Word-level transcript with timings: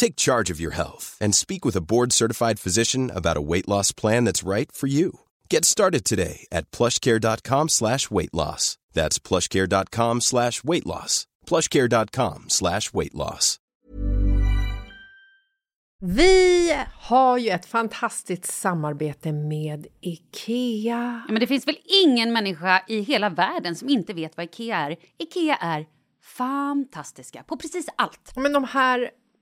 Take 0.00 0.16
charge 0.16 0.52
of 0.54 0.60
your 0.60 0.72
health 0.72 1.18
and 1.20 1.34
speak 1.34 1.62
with 1.66 1.76
a 1.76 1.86
board-certified 1.92 2.58
physician 2.58 3.10
about 3.14 3.36
a 3.36 3.46
weight 3.50 3.68
loss 3.68 3.92
plan 3.92 4.24
that's 4.24 4.48
right 4.48 4.72
for 4.72 4.88
you. 4.88 5.10
Get 5.50 5.64
started 5.64 6.04
today 6.04 6.46
at 6.50 6.70
plushcare.com 6.70 7.68
slash 7.68 8.10
weight 8.10 8.32
loss. 8.32 8.78
That's 8.94 9.18
plushcare.com 9.18 10.22
slash 10.22 10.64
weight 10.64 10.86
loss. 10.86 11.26
plushcare.com 11.46 12.44
slash 12.48 12.94
weight 12.94 13.14
loss. 13.14 13.58
Vi 16.02 16.76
har 16.98 17.38
ju 17.38 17.50
ett 17.50 17.66
fantastiskt 17.66 18.46
samarbete 18.46 19.32
med 19.32 19.86
IKEA. 20.00 21.22
Ja, 21.26 21.32
men 21.32 21.40
det 21.40 21.46
finns 21.46 21.68
väl 21.68 21.78
ingen 22.04 22.32
människa 22.32 22.84
i 22.88 23.00
hela 23.00 23.28
världen 23.28 23.76
som 23.76 23.88
inte 23.88 24.12
vet 24.12 24.36
vad 24.36 24.44
IKEA 24.44 24.76
är. 24.76 24.96
IKEA 25.18 25.56
är 25.56 25.86
fantastiska 26.22 27.42
på 27.42 27.56
precis 27.56 27.86
allt. 27.96 28.32
Men 28.36 28.52
de 28.52 28.64
här, 28.64 29.10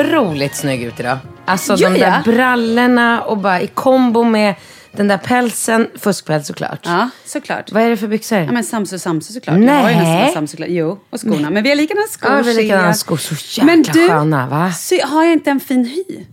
Otroligt 0.00 0.56
snygg 0.56 0.82
ut 0.82 1.00
idag. 1.00 1.18
Alltså 1.46 1.76
Gör 1.76 1.90
de 1.90 1.98
där 2.00 2.22
jag? 2.26 2.34
brallorna 2.34 3.22
och 3.22 3.38
bara 3.38 3.60
i 3.60 3.66
kombo 3.66 4.24
med 4.24 4.54
den 4.92 5.08
där 5.08 5.18
pälsen. 5.18 5.88
Fuskpäls 5.98 6.46
såklart. 6.46 6.80
Ja, 6.82 7.08
såklart. 7.26 7.72
Vad 7.72 7.82
är 7.82 7.90
det 7.90 7.96
för 7.96 8.08
byxor? 8.08 8.38
Ja, 8.38 8.52
men 8.52 8.64
Samsu 8.64 8.98
Samsu 8.98 9.32
såklart. 9.32 9.58
Jag 9.58 9.72
har 9.82 9.90
ju 9.90 9.96
Nej. 9.96 10.24
nästan 10.24 10.48
Samsu. 10.48 10.64
Jo, 10.68 10.98
och 11.10 11.20
skorna. 11.20 11.50
Men 11.50 11.62
vi 11.62 11.68
har 11.68 11.76
likadana 11.76 12.06
skor. 12.10 12.30
Ja, 12.30 12.42
vi 12.42 12.54
har 12.54 12.62
likadana 12.62 12.94
skor. 12.94 13.16
Så 13.16 13.34
jäkla 13.34 13.64
Men 13.64 13.82
du, 13.82 14.08
sköna, 14.08 14.46
va? 14.46 14.72
Så 14.72 14.94
har 15.06 15.24
jag 15.24 15.32
inte 15.32 15.50
en 15.50 15.60
fin 15.60 15.84
hy? 15.84 16.24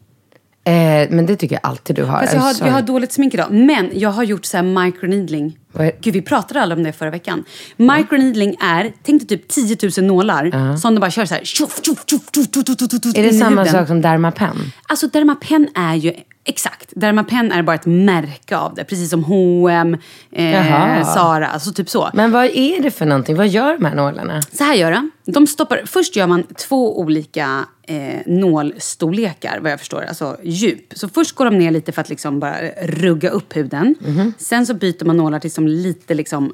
Eh, 0.63 0.73
men 1.09 1.25
det 1.25 1.35
tycker 1.35 1.55
jag 1.55 1.69
alltid 1.69 1.95
du 1.95 2.03
har. 2.03 2.19
Fast 2.19 2.33
jag 2.33 2.41
har, 2.41 2.55
jag 2.59 2.73
har 2.73 2.81
dåligt 2.81 3.11
smink 3.13 3.33
idag. 3.33 3.51
Men 3.51 3.89
jag 3.93 4.09
har 4.09 4.23
gjort 4.23 4.45
så 4.45 4.57
här 4.57 4.63
microneedling. 4.85 5.57
Gud, 6.01 6.13
vi 6.13 6.21
pratade 6.21 6.61
aldrig 6.61 6.77
om 6.77 6.83
det 6.83 6.93
förra 6.93 7.09
veckan. 7.09 7.43
Microneedling 7.77 8.55
är, 8.61 8.93
tänk 9.03 9.29
dig 9.29 9.37
typ 9.37 9.47
10 9.47 9.77
000 9.97 10.05
nålar 10.07 10.77
som 10.77 10.95
de 10.95 10.99
bara 10.99 11.11
kör 11.11 11.25
så 11.25 11.33
här. 11.35 11.41
Tjoff, 11.43 11.79
tjoff, 11.85 12.03
tjoff, 12.05 12.21
tjoff, 12.33 12.47
tjoff, 12.53 13.01
tjoff, 13.03 13.15
Är 13.17 13.23
det 13.23 13.33
samma 13.33 13.61
huden. 13.61 13.73
sak 13.73 13.87
som 13.87 14.01
Dermapen? 14.01 14.71
Alltså 14.87 15.07
Dermapen 15.07 15.67
är 15.75 15.95
ju, 15.95 16.13
exakt. 16.43 16.93
Dermapen 16.95 17.51
är 17.51 17.63
bara 17.63 17.75
ett 17.75 17.85
märke 17.85 18.57
av 18.57 18.75
det. 18.75 18.83
Precis 18.83 19.09
som 19.09 19.23
H&M, 19.23 19.97
eh. 20.31 21.13
Zara, 21.13 21.47
alltså 21.47 21.73
typ 21.73 21.89
så. 21.89 22.09
Men 22.13 22.31
vad 22.31 22.45
är 22.45 22.83
det 22.83 22.91
för 22.91 23.05
någonting? 23.05 23.35
Vad 23.35 23.47
gör 23.47 23.77
de 23.77 23.85
här 23.85 23.95
nålarna? 23.95 24.41
Så 24.41 24.63
här 24.63 24.75
gör 24.75 24.91
de. 24.91 25.11
de 25.25 25.47
stoppar, 25.47 25.81
först 25.85 26.15
gör 26.15 26.27
man 26.27 26.43
två 26.43 26.99
olika 26.99 27.65
eh, 27.83 28.19
nålstorlekar, 28.25 29.59
vad 29.59 29.71
jag 29.71 29.79
förstår. 29.79 30.01
Alltså 30.01 30.37
djup. 30.43 30.93
Så 30.95 31.09
först 31.09 31.35
går 31.35 31.45
de 31.45 31.57
ner 31.57 31.71
lite 31.71 31.91
för 31.91 32.01
att 32.01 32.09
liksom 32.09 32.39
bara 32.39 32.57
rugga 32.81 33.29
upp 33.29 33.55
huden. 33.55 33.95
Sen 34.37 34.65
så 34.65 34.73
byter 34.73 35.05
man 35.05 35.17
nålar 35.17 35.39
till 35.39 35.51
som 35.51 35.67
lite 35.67 36.13
liksom 36.13 36.53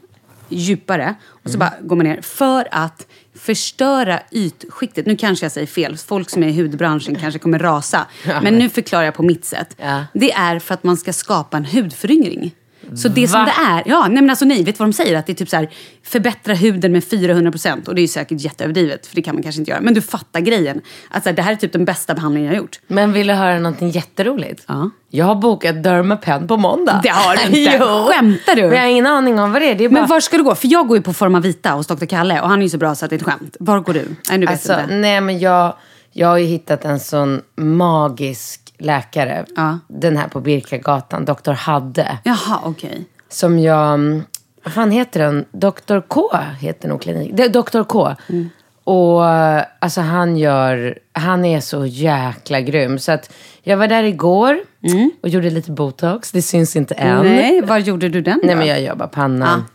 djupare. 0.50 1.16
Och 1.44 1.52
så 1.52 1.58
bara 1.58 1.74
går 1.82 1.96
man 1.96 2.06
ner 2.06 2.22
för 2.22 2.68
att 2.72 3.08
förstöra 3.40 4.20
ytskiktet. 4.32 5.06
Nu 5.06 5.16
kanske 5.16 5.46
jag 5.46 5.52
säger 5.52 5.68
fel. 5.68 5.98
Folk 5.98 6.30
som 6.30 6.44
är 6.44 6.48
i 6.48 6.62
hudbranschen 6.62 7.16
kanske 7.16 7.40
kommer 7.40 7.60
rasa. 7.60 8.06
Men 8.42 8.58
nu 8.58 8.70
förklarar 8.70 9.06
jag 9.06 9.14
på 9.14 9.24
mitt 9.24 9.46
sätt. 9.46 9.76
Ja. 9.78 10.04
Det 10.14 10.32
är 10.32 10.60
för 10.60 10.74
att 10.74 10.84
man 10.84 10.98
ska 10.98 11.14
skapa 11.14 11.58
en 11.58 11.66
hudföryngring. 11.66 12.52
Så 12.96 13.08
det 13.08 13.28
som 13.28 13.46
det 13.46 13.54
är, 13.68 13.84
ja, 13.86 14.08
nej 14.08 14.22
men 14.22 14.30
alltså 14.30 14.46
nej, 14.46 14.64
vet 14.64 14.80
vad 14.80 14.88
de 14.88 14.94
säger? 14.94 15.18
Att 15.18 15.26
det 15.26 15.32
är 15.32 15.36
typ 15.36 15.50
så 15.50 15.56
här, 15.56 15.70
förbättra 16.04 16.54
huden 16.54 16.92
med 16.92 17.04
400%. 17.04 17.88
Och 17.88 17.96
det 17.96 18.00
är 18.00 18.04
ju 18.04 18.08
säkert 18.08 18.40
jätteöverdrivet, 18.42 19.08
för 19.08 19.16
det 19.16 19.22
kan 19.22 19.36
man 19.36 19.44
kanske 19.44 19.62
inte 19.62 19.72
göra. 19.72 19.82
Men 19.82 19.94
du 19.94 20.02
fattar 20.02 20.40
grejen. 20.40 20.82
Att 21.10 21.24
så 21.24 21.30
här, 21.30 21.36
det 21.36 21.42
här 21.42 21.52
är 21.52 21.56
typ 21.56 21.74
den 21.74 21.86
bästa 21.86 22.14
behandlingen 22.14 22.48
jag 22.48 22.56
har 22.56 22.62
gjort. 22.62 22.80
Men 22.88 23.14
vill 23.14 23.28
du 23.28 23.34
höra 23.34 23.60
någonting 23.60 23.90
jätteroligt? 23.90 24.64
Ja. 24.68 24.90
Jag 25.10 25.26
har 25.26 25.36
bokat 25.36 25.84
Dermapen 25.84 26.48
på 26.48 26.58
måndag. 26.58 27.00
Det 27.04 27.10
har 27.10 27.36
du 27.36 27.42
inte. 27.60 27.78
jo. 27.80 27.86
Skämtar 28.14 28.56
du? 28.56 28.62
Men 28.62 28.72
jag 28.74 28.82
har 28.82 28.88
ingen 28.90 29.08
aning 29.08 29.40
om 29.40 29.52
vad 29.52 29.62
det 29.62 29.72
är. 29.72 29.76
Det 29.76 29.86
är 29.86 29.90
bara... 29.90 30.00
Men 30.00 30.10
var 30.10 30.20
ska 30.20 30.38
du 30.38 30.44
gå? 30.44 30.56
För 30.56 30.68
jag 30.68 30.88
går 30.88 30.98
ju 30.98 31.04
på 31.04 31.14
Forma 31.14 31.40
Vita 31.40 31.70
hos 31.72 31.88
Dr. 31.88 32.06
Kalle 32.06 32.42
och 32.42 32.50
han 32.50 32.60
är 32.60 32.64
ju 32.64 32.70
så 32.70 32.78
bra 32.78 32.96
så 32.96 33.06
att 33.06 33.10
det 33.10 33.16
är 33.16 33.18
ett 33.18 33.24
skämt. 33.26 33.58
Var 33.60 33.80
går 33.80 33.94
du? 33.94 34.06
Nej, 34.30 34.38
nu 34.38 34.46
vet 34.46 34.50
Alltså, 34.50 34.74
inte. 34.82 34.96
nej 34.96 35.22
men 35.22 35.40
jag, 35.40 35.74
jag 36.12 36.28
har 36.28 36.38
ju 36.38 36.46
hittat 36.46 36.86
en 36.86 37.00
sån 37.00 37.42
magisk 37.56 38.62
läkare. 38.78 39.46
Ja. 39.56 39.80
Den 39.88 40.18
här 40.18 40.28
på 40.28 40.40
Birkagatan, 40.40 41.26
Dr. 41.26 41.52
Hadde. 41.52 42.18
Jaha, 42.24 42.60
okej. 42.64 43.06
Som 43.30 43.60
jag, 43.60 43.94
mm, 43.94 44.24
vad 44.64 44.74
fan 44.74 44.92
heter 44.92 45.20
den? 45.20 45.46
Dr. 45.52 46.00
K 46.08 46.30
heter 46.60 46.90
nog 46.90 47.02
klinik. 47.02 47.32
Det 47.34 47.44
är 47.44 47.50
Dr. 47.50 47.84
K. 47.84 48.16
Mm. 48.30 48.50
Och 48.84 49.26
alltså 49.80 50.02
han 50.02 50.38
gör, 50.38 51.00
han 51.14 51.46
är 51.46 51.60
så 51.60 51.86
jäkla 51.86 52.62
grym. 52.62 53.00
Så 53.00 53.12
att 53.12 53.34
jag 53.64 53.78
var 53.78 53.88
där 53.88 54.04
igår 54.04 54.60
och 55.24 55.30
gjorde 55.30 55.50
lite 55.50 55.72
botox. 55.72 56.32
Det 56.32 56.42
syns 56.42 56.76
inte 56.76 56.94
än. 56.94 57.20
Mm. 57.20 57.36
Nej, 57.36 57.62
var 57.62 57.78
gjorde 57.78 58.10
du 58.10 58.22
den 58.22 58.40
Nej 58.44 58.56
då? 58.56 58.60
men 58.60 58.68
jag 58.68 58.82
gör 58.82 58.96
bara 58.96 59.08
pannan. 59.08 59.66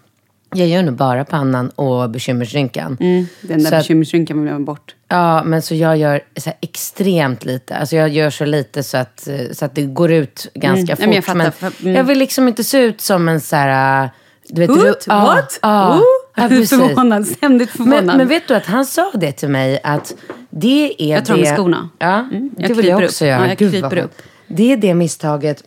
Jag 0.54 0.68
gör 0.68 0.82
nog 0.82 0.94
bara 0.94 1.24
pannan 1.24 1.68
och 1.70 2.10
bekymmersrynkan. 2.10 2.96
Mm, 3.00 3.26
den 3.40 3.58
där 3.62 3.70
Så 3.70 3.76
bekymmersrynkan 3.76 4.42
vill 4.44 4.52
ha 4.52 4.58
bort. 4.60 4.94
Ja, 5.08 5.42
men 5.44 5.62
så 5.62 5.74
jag 5.74 5.96
gör 5.96 6.20
så 6.36 6.50
extremt 6.60 7.44
lite. 7.44 7.76
Alltså 7.76 7.96
jag 7.96 8.08
gör 8.08 8.30
så 8.30 8.44
lite 8.44 8.82
så 8.82 8.96
att, 8.96 9.28
så 9.52 9.64
att 9.64 9.74
det 9.74 9.82
går 9.82 10.12
ut 10.12 10.46
ganska 10.54 10.92
Mm, 10.92 10.96
nej, 10.98 11.06
men 11.06 11.14
jag 11.14 11.24
fort. 11.24 11.36
fattar, 11.36 11.70
för- 11.70 11.82
mm. 11.84 11.96
jag 11.96 12.04
vill 12.04 12.18
liksom 12.18 12.48
inte 12.48 12.64
se 12.64 12.78
ut 12.78 13.00
som 13.00 13.28
en 13.28 13.40
så 13.40 13.56
här... 13.56 14.10
Du 14.48 14.60
vet, 14.60 14.70
ru- 14.70 14.94
ja, 15.06 15.24
What? 15.24 15.58
Ja, 15.62 15.94
Oh. 15.96 16.02
ja, 16.36 16.48
precis. 16.48 16.70
Förvånad, 16.70 17.26
ständigt 17.26 17.70
förvånad. 17.70 18.04
Men, 18.04 18.16
men 18.16 18.28
vet 18.28 18.48
du 18.48 18.54
att 18.54 18.66
han 18.66 18.84
sa 18.86 19.10
det 19.14 19.32
till 19.32 19.48
mig 19.48 19.80
att 19.84 20.14
det 20.50 20.94
är 20.98 21.14
Jag 21.14 21.24
tar 21.24 21.34
det... 21.36 21.40
med 21.40 21.54
skorna. 21.54 21.88
Ja, 21.98 22.18
Mm, 22.18 22.50
jag 22.58 22.68
det 22.70 22.74
vill 22.74 22.86
jag 22.86 23.02
också 23.04 23.24
upp. 23.24 23.28
göra. 23.28 23.40
Ja, 23.40 23.48
jag 23.48 23.58
Gud, 23.58 23.70
kryper 23.72 23.96
upp. 23.98 24.22
Det 24.46 24.72
är 24.72 24.76
det 24.76 24.94
misstaget 24.94 25.62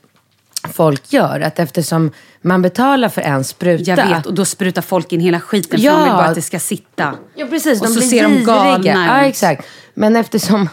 folk 0.73 1.13
gör. 1.13 1.39
Att 1.39 1.59
eftersom 1.59 2.11
man 2.41 2.61
betalar 2.61 3.09
för 3.09 3.21
en 3.21 3.43
spruta. 3.43 3.83
Jag 3.91 4.07
vet, 4.07 4.25
och 4.25 4.33
då 4.33 4.45
sprutar 4.45 4.81
folk 4.81 5.11
in 5.13 5.19
hela 5.19 5.39
skiten 5.39 5.79
för 5.79 5.85
Ja. 5.85 5.91
de 5.93 6.03
vill 6.03 6.11
bara 6.11 6.25
att 6.25 6.35
det 6.35 6.41
ska 6.41 6.59
sitta. 6.59 7.13
Ja, 7.35 7.45
precis. 7.45 7.81
Och 7.81 7.87
de 7.87 7.93
så 7.93 7.99
blir 7.99 8.09
ser 8.09 8.23
de 8.23 8.43
galna 8.43 9.05
Ja, 9.07 9.21
exakt. 9.21 9.65
Men 9.93 10.15
eftersom 10.15 10.69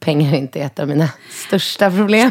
pengar 0.00 0.34
inte 0.34 0.60
är 0.60 0.66
ett 0.66 0.78
av 0.78 0.88
mina 0.88 1.08
största 1.46 1.90
problem. 1.90 2.30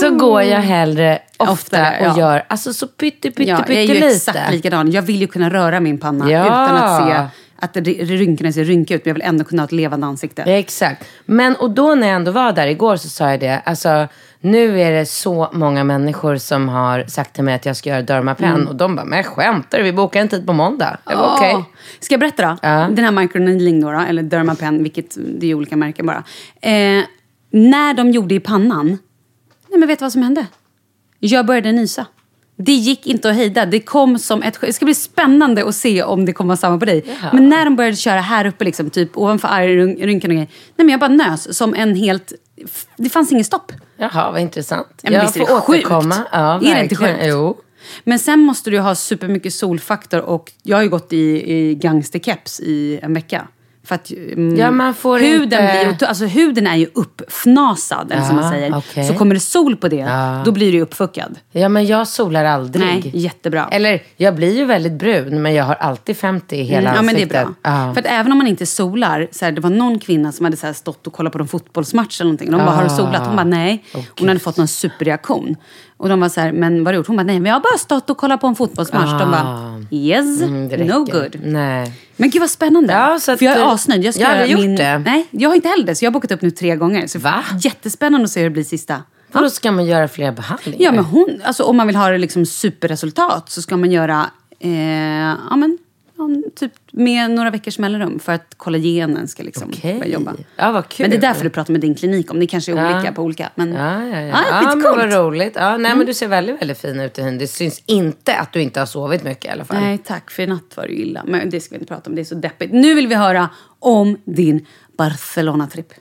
Så 0.00 0.10
går 0.10 0.42
jag 0.42 0.60
hellre 0.60 1.18
ofta 1.36 1.52
Oftare, 1.52 2.00
och 2.00 2.06
ja. 2.06 2.18
gör 2.18 2.44
alltså 2.48 2.72
så 2.74 2.86
pytte, 2.88 3.30
pytte, 3.30 3.42
Ja, 3.50 3.64
jag 3.68 3.76
är 3.76 3.80
ju 3.82 3.88
pyttelite. 3.88 4.16
exakt 4.16 4.52
likadan. 4.52 4.90
Jag 4.90 5.02
vill 5.02 5.20
ju 5.20 5.26
kunna 5.26 5.50
röra 5.50 5.80
min 5.80 5.98
panna 5.98 6.30
Ja. 6.30 6.44
utan 6.46 6.76
att 6.76 7.08
se 7.08 7.38
att 7.60 7.74
det- 7.74 7.80
rynkorna 8.04 8.52
ser 8.52 8.64
rynkiga 8.64 8.96
ut. 8.96 9.04
Men 9.04 9.10
jag 9.10 9.14
vill 9.14 9.22
ändå 9.28 9.44
kunna 9.44 9.62
ha 9.62 9.64
ett 9.66 9.72
levande 9.72 10.06
ansikte. 10.06 10.42
Ja, 10.46 10.52
exakt. 10.52 11.04
Men 11.24 11.56
och 11.56 11.70
då 11.70 11.94
när 11.94 12.06
jag 12.06 12.16
ändå 12.16 12.30
var 12.30 12.52
där 12.52 12.66
igår 12.66 12.96
så 12.96 13.08
sa 13.08 13.30
jag 13.30 13.40
det. 13.40 13.60
Alltså, 13.64 14.08
nu 14.40 14.80
är 14.80 14.92
det 14.92 15.06
så 15.06 15.48
många 15.52 15.84
människor 15.84 16.36
som 16.36 16.68
har 16.68 17.04
sagt 17.06 17.34
till 17.34 17.44
mig 17.44 17.54
att 17.54 17.66
jag 17.66 17.76
ska 17.76 17.90
göra 17.90 18.02
Dermapen. 18.02 18.54
Mm. 18.54 18.68
Och 18.68 18.76
de 18.76 18.96
bara, 18.96 19.04
men 19.04 19.24
skämtar? 19.24 19.80
Vi 19.82 19.92
bokar 19.92 20.20
en 20.20 20.28
tid 20.28 20.46
på 20.46 20.52
måndag. 20.52 20.98
Jag 21.04 21.18
bara, 21.18 21.34
okej. 21.36 21.54
Åh. 21.56 21.62
Ska 22.00 22.12
jag 22.14 22.20
berätta 22.20 22.42
då? 22.48 22.56
Ja. 22.62 22.88
Den 22.90 23.04
här 23.04 23.12
microneedling 23.12 23.80
då, 23.80 23.92
då, 23.92 24.00
eller 24.00 24.22
Dermapen, 24.22 24.82
vilket 24.82 25.16
det 25.38 25.46
är 25.50 25.54
olika 25.54 25.76
märken 25.76 26.06
bara. 26.06 26.24
Eh, 26.60 27.04
när 27.50 27.94
de 27.94 28.10
gjorde 28.10 28.34
i 28.34 28.40
pannan, 28.40 28.86
nej 29.68 29.78
men 29.78 29.88
vet 29.88 29.98
du 29.98 30.04
vad 30.04 30.12
som 30.12 30.22
hände? 30.22 30.46
Jag 31.18 31.46
började 31.46 31.72
nysa. 31.72 32.06
Det 32.60 32.72
gick 32.72 33.06
inte 33.06 33.30
att 33.30 33.36
hejda. 33.36 33.66
Det 33.66 33.80
kom 33.80 34.18
som 34.18 34.42
ett 34.42 34.60
Det 34.60 34.72
ska 34.72 34.84
bli 34.84 34.94
spännande 34.94 35.68
att 35.68 35.74
se 35.74 36.02
om 36.02 36.24
det 36.24 36.32
kommer 36.32 36.48
vara 36.48 36.56
samma 36.56 36.78
på 36.78 36.84
dig. 36.84 37.04
Men 37.32 37.48
när 37.48 37.64
de 37.64 37.76
började 37.76 37.96
köra 37.96 38.20
här 38.20 38.44
uppe, 38.46 38.64
liksom, 38.64 38.90
typ 38.90 39.16
ovanför 39.18 39.48
argrynkan 39.48 40.30
och 40.30 40.34
grejer. 40.34 40.48
Nej 40.76 40.86
men 40.86 40.88
jag 40.88 41.00
bara 41.00 41.10
nös 41.10 41.56
som 41.56 41.74
en 41.74 41.94
helt... 41.94 42.32
Det 42.96 43.08
fanns 43.08 43.32
ingen 43.32 43.44
stopp. 43.44 43.72
Jaha, 43.96 44.30
vad 44.30 44.40
intressant. 44.40 44.88
Ja, 45.02 45.10
men 45.10 45.12
jag 45.12 45.22
visst 45.22 45.36
är 45.36 45.40
det 45.40 45.46
sjukt? 45.46 45.68
återkomma. 45.68 46.16
Ja, 46.32 46.54
Är 46.54 46.74
det 46.74 46.82
inte 46.82 46.96
sjukt? 46.96 47.18
Jo. 47.22 47.56
Men 48.04 48.18
sen 48.18 48.40
måste 48.40 48.70
du 48.70 48.78
ha 48.78 48.94
supermycket 48.94 49.54
solfaktor 49.54 50.20
och 50.20 50.52
jag 50.62 50.76
har 50.76 50.82
ju 50.82 50.88
gått 50.88 51.12
i, 51.12 51.52
i 51.52 51.74
gangsterkeps 51.74 52.60
i 52.60 53.00
en 53.02 53.14
vecka. 53.14 53.48
För 53.88 53.94
att 53.94 54.10
mm, 54.10 54.56
Ja, 54.56 54.70
man 54.70 54.94
får 54.94 55.18
huden, 55.18 55.42
inte- 55.44 55.94
blir, 55.98 56.08
alltså, 56.08 56.24
huden 56.26 56.66
är 56.66 56.76
ju 56.76 56.86
uppfnasad, 56.94 58.12
eller 58.12 58.22
som 58.22 58.36
man 58.36 58.44
Ja, 58.44 58.50
säger. 58.50 58.76
okej. 58.78 59.04
Så 59.04 59.14
kommer 59.14 59.34
det 59.34 59.40
sol 59.40 59.76
på 59.76 59.88
det, 59.88 59.96
Ja. 59.96 60.42
då 60.44 60.52
blir 60.52 60.72
du 60.72 60.80
uppfuckad. 60.80 61.38
Ja, 61.52 61.68
men 61.68 61.86
jag 61.86 62.08
solar 62.08 62.44
aldrig. 62.44 62.86
Nej, 62.86 63.10
jättebra. 63.14 63.68
Eller, 63.70 64.02
jag 64.16 64.34
blir 64.34 64.56
ju 64.56 64.64
väldigt 64.64 64.92
brun, 64.92 65.42
men 65.42 65.54
jag 65.54 65.64
har 65.64 65.74
alltid 65.74 66.16
50 66.16 66.56
i 66.56 66.62
hela 66.62 66.90
Mm, 66.90 66.94
ja, 66.96 67.02
men 67.02 67.14
det 67.14 67.20
är 67.20 67.24
ansiktet. 67.24 67.62
bra. 67.62 67.72
Ja. 67.86 67.94
För 67.94 68.00
att 68.00 68.06
även 68.06 68.32
om 68.32 68.38
man 68.38 68.46
inte 68.46 68.66
solar, 68.66 69.28
så 69.30 69.44
här, 69.44 69.52
det 69.52 69.60
var 69.60 69.70
någon 69.70 69.98
kvinna 69.98 70.32
som 70.32 70.44
hade 70.44 70.56
så 70.56 70.66
här, 70.66 70.72
stått 70.72 71.06
och 71.06 71.12
kollat 71.12 71.32
på 71.32 71.38
en 71.38 71.48
fotbollsmatch 71.48 72.20
eller 72.20 72.28
någonting. 72.28 72.50
De 72.50 72.56
bara, 72.58 72.70
har 72.70 72.84
du 72.84 72.90
solat? 72.90 73.26
Hon 73.26 73.36
bara, 73.36 73.44
nej. 73.44 73.84
Hon 74.18 74.28
hade 74.28 74.40
fått 74.40 74.56
någon 74.56 74.68
superreaktion. 74.68 75.56
Och 76.00 76.08
de 76.08 76.20
var 76.20 76.28
så 76.28 76.40
här, 76.40 76.52
men 76.52 76.78
vad 76.78 76.86
har 76.86 76.92
du 76.92 76.96
gjort? 76.96 77.06
Hon 77.06 77.16
bara, 77.16 77.22
nej, 77.22 77.40
men 77.40 77.48
jag 77.50 77.56
har 77.56 77.60
bara 77.60 77.78
stått 77.78 78.10
och 78.10 78.16
kollat 78.16 78.40
på 78.40 78.46
en 78.46 78.54
fotbollsmatch. 78.54 79.20
De 79.20 79.30
bara, 79.30 79.84
yes, 79.90 80.42
Mm, 80.42 80.86
no 80.86 81.04
good. 81.04 81.36
Nej. 81.44 81.92
Men 82.16 82.30
gud 82.30 82.40
vad 82.40 82.50
spännande. 82.50 82.92
Ja, 82.92 83.18
så 83.20 83.32
att- 83.32 83.38
För 83.38 83.46
jag 83.46 83.56
är 83.56 83.74
asnöjd. 83.74 84.04
Jag, 84.04 84.14
ska 84.14 84.22
Jag 84.22 84.36
har 84.36 84.44
gjort 84.46 84.60
min... 84.60 84.76
det. 84.76 84.98
Nej, 84.98 85.26
jag 85.30 85.50
har 85.50 85.54
inte 85.56 85.68
heller 85.68 85.84
det. 85.86 85.94
Så 85.94 86.04
jag 86.04 86.10
har 86.10 86.12
bokat 86.14 86.32
upp 86.32 86.42
nu 86.42 86.50
tre 86.50 86.76
gånger. 86.76 87.06
Så 87.06 87.18
Va? 87.18 87.44
Jättespännande 87.60 88.24
att 88.24 88.30
se 88.30 88.40
hur 88.40 88.46
det 88.48 88.52
blir 88.52 88.64
sista. 88.64 89.02
För 89.32 89.40
då 89.42 89.50
ska 89.50 89.72
man 89.72 89.86
göra 89.86 90.08
fler 90.08 90.32
behandlingar. 90.32 90.78
Ja, 90.84 90.92
men 90.92 91.04
hon, 91.04 91.40
alltså, 91.44 91.62
om 91.62 91.76
man 91.76 91.86
vill 91.86 91.96
ha 91.96 92.08
det 92.10 92.18
liksom 92.18 92.46
superresultat 92.46 93.50
så 93.50 93.62
ska 93.62 93.76
man 93.76 93.90
göra 93.92 94.26
eh, 94.60 94.70
ja, 95.50 95.56
men, 95.56 95.78
ja, 96.18 96.28
typ 96.56 96.72
med 96.92 97.30
några 97.30 97.50
veckors 97.50 97.78
mellanrum 97.78 98.18
för 98.18 98.32
att 98.32 98.54
kollagenen 98.56 99.28
ska 99.28 99.42
liksom 99.42 99.70
Okej. 99.76 99.98
börja 99.98 100.12
jobba. 100.12 100.34
Ja, 100.56 100.72
vad 100.72 100.88
kul. 100.88 101.04
Men 101.04 101.10
det 101.10 101.16
är 101.16 101.28
därför 101.28 101.44
du 101.44 101.50
pratar 101.50 101.72
med 101.72 101.80
din 101.80 101.94
klinik 101.94 102.30
om. 102.30 102.40
Det 102.40 102.46
kanske 102.46 102.72
är 102.72 102.76
Ja. 102.76 102.96
olika 102.96 103.12
på 103.12 103.22
olika. 103.22 103.50
Men, 103.54 103.72
Ja, 103.72 104.04
ja, 104.06 104.20
ja. 104.20 104.26
Ja, 104.26 104.62
ja 104.62 104.74
men 104.74 104.82
vad 104.82 105.12
roligt. 105.12 105.52
Ja, 105.56 105.76
nej, 105.76 105.96
men 105.96 106.06
du 106.06 106.14
ser 106.14 106.28
väldigt, 106.28 106.60
väldigt 106.62 106.78
fin 106.78 107.00
ut 107.00 107.18
i 107.18 107.22
hyn. 107.22 107.38
Det 107.38 107.46
syns 107.46 107.82
inte 107.86 108.36
att 108.36 108.52
du 108.52 108.62
inte 108.62 108.80
har 108.80 108.86
sovit 108.86 109.22
mycket 109.24 109.44
i 109.44 109.48
alla 109.48 109.64
fall. 109.64 109.80
Nej, 109.80 109.98
tack. 109.98 110.30
För 110.30 110.42
i 110.42 110.46
natt 110.46 110.72
var 110.76 110.84
det 110.86 110.92
ju 110.92 110.98
illa. 111.02 111.22
Men 111.26 111.50
det 111.50 111.60
ska 111.60 111.74
vi 111.74 111.80
inte 111.80 111.94
prata 111.94 112.10
om. 112.10 112.16
Det 112.16 112.22
är 112.22 112.24
så 112.24 112.34
deppigt. 112.34 112.72
Nu 112.72 112.94
vill 112.94 113.06
vi 113.08 113.14
höra 113.14 113.48
om 113.78 114.16
din 114.24 114.66
Barcelona-tripp. 114.98 115.92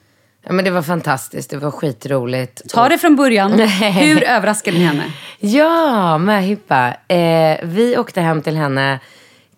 Ja, 0.45 0.53
men 0.53 0.65
det 0.65 0.71
var 0.71 0.81
fantastiskt. 0.81 1.49
Det 1.49 1.57
var 1.57 1.71
skitroligt. 1.71 2.69
Ta 2.69 2.89
det 2.89 2.97
från 2.97 3.15
början. 3.15 3.51
Hur 3.59 4.23
överraskade 4.23 4.77
ni 4.77 4.83
henne? 4.83 5.03
Ja, 5.39 6.17
möhippa. 6.17 6.93
Eh, 7.07 7.57
vi 7.63 7.97
åkte 7.97 8.21
hem 8.21 8.41
till 8.41 8.55
henne 8.55 8.99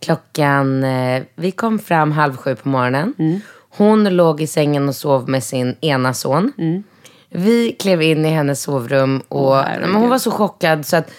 klockan... 0.01 0.83
Eh, 0.83 1.23
vi 1.35 1.51
kom 1.51 1.79
fram 1.79 2.11
halv 2.11 2.37
sju 2.37 2.55
på 2.55 2.69
morgonen. 2.69 3.13
Mm. 3.19 3.39
Hon 3.77 4.15
låg 4.15 4.41
i 4.41 4.47
sängen 4.47 4.89
och 4.89 4.95
sov 4.95 5.29
med 5.29 5.43
sin 5.43 5.75
ena 5.81 6.13
son. 6.13 6.51
Mm. 6.57 6.83
Vi 7.29 7.71
klev 7.79 8.01
in 8.01 8.25
i 8.25 8.29
hennes 8.29 8.61
sovrum 8.61 9.21
och 9.27 9.55
nej, 9.55 9.77
men 9.81 9.95
hon 9.95 10.09
var 10.09 10.17
så 10.17 10.31
chockad 10.31 10.85
så 10.85 10.95
att 10.95 11.11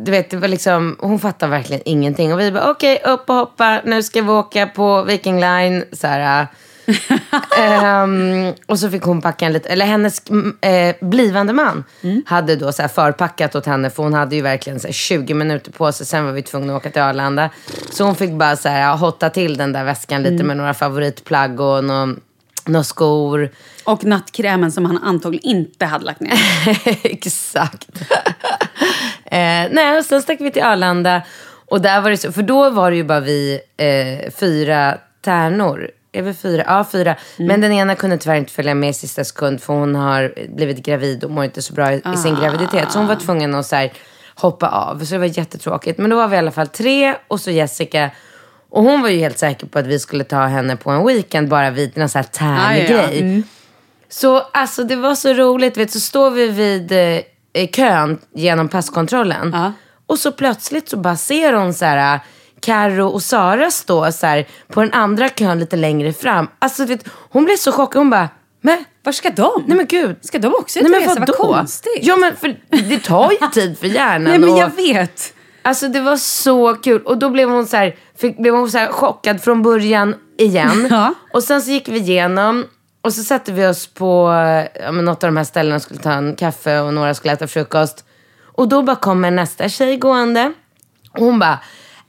du 0.00 0.10
vet, 0.10 0.30
det 0.30 0.36
var 0.36 0.48
liksom, 0.48 0.96
hon 1.00 1.18
fattade 1.18 1.50
verkligen 1.50 1.82
ingenting. 1.84 2.32
Och 2.32 2.40
vi 2.40 2.52
bara, 2.52 2.70
okej, 2.70 3.02
upp 3.04 3.30
och 3.30 3.36
hoppa, 3.36 3.80
nu 3.84 4.02
ska 4.02 4.22
vi 4.22 4.30
åka 4.30 4.66
på 4.66 5.02
Viking 5.02 5.40
Line. 5.40 5.84
Så 5.92 6.06
här, 6.06 6.46
Ehm, 7.58 8.52
och 8.66 8.78
så 8.78 8.90
fick 8.90 9.02
hon 9.02 9.22
packa 9.22 9.46
en 9.46 9.52
lite, 9.52 9.68
eller 9.68 9.86
hennes 9.86 10.30
mm, 10.30 10.56
eh, 10.60 10.96
blivande 11.00 11.52
man 11.52 11.84
hade 12.26 12.56
då 12.56 12.72
så 12.72 12.88
förpackat 12.88 13.54
åt 13.54 13.66
henne 13.66 13.90
för 13.90 14.02
hon 14.02 14.14
hade 14.14 14.36
ju 14.36 14.42
verkligen 14.42 14.80
så 14.80 14.86
här 14.86 14.92
20 14.92 15.34
minuter 15.34 15.70
på 15.70 15.92
sig. 15.92 16.06
Sen 16.06 16.24
var 16.24 16.32
vi 16.32 16.42
tvungna 16.42 16.72
att 16.72 16.80
åka 16.80 16.90
till 16.90 17.02
Arlanda. 17.02 17.50
Så 17.90 18.04
hon 18.04 18.14
fick 18.14 18.32
bara 18.32 18.56
så 18.56 18.68
här, 18.68 18.96
hotta 18.96 19.30
till 19.30 19.56
den 19.56 19.72
där 19.72 19.84
väskan 19.84 20.22
lite 20.22 20.44
med 20.44 20.56
några 20.56 20.74
favoritplagg 20.74 21.60
och 21.60 21.84
några 21.84 22.14
nå 22.66 22.84
skor. 22.84 23.50
Och 23.84 24.04
nattkrämen 24.04 24.72
som 24.72 24.84
han 24.84 24.98
antagligen 24.98 25.56
inte 25.56 25.86
hade 25.86 26.04
lagt 26.04 26.20
ner. 26.20 26.38
Exakt. 27.06 27.88
eh, 29.24 29.66
nej, 29.70 29.98
och 29.98 30.04
sen 30.04 30.22
stack 30.22 30.40
vi 30.40 30.50
till 30.50 30.62
Arlanda. 30.62 31.22
Och 31.70 31.80
där 31.80 32.00
var 32.00 32.10
det 32.10 32.16
så, 32.16 32.32
för 32.32 32.42
då 32.42 32.70
var 32.70 32.90
det 32.90 32.96
ju 32.96 33.04
bara 33.04 33.20
vi 33.20 33.60
eh, 33.76 34.32
fyra 34.32 34.98
tärnor. 35.20 35.90
Är 36.12 36.22
vi 36.22 36.34
fyra? 36.34 36.64
Ja, 36.66 36.86
fyra. 36.92 37.16
Men 37.36 37.60
den 37.60 37.72
ena 37.72 37.94
kunde 37.94 38.18
tyvärr 38.18 38.36
inte 38.36 38.52
följa 38.52 38.74
med 38.74 38.90
i 38.90 38.92
sista 38.92 39.24
sekund 39.24 39.62
för 39.62 39.74
hon 39.74 39.94
har 39.94 40.34
blivit 40.56 40.78
gravid 40.78 41.24
och 41.24 41.30
mår 41.30 41.44
inte 41.44 41.62
så 41.62 41.72
bra 41.72 41.92
i, 41.92 42.02
i 42.14 42.16
sin 42.16 42.34
graviditet. 42.34 42.92
Så 42.92 42.98
hon 42.98 43.08
var 43.08 43.16
tvungen 43.16 43.54
att 43.54 43.66
så 43.66 43.76
här, 43.76 43.92
hoppa 44.34 44.68
av. 44.68 45.04
Så 45.04 45.14
det 45.14 45.18
var 45.18 45.38
jättetråkigt. 45.38 45.98
Men 45.98 46.10
då 46.10 46.16
var 46.16 46.28
vi 46.28 46.36
i 46.36 46.38
alla 46.38 46.50
fall 46.50 46.68
tre 46.68 47.14
och 47.28 47.40
så 47.40 47.50
Jessica. 47.50 48.10
Och 48.70 48.82
hon 48.82 49.02
var 49.02 49.08
ju 49.08 49.18
helt 49.18 49.38
säker 49.38 49.66
på 49.66 49.78
att 49.78 49.86
vi 49.86 49.98
skulle 49.98 50.24
ta 50.24 50.46
henne 50.46 50.76
på 50.76 50.90
en 50.90 51.06
weekend 51.06 51.48
bara 51.48 51.70
vid 51.70 51.98
en 51.98 52.08
sån 52.08 52.18
här 52.18 52.28
tärnig 52.28 52.90
Ja, 52.90 52.94
ja, 52.94 53.06
grej. 53.06 53.42
Så 54.08 54.38
alltså 54.38 54.84
det 54.84 54.96
var 54.96 55.14
så 55.14 55.32
roligt, 55.34 55.76
vet, 55.76 55.90
så 55.90 56.00
står 56.00 56.30
vi 56.30 56.48
vid 56.48 56.92
eh, 57.52 57.68
kön 57.68 58.18
genom 58.34 58.68
passkontrollen. 58.68 59.50
Ja. 59.52 59.72
Och 60.06 60.18
så 60.18 60.32
plötsligt 60.32 60.88
så 60.88 60.96
bara 60.96 61.16
ser 61.16 61.52
hon 61.52 61.74
så 61.74 61.84
här, 61.84 62.20
Karo 62.60 63.06
och 63.08 63.22
Sara 63.22 63.70
stå 63.70 64.12
så 64.12 64.26
här, 64.26 64.46
på 64.68 64.80
den 64.80 64.92
andra 64.92 65.28
kön 65.28 65.58
lite 65.58 65.76
längre 65.76 66.12
fram. 66.12 66.48
Alltså 66.58 66.84
vet, 66.84 67.08
hon 67.30 67.44
blev 67.44 67.56
så 67.56 67.72
chockad, 67.72 68.00
hon 68.00 68.10
bara, 68.10 68.28
Men, 68.60 68.84
Var 69.04 69.12
ska 69.12 69.30
de? 69.30 69.64
nej 69.66 69.76
men 69.76 69.86
gud. 69.86 70.16
Ska 70.22 70.38
de 70.38 70.54
också 70.54 70.78
ut 70.78 70.84
och 70.84 70.90
men 70.90 71.00
resa? 71.00 71.20
Vad 71.20 71.36
konstigt. 71.36 71.98
Ja 72.02 72.16
men 72.16 72.36
för 72.36 72.56
det 72.70 72.98
tar 72.98 73.30
ju 73.30 73.48
tid 73.52 73.78
för 73.78 73.86
hjärnan. 73.86 74.22
nej 74.30 74.38
men 74.38 74.50
och- 74.50 74.58
jag 74.58 74.76
vet. 74.76 75.34
Alltså 75.62 75.88
det 75.88 76.00
var 76.00 76.16
så 76.16 76.74
kul. 76.74 77.02
Och 77.02 77.18
då 77.18 77.30
blev 77.30 77.50
hon 77.50 77.66
så 77.66 77.76
här, 77.76 77.96
fick, 78.18 78.38
blev 78.38 78.54
hon 78.54 78.70
så 78.70 78.78
här 78.78 78.88
chockad 78.92 79.42
från 79.42 79.62
början 79.62 80.14
igen. 80.38 80.88
Ja. 80.90 81.14
Och 81.32 81.42
sen 81.44 81.62
så 81.62 81.70
gick 81.70 81.88
vi 81.88 81.98
igenom. 81.98 82.66
Och 83.02 83.12
så 83.14 83.22
satte 83.22 83.52
vi 83.52 83.66
oss 83.66 83.86
på 83.86 84.28
ja, 84.82 84.92
men 84.92 85.04
något 85.04 85.24
av 85.24 85.28
de 85.28 85.36
här 85.36 85.44
ställena 85.44 85.76
och 85.76 85.82
skulle 85.82 86.00
ta 86.00 86.12
en 86.12 86.36
kaffe 86.36 86.80
och 86.80 86.94
några 86.94 87.14
skulle 87.14 87.32
äta 87.32 87.46
frukost. 87.46 88.04
Och 88.44 88.68
då 88.68 88.82
bara 88.82 88.96
kommer 88.96 89.30
nästa 89.30 89.68
tjej 89.68 89.96
gående. 89.96 90.52
Och 91.12 91.24
hon 91.24 91.38
bara, 91.38 91.58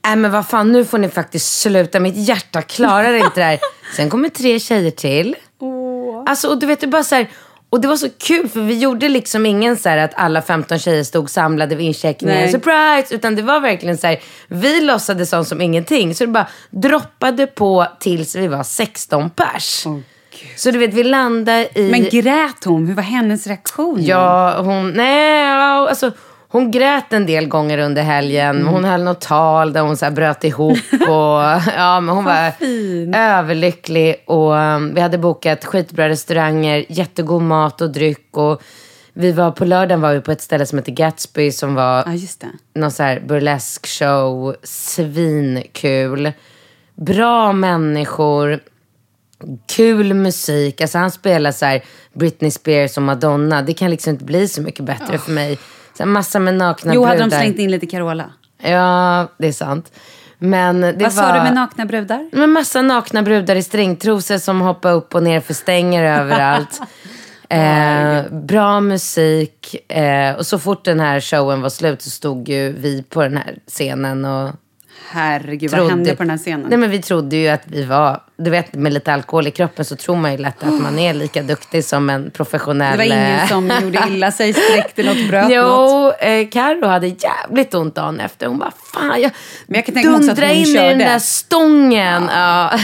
nej 0.05 0.15
men 0.15 0.31
vad 0.31 0.47
fan 0.47 0.71
nu 0.71 0.85
får 0.85 0.97
ni 0.97 1.09
faktiskt 1.09 1.61
sluta, 1.61 1.99
mitt 1.99 2.15
hjärta 2.15 2.61
klarar 2.61 3.13
inte 3.13 3.39
det 3.39 3.43
här. 3.43 3.59
Sen 3.95 4.09
kommer 4.09 4.29
tre 4.29 4.59
tjejer 4.59 4.91
till. 4.91 5.35
Alltså 6.25 6.47
och 6.47 6.59
du 6.59 6.65
vet 6.65 6.79
det 6.79 6.87
bara 6.87 7.03
så 7.03 7.15
här, 7.15 7.29
och 7.69 7.81
det 7.81 7.87
var 7.87 7.95
så 7.97 8.09
kul 8.09 8.49
för 8.49 8.61
vi 8.61 8.77
gjorde 8.77 9.09
liksom 9.09 9.45
ingen 9.45 9.77
så 9.77 9.89
här 9.89 9.97
att 9.97 10.11
alla 10.15 10.41
15 10.41 10.79
tjejer 10.79 11.03
stod 11.03 11.29
samlade 11.29 11.75
vid 11.75 11.87
incheckningen, 11.87 12.51
surprise! 12.51 13.15
Utan 13.15 13.35
det 13.35 13.41
var 13.41 13.59
verkligen 13.59 13.97
så 13.97 14.07
här, 14.07 14.19
vi 14.47 14.81
låtsades 14.81 15.29
som, 15.29 15.45
som 15.45 15.61
ingenting. 15.61 16.15
Så 16.15 16.25
det 16.25 16.31
bara 16.31 16.47
droppade 16.69 17.47
på 17.47 17.87
tills 17.99 18.35
vi 18.35 18.47
var 18.47 18.63
16 18.63 19.29
pers. 19.29 19.85
så 20.55 20.71
du 20.71 20.79
vet 20.79 20.93
vi 20.93 21.03
landade 21.03 21.69
i... 21.75 21.91
Men 21.91 22.03
grät 22.03 22.63
hon? 22.65 22.87
Hur 22.87 22.95
var 22.95 23.03
hennes 23.03 23.47
reaktion? 23.47 24.03
Ja, 24.03 24.61
hon... 24.61 24.91
Nej, 24.91 25.43
alltså... 25.45 26.11
Hon 26.51 26.71
grät 26.71 27.13
en 27.13 27.25
del 27.25 27.47
gånger 27.47 27.77
under 27.77 28.03
helgen. 28.03 28.67
Hon 28.67 28.83
höll 28.83 29.03
något 29.03 29.21
tal 29.21 29.73
där 29.73 29.81
hon 29.81 29.97
så 29.97 30.11
bröt 30.11 30.43
ihop. 30.43 30.77
Och, 31.01 31.41
ja, 31.77 31.99
men 31.99 32.15
hon 32.15 32.23
var 32.25 32.51
överlycklig. 33.15 34.23
Och 34.27 34.53
um, 34.53 34.93
vi 34.93 35.01
hade 35.01 35.17
bokat 35.17 35.65
skitbra 35.65 36.09
restauranger, 36.09 36.85
jättegod 36.89 37.41
mat 37.41 37.81
och 37.81 37.89
dryck. 37.91 38.37
Och 38.37 38.61
vi 39.13 39.31
var, 39.31 39.51
på 39.51 39.65
lördagen 39.65 40.01
var 40.01 40.13
vi 40.13 40.21
på 40.21 40.31
ett 40.31 40.41
ställe 40.41 40.65
som 40.65 40.77
heter 40.77 40.91
Gatsby 40.91 41.51
som 41.51 41.75
var 41.75 42.03
Ja, 42.05 42.13
just 42.13 42.41
det. 42.41 42.79
någon 42.79 42.91
så 42.91 43.03
här 43.03 43.19
burlesk 43.19 43.87
show. 43.87 44.55
Svinkul. 44.63 46.31
Bra 46.95 47.53
människor. 47.53 48.59
Kul 49.67 50.13
musik. 50.13 50.81
Alltså 50.81 50.97
han 50.97 51.11
spelar 51.11 51.51
så 51.51 51.79
Britney 52.13 52.51
Spears 52.51 52.97
och 52.97 53.03
Madonna. 53.03 53.61
Det 53.61 53.73
kan 53.73 53.89
liksom 53.91 54.11
inte 54.11 54.25
bli 54.25 54.47
så 54.47 54.61
mycket 54.61 54.85
bättre 54.85 55.17
för 55.17 55.31
mig. 55.31 55.57
Massa 56.05 56.39
med 56.39 56.53
nakna 56.53 56.93
Jo, 56.93 57.03
hade 57.03 57.17
de 57.19 57.23
brudar. 57.23 57.37
slängt 57.37 57.59
in 57.59 57.71
lite 57.71 57.85
Carola? 57.85 58.25
Ja, 58.63 59.27
det 59.37 59.47
är 59.47 59.51
sant. 59.51 59.91
Men 60.37 60.81
det 60.81 60.91
Vad 60.91 61.01
var... 61.01 61.09
sa 61.09 61.33
du 61.33 61.41
med 61.43 61.53
nakna 61.53 61.85
brudar? 61.85 62.29
Men 62.31 62.49
massa 62.51 62.81
nakna 62.81 63.21
brudar 63.23 63.55
i 63.55 63.63
stringtrosor 63.63 64.37
som 64.37 64.61
hoppar 64.61 64.91
upp 64.91 65.15
och 65.15 65.23
ner 65.23 65.39
för 65.39 65.53
stänger 65.53 66.03
överallt. 66.21 66.81
Eh, 67.51 68.23
bra 68.31 68.79
musik. 68.81 69.91
Eh, 69.91 70.35
och 70.35 70.45
så 70.45 70.59
fort 70.59 70.85
den 70.85 70.99
här 70.99 71.19
showen 71.21 71.61
var 71.61 71.69
slut 71.69 72.01
så 72.01 72.09
stod 72.09 72.49
ju 72.49 72.71
vi 72.73 73.03
på 73.03 73.21
den 73.21 73.37
här 73.37 73.57
scenen 73.67 74.25
och 74.25 74.49
Herregud, 75.07 75.71
vad 75.71 75.79
trodde- 75.79 75.93
hände 75.93 76.15
på 76.15 76.23
den 76.23 76.29
här 76.29 76.37
scenen? 76.37 76.65
Nej 76.69 76.77
men 76.77 76.89
vi 76.89 77.01
trodde 77.01 77.35
ju 77.35 77.47
att 77.47 77.61
vi 77.65 77.83
var, 77.83 78.21
du 78.37 78.49
vet 78.49 78.73
med 78.73 78.93
lite 78.93 79.13
alkohol 79.13 79.47
i 79.47 79.51
kroppen 79.51 79.85
så 79.85 79.95
tror 79.95 80.15
man 80.15 80.31
ju 80.31 80.37
lätt 80.37 80.63
att 80.63 80.81
man 80.81 80.99
är 80.99 81.13
lika 81.13 81.41
duktig 81.43 81.85
som 81.85 82.09
en 82.09 82.31
professionell... 82.31 82.91
det 82.91 82.97
var 82.97 83.03
ingen 83.05 83.39
eh, 83.39 83.47
som 83.47 83.71
gjorde 83.83 84.03
illa 84.09 84.31
sig, 84.31 84.53
sträckte 84.53 85.03
något, 85.03 85.27
bröt 85.27 85.43
något? 85.43 85.51
Jo, 85.51 86.11
eh, 86.27 86.49
Karo 86.49 86.87
hade 86.87 87.07
jävligt 87.07 87.73
ont 87.73 87.95
dagen 87.95 88.19
efter. 88.19 88.47
Hon 88.47 88.59
bara, 88.59 88.71
fan 88.93 89.21
jag, 89.21 89.31
Men 89.67 89.75
jag 89.75 89.85
kan 89.85 89.95
tänka 89.95 90.09
mig 90.09 90.19
också 90.19 90.31
att 90.31 90.39
hon 90.39 90.49
in 90.49 90.65
i 90.65 90.73
den 90.73 90.91
körde. 90.91 91.03
där 91.03 91.19
stången. 91.19 92.29
Ja. 92.33 92.73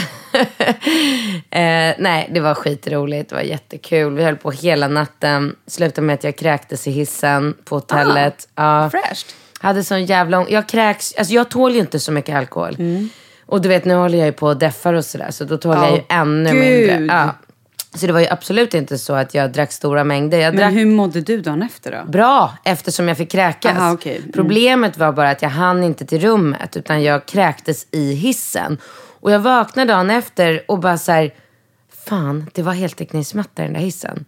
eh, 1.50 1.94
nej, 1.98 2.30
det 2.34 2.40
var 2.40 2.54
skitroligt. 2.54 3.28
Det 3.30 3.34
var 3.34 3.42
jättekul. 3.42 4.14
Vi 4.14 4.24
höll 4.24 4.36
på 4.36 4.50
hela 4.50 4.88
natten. 4.88 5.56
Slutade 5.66 6.06
med 6.06 6.14
att 6.14 6.24
jag 6.24 6.36
kräktes 6.36 6.86
i 6.86 6.90
hissen 6.90 7.54
på 7.64 7.74
hotellet. 7.74 8.48
ja. 8.54 8.90
Fräscht. 8.90 9.34
Hade 9.60 9.84
sån 9.84 10.04
jävla 10.04 10.46
Jag 10.48 10.68
kräks, 10.68 11.14
alltså 11.18 11.34
jag 11.34 11.48
tål 11.48 11.72
ju 11.74 11.80
inte 11.80 12.00
så 12.00 12.12
mycket 12.12 12.36
alkohol. 12.36 12.76
Och 13.46 13.60
du 13.60 13.68
vet, 13.68 13.84
nu 13.84 13.94
håller 13.94 14.18
jag 14.18 14.26
ju 14.26 14.32
på 14.32 14.46
och 14.46 14.56
deffar 14.56 14.94
och 14.94 15.04
sådär. 15.04 15.30
Så 15.30 15.44
då 15.44 15.56
tål 15.56 15.76
jag 15.76 15.92
ju 15.92 16.02
ännu 16.08 16.50
gud. 16.50 16.60
mindre. 16.60 17.14
Ja. 17.14 17.34
Så 17.94 18.06
det 18.06 18.12
var 18.12 18.20
ju 18.20 18.26
absolut 18.26 18.74
inte 18.74 18.98
så 18.98 19.12
att 19.14 19.34
jag 19.34 19.52
drack 19.52 19.72
stora 19.72 20.04
mängder. 20.04 20.38
Jag 20.38 20.56
drack 20.56 20.72
Men 20.72 20.74
hur 20.74 20.86
mådde 20.86 21.20
du 21.20 21.40
dagen 21.40 21.62
efter 21.62 21.92
då? 21.92 22.10
bra 22.10 22.52
eftersom 22.64 23.08
jag 23.08 23.16
fick 23.16 23.30
kräkas. 23.30 23.76
Aha, 23.76 23.92
okej. 23.92 24.16
Mm. 24.16 24.32
Problemet 24.32 24.98
var 24.98 25.12
bara 25.12 25.30
att 25.30 25.42
jag 25.42 25.48
hann 25.48 25.84
inte 25.84 26.06
till 26.06 26.20
rummet 26.20 26.76
utan 26.76 27.02
jag 27.02 27.26
kräktes 27.26 27.86
i 27.90 28.12
hissen. 28.12 28.78
Och 29.20 29.30
jag 29.30 29.38
vaknade 29.38 29.92
dagen 29.92 30.10
efter 30.10 30.64
och 30.68 30.78
bara 30.78 30.98
så 30.98 31.12
här, 31.12 31.34
fan 32.06 32.50
det 32.54 32.62
var 32.62 32.72
heltäckningsmatta 32.72 33.62
i 33.62 33.64
den 33.64 33.74
där 33.74 33.80
hissen. 33.80 34.24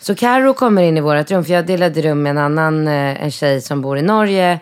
Så 0.00 0.14
Karo 0.14 0.54
kommer 0.54 0.82
in 0.82 0.96
i 0.96 1.00
vårt 1.00 1.30
rum, 1.30 1.44
för 1.44 1.52
jag 1.52 1.66
delade 1.66 2.02
rum 2.02 2.22
med 2.22 2.30
en 2.30 2.38
annan 2.38 2.88
eh, 2.88 3.22
en 3.22 3.30
tjej 3.30 3.60
som 3.60 3.80
bor 3.82 3.98
i 3.98 4.02
Norge. 4.02 4.60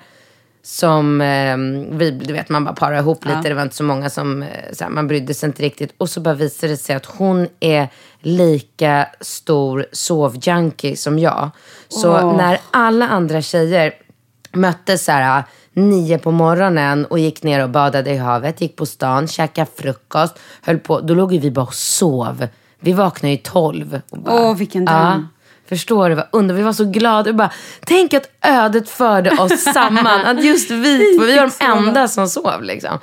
Som, 0.62 1.20
eh, 1.20 1.56
vi, 1.98 2.10
du 2.10 2.32
vet 2.32 2.48
man 2.48 2.64
bara 2.64 2.74
parar 2.74 2.98
ihop 2.98 3.24
lite, 3.24 3.48
det 3.48 3.54
var 3.54 3.62
inte 3.62 3.76
så 3.76 3.84
många 3.84 4.10
som, 4.10 4.42
eh, 4.42 4.48
så 4.72 4.84
här, 4.84 4.90
man 4.90 5.08
brydde 5.08 5.34
sig 5.34 5.46
inte 5.46 5.62
riktigt. 5.62 5.94
Och 5.98 6.10
så 6.10 6.20
bara 6.20 6.34
visade 6.34 6.72
det 6.72 6.76
sig 6.76 6.96
att 6.96 7.06
hon 7.06 7.48
är 7.60 7.88
lika 8.20 9.06
stor 9.20 9.86
sovjunkie 9.92 10.96
som 10.96 11.18
jag. 11.18 11.50
Så 11.88 12.32
när 12.32 12.60
alla 12.70 13.08
andra 13.08 13.42
tjejer 13.42 13.92
möttes 14.52 15.04
så 15.04 15.12
här 15.12 15.44
nio 15.72 16.18
på 16.18 16.30
morgonen 16.30 17.04
och 17.04 17.18
gick 17.18 17.42
ner 17.42 17.62
och 17.62 17.70
badade 17.70 18.10
i 18.10 18.16
havet, 18.16 18.60
gick 18.60 18.76
på 18.76 18.86
stan, 18.86 19.28
käkade 19.28 19.70
frukost, 19.76 20.38
höll 20.62 20.78
på. 20.78 21.00
Då 21.00 21.14
låg 21.14 21.30
vi 21.38 21.50
bara 21.50 21.66
och 21.66 21.74
sov. 21.74 22.46
Vi 22.80 22.92
vaknade 22.92 23.30
ju 23.30 23.36
tolv. 23.36 24.00
Åh, 24.10 24.56
vilken 24.56 24.84
dröm. 24.84 24.96
Ja, 24.96 25.22
förstår 25.68 26.08
du 26.08 26.14
vad 26.14 26.26
under 26.32 26.54
Vi 26.54 26.62
var 26.62 26.72
så 26.72 26.84
glada. 26.84 27.32
Bara, 27.32 27.50
tänk 27.84 28.14
att 28.14 28.30
ödet 28.42 28.88
förde 28.88 29.30
oss 29.30 29.64
samman. 29.74 30.20
Att 30.20 30.44
just 30.44 30.70
vi 30.70 31.16
två, 31.18 31.24
vi 31.24 31.36
var 31.36 31.50
de 31.58 31.64
enda 31.64 32.08
som 32.08 32.28
sov 32.28 32.62
liksom. 32.62 32.98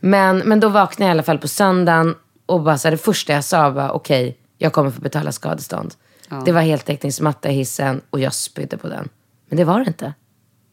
Men, 0.00 0.38
men 0.38 0.60
då 0.60 0.68
vaknade 0.68 1.08
jag 1.08 1.10
i 1.10 1.16
alla 1.16 1.22
fall 1.22 1.38
på 1.38 1.48
söndagen 1.48 2.14
och 2.46 2.60
bara 2.62 2.78
så 2.78 2.88
här, 2.88 2.92
det 2.92 2.98
första 2.98 3.32
jag 3.32 3.44
sa 3.44 3.70
var 3.70 3.90
okej, 3.90 4.38
jag 4.58 4.72
kommer 4.72 4.90
få 4.90 5.00
betala 5.00 5.32
skadestånd. 5.32 5.94
Det 6.44 6.52
var 6.52 6.60
heltäckningsmatta 6.60 7.48
i 7.48 7.52
hissen 7.52 8.00
och 8.10 8.20
jag 8.20 8.34
spydde 8.34 8.76
på 8.78 8.88
den. 8.88 9.08
Men 9.48 9.56
det 9.56 9.64
var 9.64 9.78
det 9.80 9.86
inte. 9.86 10.14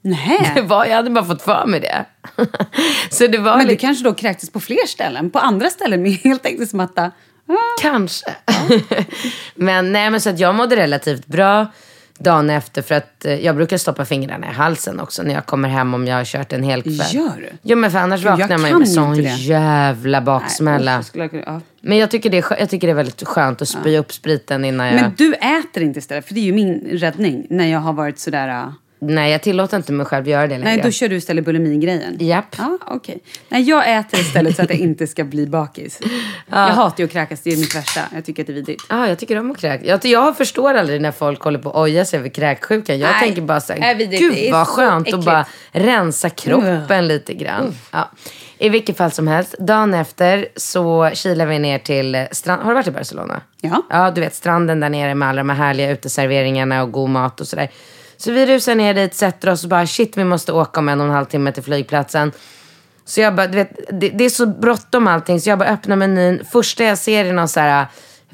Det 0.02 0.10
Nej. 0.12 0.66
var, 0.68 0.86
jag 0.86 0.96
hade 0.96 1.10
bara 1.10 1.26
fått 1.26 1.42
för 1.42 1.66
mig 1.66 1.80
det. 1.80 2.06
så 3.10 3.28
det 3.28 3.38
var 3.38 3.58
Men 3.58 3.66
du 3.66 3.72
lite, 3.72 3.82
kanske 3.82 4.04
då 4.04 4.14
kräktes 4.14 4.50
på 4.50 4.60
fler 4.60 4.88
ställen? 4.88 5.30
På 5.30 5.40
andra 5.40 5.70
ställen 5.70 6.02
med 6.02 6.12
heltäckningsmatta? 6.12 7.12
Kanske. 7.82 8.36
men 9.56 9.92
nej, 9.92 10.10
men 10.10 10.22
så 10.22 10.30
att 10.30 10.40
jag 10.40 10.56
mådde 10.56 10.76
relativt 10.76 11.26
bra 11.26 11.68
dagen 12.20 12.50
efter. 12.50 12.82
För 12.82 12.96
att 12.96 13.26
eh, 13.26 13.34
jag 13.34 13.56
brukar 13.56 13.78
stoppa 13.78 14.06
fingrarna 14.06 14.48
i 14.48 14.54
halsen 14.54 15.00
också 15.00 15.24
när 15.24 15.34
jag 15.34 15.46
kommer 15.46 15.70
hem 15.70 15.94
om 15.94 16.08
jag 16.08 16.16
har 16.16 16.26
kört 16.26 16.54
en 16.54 16.64
hel 16.64 16.82
kväll. 16.82 17.02
Gör 17.12 17.38
du? 17.38 17.50
Jo 17.62 17.78
men 17.78 17.92
för 17.92 18.00
annars 18.00 18.22
Gud, 18.22 18.30
vaknar 18.30 18.58
man 18.58 18.70
ju 18.70 18.78
med 18.78 18.90
sån 18.90 19.24
jävla 19.24 20.20
Nej, 20.20 20.26
baksmälla. 20.26 21.04
skulle 21.04 21.30
jag 21.32 21.44
ja. 21.46 21.62
Men 21.82 21.98
jag 21.98 22.12
tycker, 22.12 22.30
det 22.30 22.38
är, 22.38 22.60
jag 22.60 22.70
tycker 22.70 22.88
det 22.88 22.92
är 22.92 22.96
väldigt 22.96 23.28
skönt 23.28 23.62
att 23.62 23.68
spy 23.68 23.98
upp 23.98 24.14
spriten 24.14 24.66
innan 24.66 24.88
jag... 24.88 24.96
Men 24.96 25.14
du 25.18 25.34
äter 25.34 25.84
inte 25.84 26.00
istället, 26.00 26.28
för 26.28 26.34
det 26.34 26.40
är 26.40 26.46
ju 26.46 26.54
min 26.54 26.88
räddning 26.92 27.48
när 27.50 27.68
jag 27.68 27.80
har 27.80 27.94
varit 27.94 28.20
sådär... 28.20 28.74
Nej, 29.00 29.32
jag 29.32 29.42
tillåter 29.42 29.78
inte 29.78 29.92
mig 29.92 30.06
själv 30.06 30.28
göra 30.28 30.48
det 30.48 30.58
längre. 30.58 30.76
Nej, 30.76 30.82
då 30.84 30.92
kör 30.92 31.10
du 31.10 31.16
istället 31.16 31.46
bulimi-grejen. 31.46 32.18
Japp. 32.20 32.56
Ja, 32.58 32.78
okej. 32.88 33.20
Nej, 33.50 33.62
jag 33.64 33.98
äter 33.98 34.20
istället 34.20 34.56
så 34.56 34.62
att 34.62 34.70
jag 34.70 34.80
inte 34.80 35.08
ska 35.08 35.24
bli 35.24 35.48
bakis. 35.48 36.00
Jag 36.50 36.58
hatar 36.58 37.00
ju 37.00 37.06
att 37.06 37.12
kräkas, 37.12 37.42
det 37.42 37.54
är 37.54 37.58
mitt 37.58 37.76
värsta. 37.76 38.02
Jag 38.14 38.26
tycker 38.26 38.44
att 38.44 38.48
det 38.48 38.54
är 38.54 38.56
vidrigt. 38.56 38.84
Ja, 38.90 39.08
jag 39.08 39.20
tycker 39.20 39.40
om 39.40 39.52
att 39.52 39.58
kräkas. 39.58 39.88
Jag, 39.88 40.06
jag 40.06 40.38
förstår 40.38 40.74
aldrig 40.74 41.02
när 41.02 41.12
folk 41.12 41.42
håller 41.42 41.60
på 41.60 41.70
och 41.70 41.82
ojar 41.82 42.04
sig 42.04 42.20
över 42.20 42.30
kräksjukan. 42.30 43.00
Jag 43.00 43.12
Nej, 43.12 43.20
tänker 43.20 43.42
bara 43.42 43.62
så 43.62 43.74
här, 43.74 43.96
gud 43.96 44.52
vad 44.52 44.68
skönt 44.68 45.14
att 45.14 45.26
bara 45.26 45.46
rensa 45.72 46.30
kroppen 46.30 47.08
lite 47.08 47.34
grann. 47.34 47.76
Ja. 47.92 48.12
I 48.58 48.70
vilket 48.70 48.98
fall 48.98 49.12
som 49.12 49.28
helst, 49.28 49.56
dagen 49.60 49.94
efter 49.94 50.48
så 50.56 51.10
kilar 51.14 51.46
vi 51.46 51.60
ner 51.60 51.80
till 51.80 52.28
strand. 52.32 52.62
Har 52.62 52.70
du 52.70 52.76
varit 52.76 52.88
i 52.88 52.92
Barcelona? 52.92 53.42
Ja. 53.62 53.82
Ja, 53.90 54.12
du 54.12 54.22
vet 54.22 54.36
stranden 54.36 54.80
där 54.80 54.90
nere 54.90 55.16
med 55.16 55.28
alla 55.28 55.40
de 55.40 55.50
här 55.50 55.58
härliga 55.58 55.92
uteserveringarna 55.92 56.84
och 56.84 56.92
god 56.92 57.10
mat 57.10 57.42
och 57.42 57.48
sådär. 57.48 57.70
Så 58.18 58.32
vi 58.32 58.46
rusar 58.46 58.76
ner 58.76 58.94
dit, 58.94 59.16
sätter 59.16 59.50
oss 59.50 59.64
och 59.64 59.70
bara 59.70 59.88
shit 59.88 60.18
vi 60.18 60.24
måste 60.24 60.52
åka 60.52 60.80
om 60.80 60.90
en 60.90 61.02
och 61.02 61.08
en 61.08 61.14
halv 61.14 61.26
timme 61.26 61.52
till 61.52 61.64
flygplatsen. 61.64 62.32
Så 63.06 63.22
jag 63.22 63.36
bara, 63.36 63.48
du 63.48 63.58
vet, 63.58 64.00
det, 64.00 64.10
det 64.10 64.26
är 64.26 64.30
så 64.30 64.46
bråttom 64.46 65.08
allting 65.08 65.42
så 65.42 65.50
jag 65.50 65.60
bara 65.60 65.70
öppnar 65.70 65.96
menyn. 65.96 66.46
Första 66.52 66.84
jag 66.84 66.98
ser 66.98 67.26
är 67.26 67.34
någon 67.34 67.48
så 67.48 67.60
här 67.60 67.88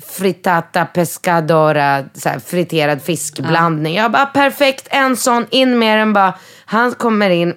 fritata 0.06 0.86
pescadora, 0.86 2.06
så 2.14 2.30
här 2.30 2.40
friterad 2.40 3.02
fiskblandning. 3.02 3.96
Jag 3.96 4.12
bara 4.12 4.26
perfekt, 4.26 4.88
en 4.90 5.18
sån, 5.18 5.46
in 5.50 5.80
med 5.80 5.98
den 5.98 6.14
bara. 6.14 6.34
Han 6.66 6.92
kommer 6.92 7.30
in, 7.30 7.56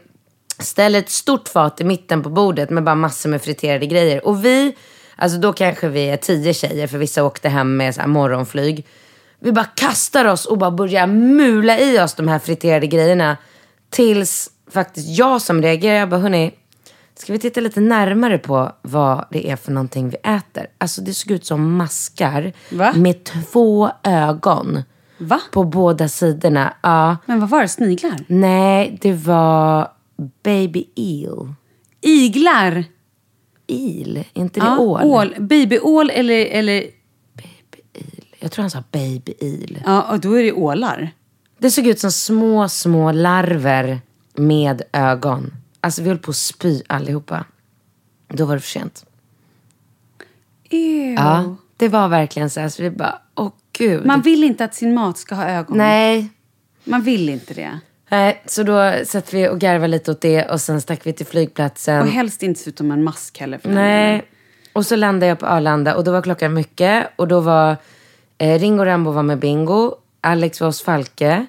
ställer 0.59 0.99
ett 0.99 1.11
stort 1.11 1.49
fat 1.49 1.81
i 1.81 1.85
mitten 1.85 2.23
på 2.23 2.29
bordet 2.29 2.71
med 2.71 2.85
bara 2.85 2.95
massor 2.95 3.31
med 3.31 3.43
friterade 3.43 3.87
grejer. 3.87 4.27
Och 4.27 4.45
vi, 4.45 4.77
alltså 5.17 5.39
då 5.39 5.53
kanske 5.53 5.89
vi 5.89 6.11
är 6.11 6.17
tio 6.17 6.55
tjejer 6.55 6.87
för 6.87 6.99
vissa 6.99 7.25
åkte 7.25 7.49
hem 7.49 7.77
med 7.77 7.95
så 7.95 8.07
morgonflyg. 8.07 8.87
Vi 9.45 9.53
bara 9.53 9.65
kastar 9.65 10.25
oss 10.25 10.47
och 10.47 10.59
bara 10.59 10.71
börjar 10.71 11.07
mula 11.07 11.79
i 11.79 12.01
oss 12.01 12.15
de 12.15 12.29
här 12.29 12.39
friterade 12.39 12.87
grejerna. 12.87 13.37
Tills 13.91 14.51
faktiskt 14.71 15.19
jag 15.19 15.43
som 15.43 15.63
reagerar, 15.63 15.99
jag 15.99 16.09
bara 16.09 16.21
hörni, 16.21 16.55
Ska 17.17 17.33
vi 17.33 17.39
titta 17.39 17.61
lite 17.61 17.81
närmare 17.81 18.39
på 18.39 18.73
vad 18.83 19.25
det 19.31 19.51
är 19.51 19.57
för 19.57 19.73
någonting 19.73 20.09
vi 20.09 20.17
äter? 20.17 20.67
Alltså 20.79 21.01
det 21.01 21.15
såg 21.15 21.31
ut 21.31 21.47
som 21.47 21.77
maskar 21.77 22.53
Va? 22.73 22.93
med 22.97 23.25
två 23.25 23.91
ögon 24.03 24.83
Va? 25.19 25.41
på 25.53 25.65
båda 25.65 26.09
sidorna. 26.09 26.75
Ja. 26.83 27.17
Men 27.27 27.41
vad 27.41 27.49
var 27.49 27.63
det? 27.63 27.69
Sniglar? 27.69 28.21
Nej, 28.27 28.99
det 29.01 29.13
var 29.13 29.89
baby 30.43 30.85
eel. 30.97 31.55
Iglar? 32.01 32.85
Eel? 33.67 34.17
Är 34.17 34.41
inte 34.41 34.61
det 34.61 34.67
Ja, 34.67 34.79
ål? 34.79 35.03
ål. 35.05 35.35
Babyål 35.39 36.11
eller, 36.11 36.47
eller... 36.47 36.85
Jag 38.45 38.53
tror 38.53 38.63
han 38.63 38.71
sa 38.71 38.83
baby 38.91 39.35
eel. 39.41 39.83
Ja, 39.87 40.03
och 40.03 40.21
då 40.21 40.39
är 40.39 40.43
det 40.43 40.53
ålar. 40.53 41.11
Det 41.59 41.71
såg 41.71 41.87
ut 41.87 42.01
som 42.01 42.13
små, 42.13 42.69
små 42.69 43.13
larver 43.13 44.01
med 44.35 44.83
ögon. 44.93 45.55
Alltså 45.81 46.03
vi 46.03 46.09
höll 46.09 46.19
på 46.19 46.31
att 46.31 46.37
spy 46.37 46.83
allihopa. 46.87 47.45
Då 48.29 48.45
var 48.45 48.55
det 48.55 48.61
för 48.61 48.69
sent. 48.69 49.07
Ew. 50.71 51.15
Ja, 51.23 51.57
det 51.77 51.89
var 51.89 52.09
verkligen 52.09 52.51
så 52.51 52.61
här. 52.61 52.69
Så 52.69 52.83
vi 52.83 52.91
bara, 52.91 53.19
åh 53.35 53.53
gud. 53.73 54.07
Man 54.07 54.21
vill 54.21 54.45
inte 54.45 54.65
att 54.65 54.75
sin 54.75 54.95
mat 54.95 55.19
ska 55.19 55.35
ha 55.35 55.45
ögon. 55.45 55.79
Nej. 55.79 56.29
Man 56.85 57.03
vill 57.03 57.29
inte 57.29 57.55
det. 57.55 57.79
Nej, 58.09 58.43
så 58.47 58.63
då 58.63 58.93
satt 59.05 59.35
vi 59.35 59.49
och 59.49 59.61
garvade 59.61 59.89
lite 59.89 60.11
åt 60.11 60.21
det 60.21 60.45
och 60.45 60.61
sen 60.61 60.81
stack 60.81 61.07
vi 61.07 61.13
till 61.13 61.27
flygplatsen. 61.27 62.03
Och 62.03 62.09
helst 62.09 62.43
inte 62.43 62.61
se 62.61 62.71
ut 62.71 62.79
som 62.79 62.91
en 62.91 63.05
mask 63.05 63.39
heller. 63.39 63.59
För 63.59 63.69
den 63.69 63.77
Nej. 63.77 64.07
delen. 64.07 64.23
Och 64.73 64.87
så 64.87 64.97
landade 64.97 65.27
jag 65.27 65.39
på 65.39 65.47
Arlanda 65.47 65.97
och 65.97 66.05
då 66.05 66.13
var 66.13 66.23
klockan 66.23 66.55
mycket. 66.55 67.07
Och 67.17 67.29
då 67.29 67.41
var 67.41 67.77
eh, 68.39 68.59
Ringo 68.59 68.85
Rambo 68.85 69.11
var 69.11 69.23
med 69.23 69.39
Bingo. 69.39 69.95
Alex 70.21 70.61
var 70.61 70.69
hos 70.69 70.83
Falke. 70.83 71.47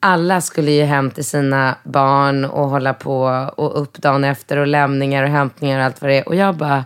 Alla 0.00 0.40
skulle 0.40 0.70
ju 0.70 0.82
hem 0.82 1.10
till 1.10 1.24
sina 1.24 1.76
barn 1.84 2.44
och 2.44 2.68
hålla 2.68 2.94
på 2.94 3.20
och 3.56 3.80
upp 3.80 3.98
dagen 4.02 4.24
efter 4.24 4.56
och 4.56 4.66
lämningar 4.66 5.22
och 5.22 5.28
hämtningar 5.28 5.78
och 5.78 5.84
allt 5.84 6.02
vad 6.02 6.10
det 6.10 6.18
är. 6.18 6.28
Och 6.28 6.34
jag 6.34 6.56
bara, 6.56 6.84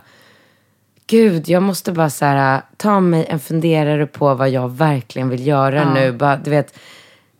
gud, 1.07 1.49
jag 1.49 1.63
måste 1.63 1.91
bara 1.91 2.09
så 2.09 2.25
här, 2.25 2.61
ta 2.77 2.99
mig 2.99 3.25
en 3.29 3.39
funderare 3.39 4.05
på 4.05 4.33
vad 4.33 4.49
jag 4.49 4.69
verkligen 4.69 5.29
vill 5.29 5.47
göra 5.47 5.93
nu. 5.93 6.11
Bara, 6.11 6.37
du 6.37 6.49
vet. 6.49 6.77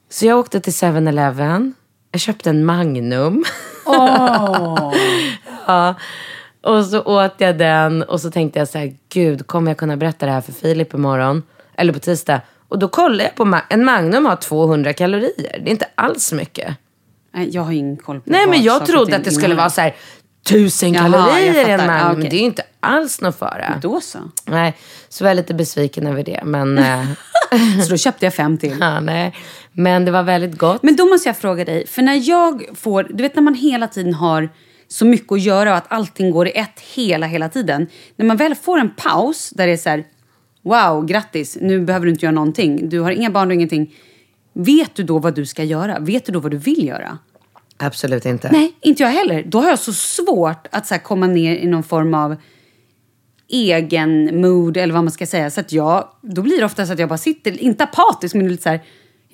Så 0.10 0.26
jag 0.26 0.40
åkte 0.40 0.60
till 0.60 0.74
7-Eleven. 0.74 1.74
Jag 2.12 2.22
köpte 2.22 2.50
en 2.50 2.66
Magnum. 2.66 3.46
ja. 5.68 5.96
Och 6.64 6.86
så 6.86 7.02
åt 7.02 7.34
jag 7.38 7.58
den 7.58 8.04
och 8.04 8.22
så 8.22 8.32
tänkte 8.32 8.60
jag 8.60 8.68
så 8.68 8.78
här, 8.78 8.96
gud, 9.10 9.48
kommer 9.48 9.72
jag 9.72 9.78
kunna 9.78 9.98
berätta 9.98 10.26
det 10.26 10.32
här 10.32 10.42
för 10.42 10.52
Filip 10.52 10.94
imorgon? 10.94 11.44
Eller 11.80 11.94
på 11.94 12.00
tisdag. 12.00 12.42
Och 12.70 12.80
då 12.80 12.88
kollade 12.88 13.24
jag 13.24 13.36
på, 13.36 13.46
Ma- 13.46 13.62
en 13.70 13.86
Magnum 13.86 14.26
har 14.26 14.36
200 14.36 14.94
kalorier. 14.94 15.60
Det 15.64 15.70
är 15.70 15.72
inte 15.72 15.88
alls 15.96 16.32
mycket. 16.34 16.76
Nej, 17.34 17.50
jag 17.52 17.62
har 17.62 17.72
ingen 17.72 17.98
koll 17.98 18.22
på 18.22 18.30
Nej, 18.30 18.48
men 18.48 18.64
jag 18.64 18.86
trodde 18.86 19.16
att 19.16 19.24
det 19.24 19.32
skulle 19.32 19.56
vara 19.56 19.70
så 19.70 19.82
här, 19.82 19.96
tusen 20.50 20.94
Jaha, 20.94 21.04
kalorier 21.12 21.68
i 21.68 21.72
en. 21.72 21.78
Magnum. 21.88 22.08
Men 22.08 22.18
okej. 22.18 22.30
det 22.30 22.36
är 22.36 22.40
ju 22.40 22.46
inte 22.46 22.64
alls 22.80 23.22
någon 23.22 23.34
fara. 23.34 23.80
Då 23.82 24.02
så. 24.02 24.20
Nej, 24.46 24.78
så 25.10 25.24
var 25.24 25.30
jag 25.30 25.36
lite 25.36 25.54
besviken 25.54 26.08
över 26.08 26.24
det. 26.24 26.42
Men, 26.44 26.78
eh, 26.78 27.06
Så 27.84 27.90
då 27.90 27.98
köpte 27.98 28.26
jag 28.26 28.34
fem 28.34 28.58
till. 28.58 28.78
ja, 28.80 29.00
nej. 29.00 29.36
men 29.72 30.06
det 30.06 30.12
var 30.12 30.24
väldigt 30.24 30.58
gott. 30.58 30.84
Men 30.84 30.96
då 30.96 31.06
måste 31.06 31.30
jag 31.30 31.38
fråga 31.38 31.66
dig, 31.66 31.88
för 31.88 32.02
när 32.02 32.30
jag 32.30 32.66
får, 32.76 33.04
du 33.04 33.24
vet 33.24 33.36
när 33.36 33.44
man 33.44 33.56
hela 33.56 33.88
tiden 33.88 34.14
har 34.14 34.50
så 34.88 35.06
mycket 35.06 35.32
att 35.32 35.42
göra 35.42 35.72
och 35.72 35.78
att 35.78 35.92
allting 35.92 36.32
går 36.32 36.48
i 36.48 36.52
ett 36.52 36.80
hela, 36.94 37.28
hela 37.28 37.50
tiden. 37.50 37.88
När 38.16 38.26
man 38.26 38.38
väl 38.38 38.56
får 38.56 38.80
en 38.80 38.90
paus 38.90 39.50
där 39.50 39.68
det 39.68 39.74
är 39.74 39.78
så 39.78 39.90
här, 39.90 40.04
wow, 40.62 41.06
grattis, 41.06 41.58
nu 41.62 41.82
behöver 41.82 42.06
du 42.06 42.12
inte 42.12 42.26
göra 42.26 42.36
någonting. 42.36 42.90
Du 42.90 43.00
har 43.00 43.12
inga 43.12 43.30
barn 43.30 43.48
och 43.48 43.54
ingenting. 43.54 43.96
Vet 44.54 44.96
du 44.96 45.04
då 45.04 45.20
vad 45.20 45.36
du 45.36 45.46
ska 45.46 45.64
göra? 45.64 46.00
Vet 46.00 46.26
du 46.26 46.32
då 46.32 46.40
vad 46.40 46.52
du 46.52 46.58
vill 46.58 46.88
göra? 46.88 47.18
Absolut 47.78 48.26
inte. 48.26 48.50
Nej, 48.52 48.74
inte 48.82 49.04
jag 49.04 49.10
heller. 49.10 49.44
Då 49.48 49.62
har 49.62 49.70
jag 49.70 49.80
så 49.80 49.94
svårt 49.94 50.68
att 50.72 50.88
så 50.88 50.98
komma 50.98 51.28
ner 51.28 51.56
i 51.56 51.68
någon 51.68 51.84
form 51.84 52.14
av 52.14 52.36
egen 53.50 54.42
mood 54.42 54.78
eller 54.78 54.94
vad 54.94 55.04
man 55.04 55.12
ska 55.12 55.26
säga. 55.26 55.50
Så 55.50 55.60
att 55.60 55.72
jag, 55.72 56.10
då 56.22 56.42
blir 56.42 56.58
det 56.58 56.66
ofta 56.66 56.86
så 56.86 56.94
att 56.94 57.00
jag 57.00 57.10
bara 57.10 57.18
sitter, 57.18 57.62
inte 57.62 57.84
apatisk, 57.84 58.36
men 58.36 58.48
lite 58.48 58.64
så 58.64 58.70
här, 58.70 58.82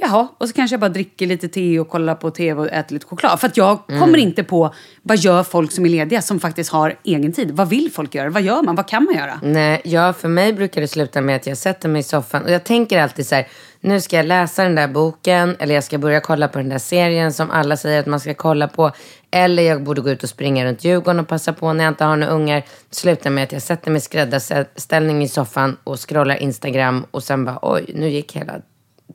jaha, 0.06 0.28
och 0.38 0.48
så 0.48 0.54
kanske 0.54 0.74
jag 0.74 0.80
bara 0.80 0.90
dricker 0.90 1.28
lite 1.28 1.48
te 1.48 1.80
och 1.80 1.90
kollar 1.90 2.16
på 2.16 2.32
tv 2.32 2.62
och 2.62 2.68
äter 2.68 2.94
lite 2.94 3.06
choklad. 3.06 3.40
För 3.40 3.48
att 3.48 3.58
jag 3.58 3.80
kommer 3.88 4.18
inte 4.18 4.44
på 4.44 4.74
vad 5.02 5.18
gör 5.18 5.44
folk 5.44 5.72
som 5.72 5.86
är 5.86 5.90
lediga 5.90 6.22
som 6.22 6.40
faktiskt 6.40 6.72
har 6.72 6.96
egen 7.04 7.34
tid. 7.34 7.52
Vad 7.52 7.70
vill 7.70 7.92
folk 7.92 8.16
göra? 8.16 8.30
Vad 8.30 8.42
gör 8.42 8.62
man? 8.62 8.76
Vad 8.76 8.88
kan 8.88 9.04
man 9.04 9.16
göra? 9.16 9.40
Nej, 9.44 9.82
ja, 9.84 10.14
för 10.14 10.28
mig 10.28 10.54
brukar 10.54 10.82
det 10.82 10.88
sluta 10.88 11.22
med 11.22 11.36
att 11.36 11.48
jag 11.48 11.58
sätter 11.58 11.90
mig 11.90 12.00
i 12.00 12.04
soffan 12.04 12.44
och 12.44 12.52
jag 12.52 12.64
tänker 12.64 13.02
alltid 13.02 13.28
så 13.28 13.36
här, 13.36 13.48
nu 13.82 14.02
ska 14.02 14.16
jag 14.16 14.26
läsa 14.26 14.64
den 14.64 14.76
där 14.76 14.88
boken 14.88 15.56
eller 15.60 15.76
jag 15.76 15.84
ska 15.84 15.98
börja 15.98 16.20
kolla 16.20 16.48
på 16.48 16.58
den 16.58 16.70
där 16.70 16.78
serien 16.78 17.34
som 17.34 17.52
alla 17.52 17.78
säger 17.78 18.00
att 18.00 18.06
man 18.06 18.20
ska 18.20 18.34
kolla 18.34 18.68
på. 18.68 18.92
Eller 19.32 19.64
jag 19.64 19.84
borde 19.84 20.02
gå 20.02 20.10
ut 20.10 20.24
och 20.24 20.30
springa 20.30 20.66
runt 20.66 20.84
Djurgården 20.84 21.20
och 21.20 21.28
passa 21.28 21.54
på 21.54 21.74
när 21.74 21.84
jag 21.84 21.92
inte 21.92 22.04
har 22.04 22.16
några 22.16 22.34
ungar. 22.34 22.64
Slutar 22.92 23.30
med 23.30 23.44
att 23.44 23.52
jag 23.52 23.62
sätter 23.62 23.92
mig 23.92 23.98
i 23.98 24.02
skräddarställning 24.02 25.24
i 25.24 25.28
soffan 25.28 25.78
och 25.84 26.10
scrollar 26.10 26.36
Instagram 26.36 27.06
och 27.12 27.24
sen 27.24 27.46
bara 27.46 27.60
oj, 27.62 27.92
nu 27.96 28.10
gick 28.10 28.36
hela, 28.36 28.54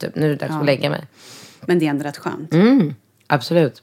typ, 0.00 0.16
nu 0.16 0.24
är 0.26 0.28
det 0.28 0.36
dags 0.36 0.52
att 0.54 0.66
lägga 0.66 0.90
mig. 0.90 1.04
Men 1.66 1.78
det 1.78 1.86
är 1.86 1.90
ändå 1.90 2.04
rätt 2.04 2.16
skönt. 2.18 2.50
Absolut. 3.26 3.82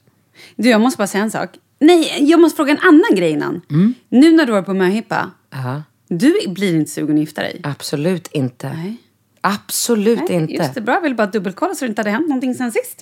Du, 0.55 0.69
jag 0.69 0.81
måste 0.81 0.97
bara 0.97 1.07
säga 1.07 1.23
en 1.23 1.31
sak. 1.31 1.49
Nej, 1.79 2.29
jag 2.29 2.39
måste 2.41 2.55
fråga 2.55 2.71
en 2.71 2.79
annan 2.79 3.15
grej 3.15 3.31
innan. 3.31 3.61
Nu 4.09 4.31
när 4.31 4.45
du 4.45 4.51
var 4.51 4.61
på 4.61 4.73
möhippa, 4.73 5.31
Ja, 5.49 5.83
du 6.07 6.33
blir 6.47 6.75
inte 6.75 6.91
sugen 6.91 7.15
att 7.15 7.19
gifta 7.19 7.41
dig? 7.41 7.61
absolut 7.63 8.27
inte. 8.27 8.69
Nej. 8.73 8.97
Absolut 9.41 10.19
Nej, 10.29 10.37
inte. 10.37 10.53
Just 10.53 10.73
det, 10.73 10.81
bra. 10.81 10.93
Jag 10.93 11.01
ville 11.01 11.15
bara 11.15 11.27
dubbelkolla 11.27 11.75
så 11.75 11.85
det 11.85 11.89
inte 11.89 11.99
hade 11.99 12.09
hänt 12.09 12.27
någonting 12.27 12.55
sen 12.55 12.71
sist. 12.71 13.01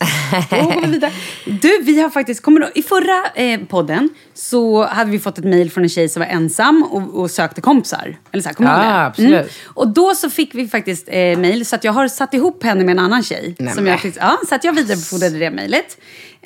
Då 0.49 0.55
går 0.55 0.81
vi 0.81 0.91
vidare. 0.91 1.11
Du, 1.61 1.81
vi 1.81 2.01
har 2.01 2.09
faktiskt, 2.09 2.41
kommer 2.41 2.59
du, 2.59 2.71
i 2.75 2.83
förra 2.83 3.25
eh, 3.35 3.59
podden 3.59 4.09
så 4.33 4.83
hade 4.83 5.11
vi 5.11 5.19
fått 5.19 5.37
ett 5.37 5.45
mejl 5.45 5.71
från 5.71 5.83
en 5.83 5.89
tjej 5.89 6.09
som 6.09 6.19
var 6.19 6.27
ensam 6.27 6.83
och, 6.83 7.19
och 7.19 7.31
sökte 7.31 7.61
kompisar. 7.61 8.17
Eller 8.31 8.43
så 8.43 8.49
här, 8.49 8.53
kommer 8.53 8.69
Ja? 8.69 8.83
Mm. 8.83 9.07
absolut. 9.07 9.51
Och 9.63 9.87
då 9.87 10.15
så 10.15 10.29
fick 10.29 10.55
vi 10.55 10.67
faktiskt 10.67 11.07
eh, 11.07 11.37
mejl 11.37 11.65
så 11.65 11.75
att 11.75 11.83
jag 11.83 11.93
har 11.93 12.07
satt 12.07 12.33
ihop 12.33 12.63
henne 12.63 12.83
med 12.83 12.91
en 12.91 12.99
annan 12.99 13.23
tjej. 13.23 13.55
Nej, 13.59 13.73
som 13.73 13.87
jag 13.87 13.99
fick, 13.99 14.17
ja, 14.17 14.37
så 14.49 14.55
att 14.55 14.63
jag 14.63 14.73
vidarebefordrade 14.73 15.39
det 15.39 15.51
mejlet. 15.51 15.97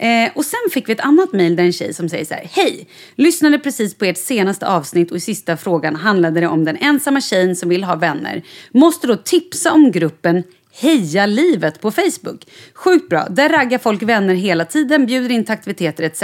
Eh, 0.02 0.32
och 0.36 0.46
sen 0.46 0.60
fick 0.72 0.90
vi 0.90 0.94
ett 0.94 1.00
annat 1.00 1.34
mejl 1.34 1.56
där 1.56 1.64
en 1.64 1.74
tjej 1.74 1.94
som 1.94 2.10
säger 2.10 2.26
så 2.26 2.34
här. 2.34 2.50
Hej! 2.52 2.88
Lyssnade 3.16 3.60
precis 3.60 3.94
på 3.94 4.06
ert 4.06 4.18
senaste 4.18 4.68
avsnitt 4.68 5.12
och 5.12 5.18
i 5.18 5.20
sista 5.20 5.58
frågan 5.58 5.96
handlade 5.96 6.40
det 6.40 6.48
om 6.48 6.66
den 6.66 6.78
ensamma 6.78 7.22
tjejen 7.22 7.56
som 7.56 7.70
vill 7.70 7.84
ha 7.84 7.96
vänner. 7.96 8.44
Måste 8.72 9.08
då 9.08 9.16
tipsa 9.16 9.72
om 9.74 9.89
gruppen 9.92 10.44
Heja 10.72 11.26
livet 11.26 11.82
på 11.82 11.92
Facebook. 11.92 12.48
Sjukt 12.74 13.10
bra. 13.10 13.28
Där 13.30 13.50
raggar 13.50 13.78
folk 13.78 14.02
vänner 14.04 14.34
hela 14.34 14.66
tiden, 14.66 15.06
bjuder 15.06 15.32
in 15.32 15.44
till 15.46 15.54
aktiviteter 15.54 16.04
etc. 16.04 16.24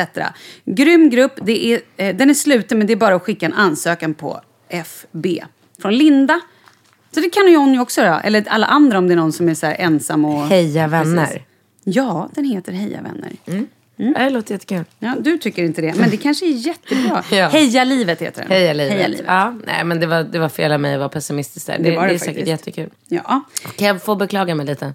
Grym 0.65 1.09
grupp. 1.09 1.33
Det 1.41 1.73
är, 1.73 1.81
eh, 1.97 2.15
den 2.15 2.29
är 2.29 2.33
sluten 2.33 2.77
men 2.77 2.87
det 2.87 2.93
är 2.93 2.97
bara 2.97 3.15
att 3.15 3.21
skicka 3.21 3.45
en 3.45 3.53
ansökan 3.53 4.13
på 4.13 4.41
FB. 4.69 5.43
Från 5.81 5.97
Linda. 5.97 6.41
Så 7.11 7.19
det 7.19 7.29
kan 7.29 7.47
ju 7.47 7.57
hon 7.57 7.73
ju 7.73 7.79
också 7.79 8.01
göra. 8.01 8.21
Eller 8.21 8.45
alla 8.47 8.67
andra 8.67 8.97
om 8.97 9.07
det 9.07 9.13
är 9.13 9.15
någon 9.15 9.33
som 9.33 9.49
är 9.49 9.53
så 9.53 9.65
ensam 9.65 10.25
och... 10.25 10.47
Heja 10.47 10.87
vänner. 10.87 11.25
Precis. 11.25 11.41
Ja, 11.83 12.29
den 12.33 12.45
heter 12.45 12.71
Heja 12.71 13.01
vänner. 13.01 13.31
Mm. 13.45 13.67
Det 13.97 14.29
låter 14.29 14.51
jättekul. 14.53 14.83
Ja, 14.99 15.15
du 15.19 15.37
tycker 15.37 15.63
inte 15.63 15.81
det, 15.81 15.95
men 15.95 16.09
det 16.09 16.17
kanske 16.17 16.45
är 16.45 16.49
jättebra. 16.49 17.23
Ja. 17.31 17.47
Heja 17.47 17.83
livet 17.83 18.21
heter 18.21 18.41
den. 18.41 18.51
Heja 18.51 18.73
livet. 18.73 18.93
Heja 18.93 19.07
livet. 19.07 19.25
Ja, 19.27 19.55
nej, 19.65 19.83
men 19.83 19.99
det 19.99 20.07
var, 20.07 20.23
det 20.23 20.39
var 20.39 20.49
fel 20.49 20.71
av 20.71 20.79
mig 20.79 20.93
att 20.93 20.99
vara 20.99 21.09
pessimistisk 21.09 21.67
där. 21.67 21.77
Det, 21.77 21.83
Det 21.83 21.89
det, 21.89 21.95
var 21.95 22.07
det 22.07 22.13
är 22.13 22.17
säkert 22.17 22.25
faktiskt. 22.35 22.47
jättekul. 22.47 22.89
Ja. 23.07 23.41
Kan 23.77 23.87
jag 23.87 24.03
få 24.03 24.15
beklaga 24.15 24.55
mig 24.55 24.65
lite? 24.65 24.93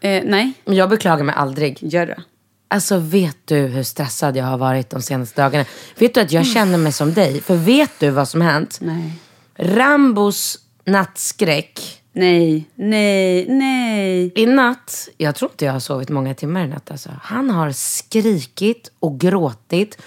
Eh, 0.00 0.22
nej, 0.24 0.52
Jag 0.64 0.90
beklagar 0.90 1.24
mig 1.24 1.34
aldrig. 1.38 1.78
gör 1.80 2.06
det. 2.06 2.22
Alltså 2.68 2.98
vet 2.98 3.36
du 3.44 3.56
hur 3.56 3.82
stressad 3.82 4.36
jag 4.36 4.44
har 4.44 4.58
varit 4.58 4.90
de 4.90 5.02
senaste 5.02 5.42
dagarna? 5.42 5.64
Vet 5.98 6.14
du 6.14 6.20
att 6.20 6.32
jag 6.32 6.46
känner 6.46 6.78
mig 6.78 6.92
som 6.92 7.12
dig? 7.14 7.40
För 7.40 7.56
vet 7.56 7.90
du 7.98 8.10
vad 8.10 8.28
som 8.28 8.40
hänt? 8.40 8.78
Nej. 8.80 9.12
Rambos 9.56 10.58
nattskräck. 10.84 12.01
Nej, 12.12 12.68
nej, 12.74 13.46
nej. 13.48 14.32
I 14.34 14.46
natt, 14.46 15.08
jag 15.16 15.34
tror 15.34 15.50
inte 15.50 15.64
jag 15.64 15.72
har 15.72 15.80
sovit 15.80 16.08
många 16.08 16.34
timmar 16.34 16.64
i 16.64 16.68
natt 16.68 16.90
alltså. 16.90 17.10
Han 17.22 17.50
har 17.50 17.70
skrikit 17.72 18.92
och 19.00 19.20
gråtit. 19.20 19.98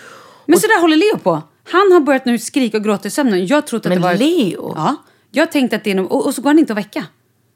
Men 0.46 0.60
så 0.60 0.68
där 0.68 0.82
håller 0.82 0.98
Leo 0.98 1.18
på. 1.18 1.42
Han 1.64 1.92
har 1.92 2.00
börjat 2.00 2.26
nu 2.26 2.40
skrika 2.40 2.78
och 2.78 2.84
gråta 2.84 3.08
i 3.08 3.12
sömnen. 3.12 3.48
Jag 3.48 3.68
trodde 3.68 3.90
att 3.90 3.90
Men 3.90 4.02
det 4.02 4.08
var... 4.08 4.16
Leo? 4.16 4.74
Ja. 4.76 4.96
Jag 5.32 5.52
tänkte 5.52 5.76
att 5.76 5.84
det 5.84 5.92
är 5.92 5.96
någon... 5.96 6.08
och, 6.08 6.26
och 6.26 6.34
så 6.34 6.42
går 6.42 6.50
han 6.50 6.60
inte 6.60 6.74
att 6.74 6.78
väcka. 6.80 7.06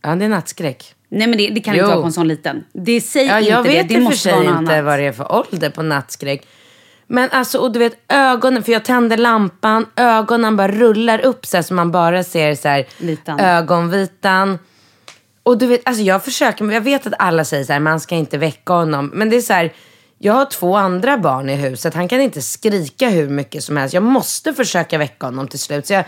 Ja, 0.02 0.16
det 0.16 0.26
är 0.26 0.30
nattskräck. 0.30 0.94
Nej 1.10 1.28
men 1.28 1.38
det, 1.38 1.50
det 1.50 1.60
kan 1.62 1.74
Jo. 1.76 1.80
inte 1.84 1.90
vara 1.94 2.02
på 2.02 2.06
en 2.08 2.14
sån 2.14 2.28
liten. 2.28 2.64
Det 2.74 3.02
säger 3.02 3.32
Ja, 3.32 3.40
inte 3.40 3.52
jag 3.52 3.64
det. 3.64 3.70
vet 3.70 3.88
Det 3.90 3.94
i 3.94 3.98
och 3.98 4.02
för 4.02 4.04
måste 4.04 4.18
sig 4.20 4.32
vara 4.34 4.44
något 4.44 4.60
inte 4.62 4.74
annat. 4.74 4.86
vad 4.86 5.00
det 5.00 5.04
är 5.06 5.12
för 5.12 5.32
ålder 5.54 5.70
på 5.70 5.82
nattskräck. 5.84 6.48
Men 7.12 7.30
alltså, 7.32 7.58
och 7.58 7.72
du 7.72 7.80
vet 7.80 7.98
ögonen, 8.08 8.64
för 8.64 8.72
jag 8.72 8.86
tänder 8.86 9.18
lampan, 9.18 9.86
ögonen 9.96 10.56
bara 10.58 10.68
rullar 10.68 11.20
upp 11.26 11.46
så 11.46 11.58
här 11.58 11.62
så 11.62 11.74
man 11.74 11.92
bara 11.92 12.24
ser 12.24 12.56
så 12.56 12.68
här 12.68 12.86
Vitan. 12.98 13.40
ögonvitan. 13.40 14.60
Och 15.44 15.58
du 15.58 15.68
vet, 15.68 15.82
alltså 15.88 16.04
jag 16.04 16.24
försöker, 16.24 16.64
men 16.64 16.74
jag 16.74 16.82
vet 16.82 17.08
att 17.08 17.14
alla 17.20 17.46
säger 17.46 17.64
så 17.64 17.74
här, 17.74 17.80
man 17.80 18.00
ska 18.00 18.16
inte 18.16 18.38
väcka 18.38 18.74
honom. 18.74 19.12
Men 19.14 19.30
det 19.30 19.36
är 19.36 19.42
så 19.42 19.54
här, 19.54 19.74
jag 20.22 20.34
har 20.34 20.46
två 20.46 20.76
andra 20.76 21.18
barn 21.18 21.50
i 21.50 21.56
huset. 21.56 21.94
Han 21.94 22.08
kan 22.08 22.22
inte 22.22 22.42
skrika 22.42 23.10
hur 23.10 23.30
mycket 23.30 23.64
som 23.64 23.78
helst. 23.78 23.94
Jag 23.94 24.04
måste 24.04 24.54
försöka 24.54 24.98
väcka 24.98 25.26
honom 25.26 25.48
till 25.48 25.60
slut. 25.60 25.88
Så 25.88 25.94
jag 25.94 26.06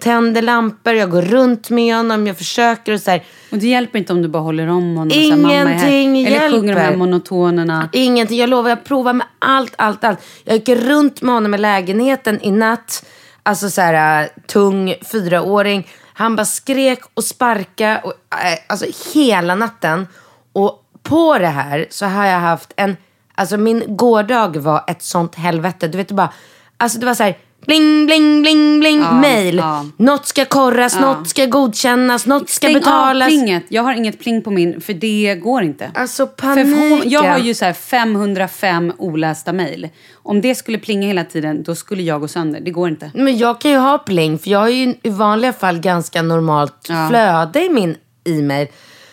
tänder 0.00 0.42
lampor, 0.42 0.92
jag 0.92 1.10
går 1.10 1.22
runt 1.22 1.70
med 1.70 1.96
honom, 1.96 2.26
jag 2.26 2.38
försöker 2.38 2.92
och 2.92 3.00
så 3.00 3.10
här. 3.10 3.24
Och 3.50 3.58
det 3.58 3.66
hjälper 3.66 3.98
inte 3.98 4.12
om 4.12 4.22
du 4.22 4.28
bara 4.28 4.42
håller 4.42 4.68
om 4.68 4.96
honom 4.96 5.06
och 5.06 5.12
säger 5.12 5.36
mamma 5.36 5.54
är 5.54 5.66
här. 5.66 5.88
Ingenting 5.90 6.26
Eller 6.26 6.50
sjunger 6.50 6.74
de 6.74 6.80
här 6.80 6.96
monotonerna. 6.96 7.88
Ingenting. 7.92 8.38
Jag 8.38 8.48
lovar, 8.48 8.70
jag 8.70 8.84
provar 8.84 9.12
med 9.12 9.26
allt, 9.38 9.74
allt, 9.78 10.04
allt. 10.04 10.18
Jag 10.44 10.54
gick 10.54 10.68
runt 10.68 11.22
med 11.22 11.34
honom 11.34 11.54
i 11.54 11.58
lägenheten 11.58 12.42
i 12.42 12.50
natt. 12.50 13.04
Alltså 13.42 13.70
så 13.70 13.80
här 13.80 14.22
äh, 14.22 14.28
tung 14.46 14.94
fyraåring. 15.12 15.88
Han 16.14 16.36
bara 16.36 16.44
skrek 16.44 17.00
och 17.14 17.24
sparka 17.24 18.00
och, 18.04 18.12
äh, 18.44 18.58
alltså 18.66 18.86
hela 19.14 19.54
natten. 19.54 20.06
Och 20.52 20.78
på 21.02 21.38
det 21.38 21.46
här 21.46 21.86
så 21.90 22.06
har 22.06 22.26
jag 22.26 22.38
haft 22.38 22.72
en, 22.76 22.96
alltså 23.34 23.56
min 23.56 23.96
gårdag 23.96 24.56
var 24.56 24.84
ett 24.86 25.02
sånt 25.02 25.34
helvete. 25.34 25.88
Du 25.88 25.98
vet 25.98 26.08
det 26.08 26.14
bara, 26.14 26.32
alltså 26.76 26.98
det 26.98 27.06
var 27.06 27.14
så 27.14 27.22
här 27.22 27.38
bling, 27.66 28.06
bling, 28.06 28.42
bling, 28.42 28.80
bling, 28.80 29.00
Ja, 29.00 29.12
mail. 29.12 29.56
ja. 29.56 29.86
Något 29.96 30.26
ska 30.26 30.44
korras, 30.44 31.00
något 31.00 31.28
ska 31.28 31.46
godkännas, 31.46 32.26
något 32.26 32.48
ska 32.50 32.66
Stäng 32.66 32.74
betalas. 32.74 33.26
av 33.26 33.28
plinget. 33.30 33.64
Jag 33.68 33.82
har 33.82 33.92
inget 33.94 34.20
pling 34.20 34.42
på 34.42 34.50
min, 34.50 34.80
för 34.80 34.94
det 34.94 35.34
går 35.34 35.62
inte. 35.62 35.90
Alltså 35.94 36.26
För 36.26 36.32
paniken. 36.34 37.10
jag 37.10 37.22
har 37.22 37.38
ju 37.38 37.54
så 37.54 37.64
här 37.64 37.72
505 37.72 38.92
olästa 38.98 39.52
mejl. 39.52 39.88
Om 40.14 40.40
det 40.40 40.54
skulle 40.54 40.78
plinga 40.78 41.06
hela 41.06 41.24
tiden, 41.24 41.62
då 41.62 41.74
skulle 41.74 42.02
jag 42.02 42.20
gå 42.20 42.28
sönder. 42.28 42.60
Det 42.60 42.70
går 42.70 42.88
inte. 42.88 43.10
Men 43.14 43.38
jag 43.38 43.60
kan 43.60 43.70
ju 43.70 43.76
ha 43.76 43.98
pling 43.98 44.38
för 44.38 44.50
jag 44.50 44.58
har 44.58 44.68
ju 44.68 44.94
i 45.02 45.10
vanliga 45.10 45.52
fall 45.52 45.78
ganska 45.78 46.22
normalt 46.22 46.86
Ja. 46.88 47.08
flöde 47.08 47.64
i 47.64 47.68
min 47.68 47.96
e-mail. 48.24 48.68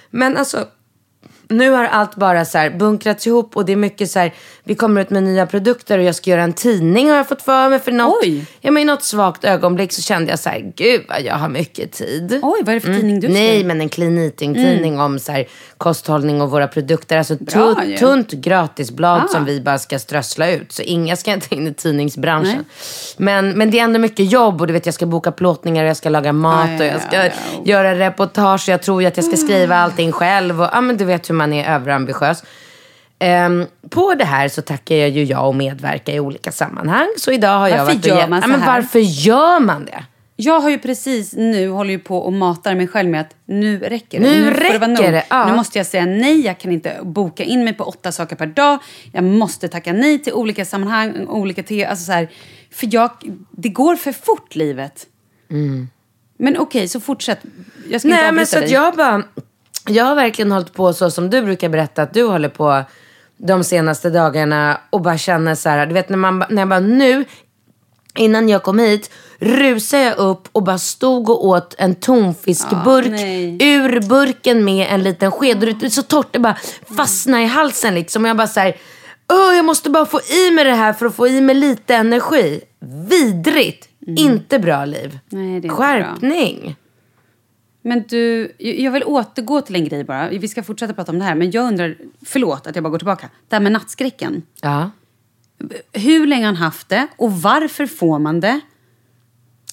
Men 0.10 0.38
alltså 0.38 0.66
nu 1.50 1.72
har 1.72 1.84
allt 1.84 2.16
bara 2.16 2.46
så 2.46 2.58
här 2.58 2.70
bunkrats 2.70 3.28
ihop 3.28 3.56
och 3.56 3.66
det 3.66 3.72
är 3.72 3.76
mycket 3.76 4.12
så 4.12 4.20
här, 4.20 4.34
vi 4.70 4.76
kommer 4.76 5.02
ut 5.02 5.10
med 5.10 5.24
nya 5.24 5.46
produkter 5.46 5.98
och 5.98 6.04
jag 6.04 6.16
ska 6.16 6.30
göra 6.30 6.44
en 6.44 6.54
tidning 6.54 7.10
har 7.10 7.18
jag 7.18 7.28
fått 7.28 7.42
för 7.42 7.70
mig 7.70 7.80
för 7.80 7.92
något. 7.92 8.24
Oj. 8.24 8.46
Ja, 8.62 8.72
men 8.72 8.84
i 8.84 8.86
något 8.86 9.04
svagt 9.04 9.44
ögonblick 9.44 9.94
så 9.94 10.02
kände 10.02 10.32
jag 10.32 10.40
så 10.40 10.50
här, 10.50 10.72
gud 10.76 11.02
vad 11.10 11.22
jag 11.22 11.36
har 11.36 11.50
mycket 11.50 11.92
tid. 11.92 12.40
Oj, 12.42 12.60
vad 12.64 12.70
är 12.70 12.74
det 12.74 12.80
för 12.80 12.94
tidning 12.94 13.20
du 13.20 13.28
ska 13.28 13.34
Nej, 13.34 13.64
men 13.64 13.82
en 13.82 13.90
clean 13.90 14.18
eating-tidning 14.18 15.00
om 15.00 15.20
så 15.20 15.32
här, 15.32 15.48
kosthållning 15.78 16.42
och 16.42 16.52
våra 16.52 16.68
produkter. 16.68 17.18
Alltså 17.18 17.34
ett 17.34 17.40
Bra 17.40 17.76
tunt, 17.76 17.90
ju. 17.90 17.98
tunt 17.98 18.32
gratisblad 18.32 19.22
Ah. 19.24 19.28
som 19.28 19.46
vi 19.46 19.62
bara 19.62 19.78
ska 19.78 20.00
strössla 20.00 20.52
ut. 20.52 20.72
Så 20.72 20.82
inga 20.82 21.16
ska 21.16 21.34
inte 21.34 21.56
in 21.56 21.68
i 21.68 21.74
tidningsbranschen. 21.74 22.56
Nej. 22.56 22.66
Men, 23.18 23.58
men 23.58 23.72
det 23.72 23.80
är 23.80 23.84
ändå 23.84 24.00
mycket 24.00 24.32
jobb 24.32 24.62
och 24.62 24.68
du 24.68 24.74
vet 24.74 24.86
jag 24.86 24.96
ska 24.96 25.06
boka 25.06 25.32
plåtningar 25.32 25.84
och 25.84 25.90
jag 25.90 25.98
ska 25.98 26.10
laga 26.10 26.34
mat 26.34 26.70
ja, 26.70 26.76
och 26.78 26.86
jag 26.86 27.02
ska 27.02 27.16
ja, 27.16 27.26
ja. 27.26 27.32
göra 27.66 27.96
reportage 28.00 28.64
och 28.68 28.74
jag 28.74 28.82
tror 28.82 29.02
ju 29.02 29.08
att 29.08 29.18
jag 29.18 29.26
ska 29.26 29.38
skriva 29.38 29.76
allting 29.76 30.12
själv. 30.12 30.62
Och, 30.62 30.70
ja, 30.74 30.82
men 30.82 30.98
du 30.98 31.06
vet 31.06 31.30
hur 31.30 31.36
man 31.36 31.54
är 31.54 31.76
överambitiös. 31.76 32.44
Ehm, 33.20 33.66
på 33.90 34.16
det 34.16 34.26
här 34.26 34.48
så 34.48 34.62
tackar 34.62 34.96
jag 34.96 35.10
ju 35.10 35.24
ja 35.24 35.42
och 35.42 35.56
medverkar 35.56 36.14
i 36.14 36.20
olika 36.20 36.52
sammanhang. 36.52 37.08
Så 37.18 37.32
idag 37.32 37.60
har 37.60 37.68
jag 37.68 37.78
Varför 37.78 37.94
varit 37.94 38.06
och 38.06 38.18
gör 38.18 38.28
man 38.28 38.40
ja, 38.40 38.44
så 38.44 38.50
men 38.50 38.62
här? 38.62 38.76
Varför 38.76 39.00
gör 39.00 39.60
man 39.60 39.86
det? 39.86 40.04
Jag 40.36 40.60
har 40.60 40.70
ju 40.70 40.78
precis 40.78 41.34
nu, 41.34 41.70
håller 41.70 41.92
ju 41.92 42.00
på 42.00 42.18
och 42.18 42.34
matar 42.34 42.76
mig 42.76 42.88
själv 42.88 43.10
med 43.10 43.22
att 43.22 43.36
nu 43.46 43.80
räcker 43.80 44.20
det. 44.20 44.26
Nu 44.26 44.46
det 44.46 44.52
vara 44.52 44.64
räcker 44.64 44.88
nog. 44.88 44.98
det, 44.98 45.24
ja. 45.30 45.50
Nu 45.50 45.56
måste 45.56 45.80
jag 45.80 45.88
säga 45.88 46.06
nej, 46.06 46.42
jag 46.42 46.60
kan 46.60 46.72
inte 46.72 47.00
boka 47.04 47.44
in 47.44 47.64
mig 47.64 47.74
på 47.74 47.84
åtta 47.84 48.12
saker 48.12 48.36
per 48.36 48.46
dag. 48.46 48.80
Jag 49.12 49.24
måste 49.24 49.68
tacka 49.68 49.94
nej 49.94 50.20
till 50.20 50.34
olika 50.34 50.66
sammanhang, 50.66 51.28
olika 51.28 51.64
te, 51.64 51.86
alltså 51.86 52.06
så 52.06 52.12
här, 52.12 52.30
För 52.72 52.88
jag, 52.92 53.12
det 53.52 53.70
går 53.70 53.96
för 53.96 54.12
fort 54.12 54.56
livet. 54.56 55.08
Men 56.38 56.58
okej, 56.58 56.88
så 56.88 57.00
fortsätt. 57.00 57.40
Jag 57.90 58.02
ska 58.02 58.08
inte 58.08 58.22
Nej 58.22 58.32
men 58.32 58.40
avbryta 58.40 58.46
så 58.46 58.60
dig. 58.60 58.72
jag 58.72 58.96
bara, 58.96 59.24
jag 59.88 60.06
har 60.06 60.16
verkligen 60.16 60.52
hållit 60.52 60.74
på 60.74 60.94
så 60.94 61.12
som 61.12 61.30
du 61.30 61.42
brukar 61.42 61.70
berätta 61.70 62.02
att 62.02 62.14
du 62.14 62.24
håller 62.24 62.50
på 62.50 62.84
de 63.40 63.64
senaste 63.64 64.10
dagarna 64.10 64.80
och 64.90 65.02
bara 65.02 65.18
känner 65.18 65.56
så 65.56 65.70
här, 65.70 65.86
du 65.86 65.94
vet 65.94 66.10
när, 66.10 66.18
man, 66.18 66.44
när 66.50 66.62
jag 66.62 66.70
bara 66.70 66.80
nu, 66.80 67.26
innan 68.16 68.50
jag 68.50 68.64
kom 68.64 68.80
hit, 68.80 69.12
rusade 69.40 70.04
jag 70.04 70.18
upp 70.18 70.50
och 70.52 70.64
bara 70.64 70.78
stod 70.78 71.30
och 71.30 71.46
åt 71.46 71.76
en 71.78 71.96
tonfiskburk 71.96 73.08
nej. 73.08 73.58
ur 73.60 74.02
burken 74.02 74.66
med 74.66 74.88
en 74.90 75.04
liten 75.04 75.32
sked. 75.32 75.58
Och 75.58 75.66
det 75.66 75.86
är 75.86 75.90
så 75.90 76.04
torrt, 76.04 76.28
det 76.32 76.40
bara 76.40 76.58
fastnar 76.98 77.40
i 77.40 77.46
halsen 77.46 77.96
liksom. 77.96 78.24
Och 78.24 78.30
jag 78.30 78.38
bara 78.38 78.48
så 78.48 78.60
här, 78.60 78.76
Åh, 79.34 79.56
jag 79.56 79.66
måste 79.66 79.90
bara 79.90 80.06
få 80.06 80.22
i 80.22 80.52
mig 80.52 80.64
det 80.64 80.74
här 80.74 80.94
för 80.94 81.06
att 81.06 81.16
få 81.16 81.28
i 81.28 81.42
mig 81.42 81.56
lite 81.56 81.96
energi. 81.96 82.62
Vidrigt. 83.10 83.90
Inte 84.18 84.60
bra 84.60 84.86
liv. 84.86 85.20
Nej, 86.22 86.50
inte 86.56 86.68
bra. 86.68 86.78
Men 87.82 88.04
du, 88.08 88.52
jag 88.58 88.92
vill 88.92 89.04
återgå 89.04 89.62
till 89.62 89.76
en 89.76 89.86
grej 89.86 90.04
bara. 90.04 90.30
Vi 90.30 90.48
ska 90.48 90.64
fortsätta 90.64 90.94
prata 90.94 91.12
om 91.12 91.20
det 91.20 91.26
här. 91.26 91.36
Men 91.36 91.52
jag 91.52 91.68
undrar, 91.68 91.96
förlåt 92.26 92.68
att 92.68 92.76
jag 92.76 92.84
bara 92.84 92.90
går 92.90 92.98
tillbaka. 92.98 93.30
Det 93.48 93.56
här 93.56 93.62
med 93.62 93.72
nattskräcken. 93.72 94.42
Ja. 94.62 94.92
Hur 95.94 96.28
länge 96.28 96.42
har 96.42 96.54
han 96.54 96.56
haft 96.56 96.90
det 96.90 97.08
och 97.18 97.42
varför 97.42 97.86
får 97.86 98.20
man 98.20 98.40
det? 98.40 98.60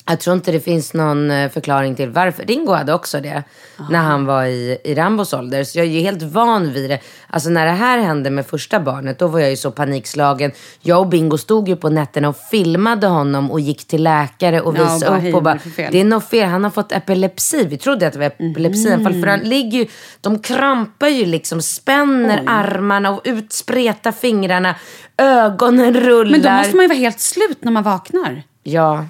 Jag 0.09 0.21
tror 0.21 0.37
inte 0.37 0.53
det 0.53 0.61
finns 0.61 0.95
någon 0.95 1.31
eh, 1.31 1.51
förklaring 1.51 1.95
till 1.95 2.11
varför. 2.11 2.45
Ringo 2.45 2.73
hade 2.73 2.95
också 2.95 3.21
det 3.21 3.43
när 3.91 3.99
han 3.99 4.27
var 4.27 4.45
i, 4.45 4.79
i 4.85 4.95
Rambos 4.95 5.33
ålder. 5.33 5.65
Så 5.65 5.79
jag 5.79 5.87
är 5.87 5.91
ju 5.91 6.01
helt 6.01 6.23
van 6.23 6.73
vid 6.73 6.91
det. 6.91 7.01
Alltså 7.27 7.51
när 7.51 7.67
det 7.67 7.73
här 7.73 7.99
hände 7.99 8.31
med 8.31 8.47
första 8.47 8.81
barnet, 8.81 9.19
då 9.19 9.27
var 9.27 9.41
jag 9.41 9.51
ju 9.51 9.57
så 9.57 9.71
panikslagen. 9.71 10.53
Jag 10.81 11.01
och 11.01 11.09
Bingo 11.09 11.39
stod 11.39 11.69
ju 11.69 11.77
på 11.77 11.89
nätterna 11.89 12.29
och 12.29 12.37
filmade 12.37 13.07
honom 13.07 13.51
och 13.51 13.61
gick 13.61 13.87
till 13.87 14.03
läkare 14.03 14.61
och 14.61 14.77
Ja, 14.79 14.83
visade 14.85 15.11
bara, 15.11 15.17
upp 15.17 15.23
hej, 15.23 15.35
och 15.35 15.45
vad 15.45 15.55
är 15.55 15.59
bara, 15.77 15.91
det 15.91 16.01
är 16.01 16.05
något 16.05 16.29
fel. 16.29 16.49
Han 16.49 16.65
har 16.65 16.71
fått 16.71 16.93
epilepsi. 16.93 17.67
Vi 17.67 17.77
trodde 17.79 18.07
att 18.07 18.13
det 18.13 18.19
var 18.19 18.27
epilepsianfall. 18.27 19.21
För 19.21 19.27
han 19.27 19.41
ligger 19.41 19.79
ju, 19.79 19.87
de 20.21 20.39
krampar 20.39 21.09
ju 21.09 21.27
liksom, 21.27 21.63
spänner 21.63 22.43
armarna 22.47 23.11
och 23.11 23.21
utspretar 23.25 24.13
fingrarna. 24.13 24.75
Ögonen 25.19 25.95
rullar. 25.95 26.31
Men 26.31 26.43
då 26.43 26.51
måste 26.51 26.77
man 26.77 26.83
ju 26.85 26.89
vara 26.89 26.99
helt 26.99 27.21
slut 27.21 27.59
när 27.65 27.73
man 27.73 27.83
vaknar. 27.83 28.43
Ja, 28.63 29.05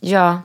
ja. 0.00 0.42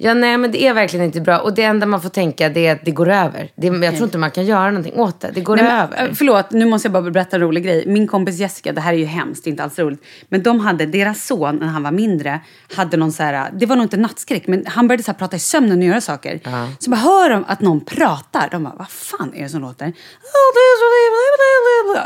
Ja, 0.00 0.14
nej 0.14 0.38
men 0.38 0.50
det 0.50 0.66
är 0.66 0.74
verkligen 0.74 1.06
inte 1.06 1.20
bra. 1.20 1.38
Och 1.38 1.54
det 1.54 1.62
enda 1.62 1.86
man 1.86 2.02
får 2.02 2.08
tänka 2.08 2.48
det 2.48 2.66
är 2.66 2.72
att 2.72 2.84
det 2.84 2.90
går 2.90 3.08
över. 3.08 3.50
Det, 3.56 3.66
jag 3.66 3.94
tror 3.94 4.04
inte 4.04 4.18
man 4.18 4.30
kan 4.30 4.46
göra 4.46 4.70
någonting 4.70 5.00
åt 5.00 5.20
det. 5.20 5.30
Det 5.34 5.40
går 5.40 5.56
Nej, 5.56 5.82
över. 5.82 6.08
äh, 6.08 6.14
förlåt, 6.14 6.50
nu 6.50 6.64
måste 6.64 6.86
jag 6.86 6.92
bara 6.92 7.10
berätta 7.10 7.36
en 7.36 7.42
rolig 7.42 7.64
grej. 7.64 7.84
Min 7.86 8.06
kompis 8.06 8.38
Jessica, 8.38 8.72
det 8.72 8.80
här 8.80 8.92
är 8.92 8.96
ju 8.96 9.04
hemskt, 9.04 9.44
det 9.44 9.48
är 9.48 9.50
inte 9.50 9.62
alls 9.64 9.78
roligt. 9.78 10.04
Men 10.28 10.42
de 10.42 10.60
hade, 10.60 10.86
deras 10.86 11.26
son 11.26 11.56
när 11.56 11.66
han 11.66 11.82
var 11.82 11.90
mindre, 11.90 12.40
hade 12.76 12.96
någon 12.96 13.12
så 13.12 13.22
här, 13.22 13.50
det 13.52 13.66
var 13.66 13.76
nog 13.76 13.84
inte 13.84 13.96
nattskräck, 13.96 14.46
men 14.46 14.64
han 14.66 14.88
började 14.88 15.02
så 15.02 15.14
prata 15.14 15.36
i 15.36 15.38
sömnen 15.38 15.78
och 15.78 15.84
göra 15.84 16.00
saker. 16.00 16.40
Så 16.78 16.90
bara 16.90 16.96
hör 16.96 17.30
de 17.30 17.44
att 17.48 17.60
någon 17.60 17.80
pratar. 17.84 18.48
De 18.50 18.64
bara, 18.64 18.74
vad 18.78 18.90
fan 18.90 19.32
är 19.34 19.42
det 19.42 19.48
som 19.48 19.60
låter? 19.60 19.92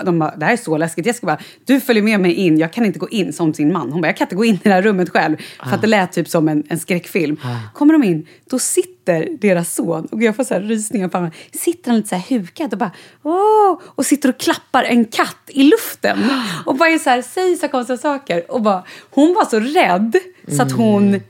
De 0.05 0.19
bara, 0.19 0.37
det 0.37 0.45
här 0.45 0.53
är 0.53 0.57
så 0.57 0.77
läskigt. 0.77 1.07
Jessica 1.07 1.27
bara, 1.27 1.39
du 1.65 1.81
följer 1.81 2.03
med 2.03 2.21
mig 2.21 2.33
in, 2.35 2.59
jag 2.59 2.73
kan 2.73 2.85
inte 2.85 2.99
gå 2.99 3.09
in 3.09 3.33
som 3.33 3.55
sin 3.55 3.73
man. 3.73 3.93
Hon 3.93 4.01
bara, 4.01 4.09
jag 4.09 4.17
kan 4.17 4.25
inte 4.25 4.37
gå 4.37 4.45
in 4.45 4.55
i 4.55 4.61
det 4.63 4.71
här 4.71 4.83
rummet 4.83 5.11
själv. 5.11 5.37
För 5.37 5.75
att 5.75 5.81
det 5.81 5.87
lät 5.87 6.13
typ 6.13 6.29
som 6.29 6.49
en, 6.49 6.63
en 6.69 6.79
skräckfilm. 6.79 7.37
Kommer 7.75 7.93
de 7.93 8.05
in, 8.05 8.27
då 8.51 8.59
sitter 8.59 9.29
deras 9.41 9.75
son, 9.75 10.07
och 10.11 10.23
jag 10.23 10.37
får 10.37 10.45
så 10.45 10.55
här 10.55 10.61
rysningar 10.61 11.09
på 11.09 11.17
armarna, 11.19 11.33
sitter 11.53 11.91
han 11.91 11.97
lite 11.97 12.09
så 12.09 12.15
här 12.17 12.39
hukad 12.39 12.73
och 12.73 12.79
bara 12.79 12.91
åh, 13.23 13.81
och 13.85 14.07
sitter 14.07 14.29
och 14.29 14.39
klappar 14.39 14.85
en 14.85 15.05
katt 15.05 15.37
i 15.47 15.63
luften. 15.63 16.19
Och 16.67 16.77
bara 16.77 16.89
är 16.89 16.99
så 16.99 17.11
här, 17.11 17.23
säger 17.23 17.57
så 17.57 17.69
konstiga 17.69 17.97
saker. 17.97 18.51
Och 18.53 18.63
bara, 18.63 18.83
hon 19.11 19.35
var 19.35 19.45
så 19.45 19.61
rädd 19.61 20.17
så 20.57 20.63
att 20.63 20.73
hon, 20.73 21.11
nej 21.11 21.21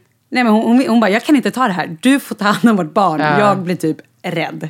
men 0.44 0.46
hon, 0.46 0.62
hon, 0.62 0.84
hon 0.88 1.00
bara, 1.00 1.10
jag 1.10 1.22
kan 1.24 1.36
inte 1.36 1.50
ta 1.50 1.66
det 1.66 1.72
här, 1.72 1.96
du 2.02 2.20
får 2.20 2.34
ta 2.34 2.44
hand 2.44 2.70
om 2.70 2.76
vårt 2.76 2.94
barn. 2.94 3.20
Jag 3.38 3.58
blir 3.58 3.76
typ 3.76 3.96
rädd. 4.22 4.68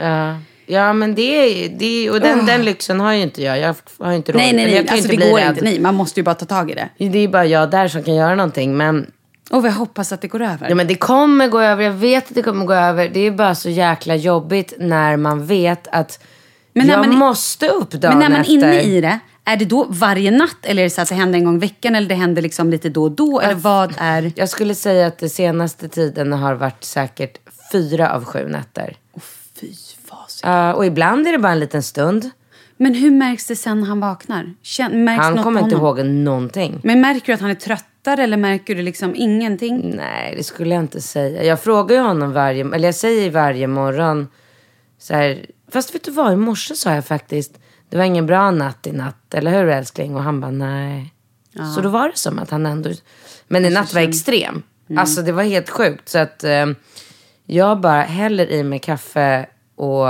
Ja. 0.73 0.93
men 0.93 1.15
det 1.15 1.23
är, 1.23 1.69
det 1.79 2.07
är 2.07 2.11
och 2.13 2.21
den, 2.21 2.47
den 2.47 2.63
lyxen 2.65 3.01
har 3.01 3.13
ju 3.13 3.23
inte 3.23 3.43
jag. 3.43 3.59
Jag 3.59 3.75
har 3.99 4.11
ju 4.11 4.17
inte 4.17 4.33
råd. 4.33 4.41
Nej, 4.43 4.53
nej, 4.53 4.65
nej, 4.67 4.75
jag 4.75 4.87
kan 4.89 4.97
ju 4.97 5.01
alltså 5.03 5.09
det 5.09 5.15
inte 5.15 5.25
bli 5.27 5.31
går 5.31 5.39
rädd. 5.39 5.49
inte. 5.51 5.65
Nej, 5.65 5.81
man 5.81 5.95
måste 5.95 6.21
ju 6.21 6.25
bara 6.25 6.35
ta 6.35 6.47
tag 6.47 6.71
i 6.71 6.75
det. 6.75 7.09
Det 7.11 7.19
är 7.19 7.29
bara 7.29 7.45
jag 7.47 7.71
där 7.71 7.89
som 7.89 8.03
kan 8.03 8.15
göra 8.15 8.35
någonting. 8.35 8.77
Men, 8.77 9.11
Och 9.51 9.67
jag 9.67 9.73
hoppas 9.73 10.13
att 10.13 10.21
det 10.21 10.29
går 10.29 10.43
över. 10.43 10.69
ja, 10.69 10.75
men 10.75 10.87
det 10.87 10.95
kommer 10.95 11.49
gå 11.49 11.61
över. 11.61 11.85
Jag 11.85 11.93
vet 11.93 12.29
att 12.29 12.35
det 12.35 12.43
kommer 12.43 12.65
gå 12.65 12.73
över. 12.75 13.09
Det 13.09 13.21
är 13.21 13.31
bara 13.31 13.55
så 13.55 13.69
jäkla 13.71 14.15
jobbigt 14.17 14.73
när 14.79 15.17
man 15.17 15.47
vet 15.47 15.89
att 15.93 16.25
Men 16.75 16.87
när 16.87 16.95
jag 16.95 17.07
man- 17.09 17.17
måste 17.19 17.69
upp 17.69 17.91
dagen 17.91 18.19
Men 18.19 18.19
när 18.19 18.31
man 18.39 18.41
är 18.47 18.51
inne 18.51 18.81
i 18.83 19.01
det, 19.01 19.19
är 19.45 19.57
det 19.57 19.65
då 19.65 19.87
varje 19.91 20.31
natt 20.31 20.57
eller 20.63 20.83
är 20.83 20.87
det 20.87 20.91
så 20.91 21.01
att 21.01 21.09
det 21.09 21.15
händer 21.15 21.39
en 21.39 21.45
gång 21.45 21.57
i 21.57 21.59
veckan 21.59 21.95
eller 21.95 22.09
det 22.09 22.15
händer 22.15 22.43
liksom 22.43 22.71
lite 22.71 22.89
då 22.89 23.03
och 23.03 23.11
då? 23.11 23.41
Eller 23.41 23.55
vad 23.55 23.95
är... 23.99 24.33
Jag 24.37 24.49
skulle 24.49 24.75
säga 24.75 25.07
att 25.07 25.19
det 25.19 25.29
senaste 25.29 25.89
tiden 25.89 26.33
har 26.33 26.55
varit 26.55 26.85
säkert 26.85 27.39
fyra 27.73 28.13
av 28.13 28.25
sju 28.25 28.49
nätter. 28.49 28.97
Ja, 30.43 30.75
och 30.75 30.87
ibland 30.87 31.27
är 31.27 31.33
det 31.33 31.39
bara 31.39 31.53
en 31.53 31.61
liten 31.61 31.83
stund. 31.83 32.31
Men 32.77 32.95
hur 32.95 33.11
märks 33.11 33.47
det 33.47 33.57
sen 33.57 33.81
när 33.81 33.87
han 33.87 34.01
vaknar? 34.01 34.55
Kän, 34.63 35.05
märks 35.05 35.25
Han 35.25 35.43
kommer 35.43 35.61
inte 35.61 35.75
ihåg 35.75 36.05
någonting. 36.05 36.81
Men 36.85 37.01
märker 37.01 37.27
du 37.27 37.33
att 37.33 37.41
han 37.41 37.51
är 37.51 37.55
tröttare 37.55 38.23
eller 38.23 38.37
märker 38.37 38.75
du 38.75 38.83
liksom 38.83 39.15
ingenting? 39.17 39.93
Nej, 39.97 40.35
det 40.37 40.45
skulle 40.45 40.75
jag 40.75 40.83
inte 40.85 41.01
säga. 41.01 41.45
Jag 41.45 41.61
frågar 41.61 41.97
ju 41.97 42.03
honom 42.03 42.33
varje, 42.33 42.75
eller 42.75 42.89
jag 42.89 42.95
säger 42.95 43.31
varje 43.31 43.67
morgon 43.67 44.29
så 44.99 45.15
här, 45.15 45.47
fast 45.73 45.95
vet 45.95 46.05
du 46.05 46.11
vad, 46.11 46.33
i 46.33 46.37
morse 46.37 46.75
sa 46.75 46.95
jag 46.95 47.05
faktiskt, 47.07 47.59
det 47.89 47.97
var 47.97 48.05
ingen 48.05 48.27
bra 48.27 48.51
natt 48.51 48.87
i 48.87 48.93
natt, 48.93 49.35
eller 49.35 49.51
hur 49.51 49.69
älskling? 49.69 50.17
Och 50.17 50.23
han 50.23 50.41
bara 50.41 50.51
nej. 50.51 51.15
Så 51.75 51.81
då 51.81 51.89
var 51.89 52.09
det 52.09 52.19
som 52.19 52.39
att 52.39 52.51
han 52.51 52.67
ändå, 52.67 52.91
men 53.49 53.65
i 53.65 53.71
natt 53.71 53.95
var 53.95 54.01
extrem. 54.01 54.63
Alltså 54.97 55.23
det 55.23 55.33
var 55.33 55.43
helt 55.43 55.71
sjukt. 55.71 56.09
Så 56.09 56.19
att 56.19 56.45
eh, 56.45 56.67
jag 57.47 57.81
bara 57.81 58.03
häller 58.03 58.51
i 58.51 58.63
mig 58.63 58.79
kaffe 58.79 59.47
och 59.83 60.07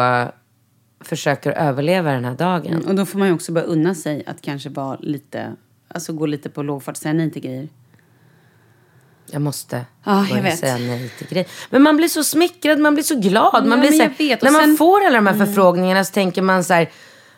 försöker 1.00 1.52
överleva 1.52 2.12
den 2.12 2.24
här 2.24 2.35
dagen. 2.35 2.85
Och 2.88 2.94
då 2.94 3.06
får 3.06 3.18
man 3.18 3.28
ju 3.28 3.35
också 3.35 3.52
börja 3.52 3.66
unna 3.66 3.94
sig 3.94 4.24
att 4.26 4.42
kanske 4.42 4.68
vara 4.68 4.96
lite 5.00 5.52
alltså, 5.88 6.12
gå 6.12 6.26
lite 6.26 6.50
på 6.50 6.62
lågfart 6.62 6.92
och 6.96 7.02
säga 7.02 7.12
nej 7.12 7.30
till 7.30 7.42
grejer. 7.42 7.68
Jag 9.30 9.42
måste 9.42 9.85
jag 10.04 10.28
börja 10.28 10.42
vet. 10.42 10.58
säga 10.58 10.78
nej 10.78 11.08
till 11.18 11.26
grejer. 11.28 11.48
Men 11.70 11.82
man 11.82 11.96
blir 11.96 12.08
så 12.08 12.24
smickrad, 12.24 12.78
man 12.78 12.94
blir 12.94 13.04
så 13.04 13.14
glad. 13.20 13.66
Man 13.66 13.78
Ja, 13.78 13.88
blir 13.88 13.98
så 13.98 14.02
jag 14.02 14.28
här, 14.28 14.38
när 14.42 14.50
man 14.50 14.61
sen- 14.61 14.64
Mm. 14.64 14.76
får 14.76 15.06
alla 15.06 15.16
de 15.16 15.26
här 15.26 15.46
förfrågningarna 15.46 16.04
så 16.04 16.12
tänker 16.12 16.42
man 16.42 16.64
så 16.64 16.74
här, 16.74 16.90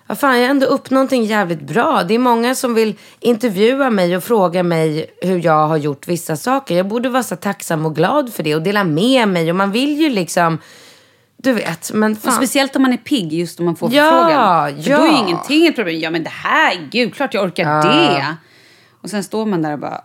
vad 0.06 0.18
fan, 0.18 0.36
jag 0.36 0.42
har 0.44 0.50
ändå 0.50 0.66
upp 0.66 0.90
någonting 0.90 1.24
jävligt 1.24 1.60
bra. 1.60 2.02
Det 2.08 2.14
är 2.14 2.18
många 2.18 2.54
som 2.54 2.74
vill 2.74 2.94
intervjua 3.20 3.90
mig 3.90 4.16
och 4.16 4.24
fråga 4.24 4.62
mig 4.62 5.06
hur 5.22 5.44
jag 5.44 5.66
har 5.68 5.76
gjort 5.76 6.08
vissa 6.08 6.36
saker. 6.36 6.76
Jag 6.76 6.88
borde 6.88 7.08
vara 7.08 7.22
så 7.22 7.36
tacksam 7.36 7.86
och 7.86 7.94
glad 7.96 8.32
för 8.32 8.42
det 8.42 8.54
och 8.54 8.62
dela 8.62 8.84
med 8.84 9.28
mig. 9.28 9.50
Och 9.50 9.56
man 9.56 9.72
vill 9.72 10.00
ju 10.00 10.08
liksom, 10.10 10.58
du 11.44 11.52
vet, 11.52 11.90
men 11.94 12.12
Och 12.12 12.18
fan. 12.18 12.33
speciellt 12.33 12.76
om 12.76 12.83
man 12.83 12.92
är 12.92 12.96
pigg 12.96 13.33
just 13.33 13.59
om 13.61 13.66
man 13.66 13.76
får 13.76 13.92
Ja, 13.92 14.02
förfrågan. 14.11 14.83
För 14.83 14.90
då 14.90 14.96
är 14.96 15.07
ja. 15.07 15.12
ju 15.12 15.18
ingenting 15.18 15.66
ett 15.66 15.74
problem. 15.76 16.00
Ja 16.00 16.11
men 16.11 16.24
det 16.24 16.30
här, 16.30 16.88
gud 16.90 17.14
klart 17.14 17.35
jag 17.35 17.44
orkar 17.44 17.83
det. 17.83 18.37
Och 19.02 19.11
sen 19.11 19.24
står 19.24 19.46
man 19.46 19.62
där 19.62 19.72
och 19.72 19.78
bara, 19.78 20.04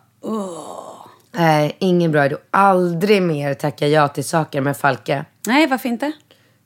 Nej, 1.32 1.75
ingen 1.80 2.12
bra 2.12 2.25
idé. 2.25 2.36
Aldrig 2.52 3.21
mer 3.21 3.54
tacka 3.54 3.88
ja 3.88 4.08
till 4.08 4.23
saker 4.23 4.62
med 4.62 4.78
Falke. 4.78 5.25
nej 5.47 5.67
varför 5.67 5.89
inte? 5.89 6.12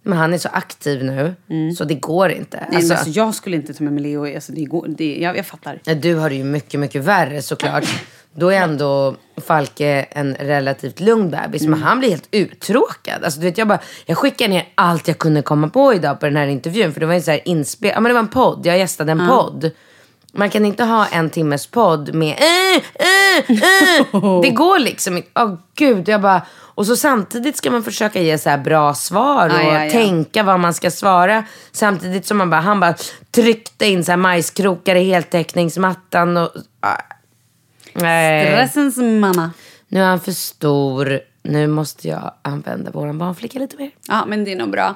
Men 0.03 0.17
han 0.17 0.33
är 0.33 0.37
så 0.37 0.49
aktiv 0.49 1.03
nu, 1.03 1.35
så 1.77 1.83
det 1.83 1.95
går 1.95 2.31
inte. 2.31 2.57
Nej, 2.69 2.75
Alltså- 2.77 2.93
alltså, 2.93 3.09
jag 3.09 3.35
skulle 3.35 3.55
inte 3.55 3.73
ta 3.73 3.83
med 3.83 3.93
mig 3.93 4.03
Leo. 4.03 4.35
Alltså, 4.35 4.51
det 4.51 4.63
går, 4.65 4.87
det, 4.87 5.17
jag, 5.21 5.37
jag 5.37 5.45
fattar. 5.45 5.79
Du 5.95 6.15
har 6.15 6.29
det 6.29 6.35
ju 6.35 6.43
mycket, 6.43 6.79
mycket 6.79 7.03
värre 7.03 7.41
såklart. 7.41 7.83
Då 8.35 8.49
är 8.49 8.61
ändå 8.61 9.15
Falke 9.45 10.05
en 10.11 10.35
relativt 10.35 10.99
lugn 10.99 11.29
bebis. 11.29 11.61
Men 11.67 11.81
han 11.81 11.99
blir 11.99 12.09
helt 12.09 12.27
uttråkad. 12.31 13.23
Alltså, 13.23 13.39
du 13.39 13.45
vet, 13.45 13.57
jag, 13.57 13.67
bara, 13.67 13.79
jag 14.05 14.17
skickade 14.17 14.49
ner 14.53 14.67
allt 14.75 15.07
jag 15.07 15.17
kunde 15.17 15.41
komma 15.41 15.69
på 15.69 15.93
idag 15.93 16.19
på 16.19 16.25
den 16.25 16.35
här 16.35 16.47
intervjun. 16.47 16.93
För 16.93 16.99
det 16.99 17.05
var 17.05 17.13
en 17.13 17.21
så 17.21 17.31
här 17.31 17.41
inspel... 17.45 17.91
ja, 17.93 17.99
men 17.99 18.09
det 18.09 18.13
var 18.13 18.19
en 18.19 18.27
podd. 18.27 18.65
Jag 18.65 18.77
gästade 18.77 19.11
en 19.11 19.27
podd. 19.27 19.71
Man 20.35 20.49
kan 20.49 20.65
inte 20.65 20.83
ha 20.83 21.07
en 21.07 21.29
timmes 21.29 21.67
podd 21.67 22.15
med 22.15 22.37
äh, 22.39 22.81
äh, 22.95 23.51
äh. 23.51 24.41
Det 24.41 24.49
går 24.55 24.79
liksom 24.79 25.17
inte. 25.17 25.29
Åh 25.35 25.55
gud, 25.75 26.09
jag 26.09 26.21
bara... 26.21 26.41
Och 26.75 26.85
så 26.85 26.95
samtidigt 26.95 27.57
ska 27.57 27.71
man 27.71 27.83
försöka 27.83 28.21
ge 28.21 28.37
så 28.37 28.49
här 28.49 28.57
bra 28.57 28.93
svar 28.93 29.49
och 29.49 29.55
Ja, 29.55 29.73
ja, 29.73 29.85
ja. 29.85 29.91
tänka 29.91 30.43
vad 30.43 30.59
man 30.59 30.73
ska 30.73 30.91
svara. 30.91 31.43
Samtidigt 31.71 32.25
som 32.25 32.37
man 32.37 32.49
bara, 32.49 32.61
han 32.61 32.79
bara 32.79 32.95
tryckte 33.31 33.85
in 33.85 34.05
så 34.05 34.11
här 34.11 34.17
majskrokar 34.17 34.95
i 34.95 35.03
heltäckningsmattan 35.03 36.37
och... 36.37 36.51
ah. 36.79 36.95
Nej. 37.93 38.45
Stressens 38.45 38.97
mamma. 38.97 39.51
Nu 39.87 39.99
är 39.99 40.05
han 40.05 40.19
för 40.19 40.31
stor. 40.31 41.19
Nu 41.43 41.67
måste 41.67 42.07
jag 42.07 42.33
använda 42.41 42.91
våran 42.91 43.17
barnflicka 43.17 43.59
lite 43.59 43.77
mer. 43.77 43.91
Ja 44.07 44.25
men 44.27 44.43
det 44.43 44.51
är 44.51 44.55
nog 44.55 44.71
bra. 44.71 44.95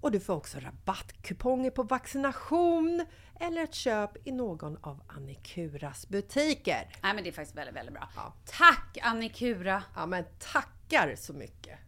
och 0.00 0.12
du 0.12 0.20
får 0.20 0.34
också 0.34 0.58
rabattkuponger 0.58 1.70
på 1.70 1.82
vaccination 1.82 3.06
eller 3.40 3.62
ett 3.62 3.74
köp 3.74 4.26
i 4.26 4.32
någon 4.32 4.76
av 4.80 5.00
Annikuras 5.06 6.08
butiker. 6.08 6.88
Nej, 7.02 7.14
men 7.14 7.24
det 7.24 7.30
är 7.30 7.32
faktiskt 7.32 7.56
väldigt, 7.56 7.76
väldigt 7.76 7.94
bra. 7.94 8.08
Ja. 8.16 8.34
Tack 8.58 8.98
Annikura! 9.02 9.82
Ja, 9.96 10.06
men 10.06 10.24
tackar 10.38 11.14
så 11.16 11.32
mycket! 11.32 11.78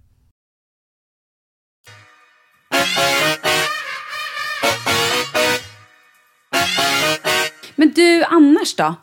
Men 7.77 7.93
du, 7.93 8.25
annars 8.25 8.75
då? 8.75 8.95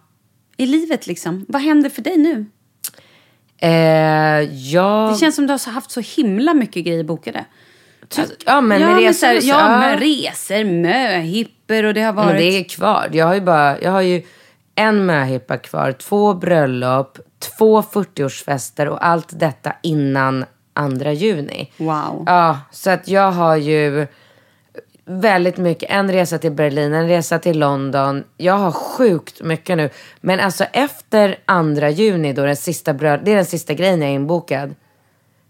I 0.57 0.65
livet 0.65 1.07
liksom, 1.07 1.45
vad 1.47 1.61
händer 1.61 1.89
för 1.89 2.01
dig 2.01 2.17
nu? 2.17 2.45
Eh, 3.57 4.41
jag... 4.71 5.13
Det 5.13 5.17
känns 5.17 5.35
som 5.35 5.47
du 5.47 5.53
har 5.53 5.71
haft 5.71 5.91
så 5.91 6.01
himla 6.01 6.53
mycket 6.53 6.85
grejer 6.85 7.03
bokade. 7.03 7.45
Ty- 8.09 8.21
ja, 8.45 8.61
men 8.61 8.81
ja, 8.81 8.87
med 8.87 8.95
men 8.95 9.03
resor 9.05 9.35
så 9.35 9.41
så- 9.41 9.47
Ja, 9.47 9.79
med 9.79 9.99
resor, 9.99 10.63
möhipper 10.63 11.83
och 11.83 11.93
det 11.93 12.01
har 12.01 12.13
varit... 12.13 12.27
Men 12.27 12.35
det 12.37 12.59
är 12.59 12.63
kvar. 12.63 13.09
Jag 13.11 13.25
har 13.25 13.33
ju 13.33 13.41
bara, 13.41 13.81
jag 13.81 13.91
har 13.91 14.01
ju 14.01 14.21
en 14.75 15.05
möhippa 15.05 15.57
kvar, 15.57 15.91
två 15.91 16.33
bröllop, 16.33 17.17
två 17.57 17.81
40-årsfester 17.81 18.85
och 18.85 19.05
allt 19.05 19.39
detta 19.39 19.73
innan 19.83 20.45
andra 20.73 21.13
juni. 21.13 21.71
Wow. 21.77 22.23
Ja, 22.25 22.59
så 22.71 22.89
att 22.89 23.07
jag 23.07 23.31
har 23.31 23.55
ju 23.55 24.07
väldigt 25.05 25.57
mycket. 25.57 25.89
En 25.91 26.11
resa 26.11 26.37
till 26.37 26.51
Berlin, 26.51 26.93
en 26.93 27.07
resa 27.07 27.39
till 27.39 27.59
London. 27.59 28.23
Jag 28.37 28.53
har 28.57 28.71
sjukt 28.71 29.41
mycket 29.41 29.77
nu. 29.77 29.89
Men 30.21 30.39
alltså 30.39 30.63
efter 30.63 31.35
andra 31.45 31.89
juni 31.89 32.33
då, 32.33 32.45
den 32.45 32.55
sista 32.55 32.93
bröd, 32.93 33.19
det 33.23 33.31
är 33.31 33.35
den 33.35 33.45
sista 33.45 33.73
grejen 33.73 34.01
jag 34.01 34.09
är 34.11 34.13
inbokad. 34.15 34.75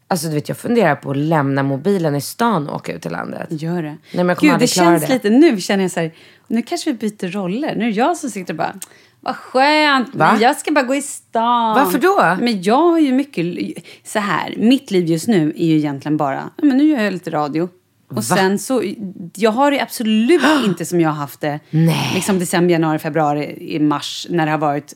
Alltså 0.09 0.27
du 0.27 0.33
vet, 0.33 0.49
jag 0.49 0.57
funderar 0.57 0.95
på 0.95 1.11
att 1.11 1.17
lämna 1.17 1.63
mobilen 1.63 2.15
i 2.15 2.21
stan 2.21 2.69
och 2.69 2.75
åka 2.75 2.93
ut 2.93 3.05
i 3.05 3.09
landet. 3.09 3.47
Gör 3.49 3.83
det. 3.83 3.97
men 4.11 4.27
jag 4.27 4.37
kommer 4.37 4.51
Gud, 4.51 4.59
det 4.59 4.67
känns 4.67 5.07
det. 5.07 5.13
lite... 5.13 5.29
Nu 5.29 5.61
känner 5.61 5.83
jag 5.83 5.91
så 5.91 5.99
här, 5.99 6.11
nu 6.47 6.61
kanske 6.61 6.91
vi 6.91 6.97
byter 6.97 7.31
roller. 7.31 7.75
Nu 7.75 7.87
är 7.87 7.97
jag 7.97 8.17
som 8.17 8.29
sitter 8.29 8.53
och 8.53 8.57
bara, 8.57 8.73
vad 9.19 9.35
skönt, 9.35 10.15
Va? 10.15 10.31
men 10.31 10.41
jag 10.41 10.57
ska 10.57 10.71
bara 10.71 10.85
gå 10.85 10.95
i 10.95 11.01
stan. 11.01 11.75
Varför 11.75 11.99
då? 11.99 12.37
Men 12.43 12.61
jag 12.63 12.81
har 12.81 12.99
ju 12.99 13.13
mycket, 13.13 13.45
så 14.03 14.19
här, 14.19 14.55
mitt 14.57 14.91
liv 14.91 15.05
just 15.05 15.27
nu 15.27 15.53
är 15.57 15.65
ju 15.65 15.77
egentligen 15.77 16.17
bara, 16.17 16.49
men 16.61 16.77
nu 16.77 16.83
gör 16.83 17.03
jag 17.03 17.13
lite 17.13 17.29
radio. 17.29 17.69
Och 18.09 18.23
sen 18.23 18.59
så, 18.59 18.83
jag 19.35 19.51
har 19.51 19.71
det 19.71 19.81
absolut 19.81 20.41
inte 20.65 20.85
som 20.85 21.01
jag 21.01 21.09
har 21.09 21.15
haft 21.15 21.41
det. 21.41 21.59
Nej. 21.69 22.11
Liksom 22.15 22.39
december, 22.39 22.71
januari, 22.71 22.99
februari, 22.99 23.75
i 23.75 23.79
mars, 23.79 24.27
när 24.29 24.45
det 24.45 24.51
har 24.51 24.57
varit 24.57 24.93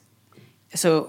så 0.73 1.07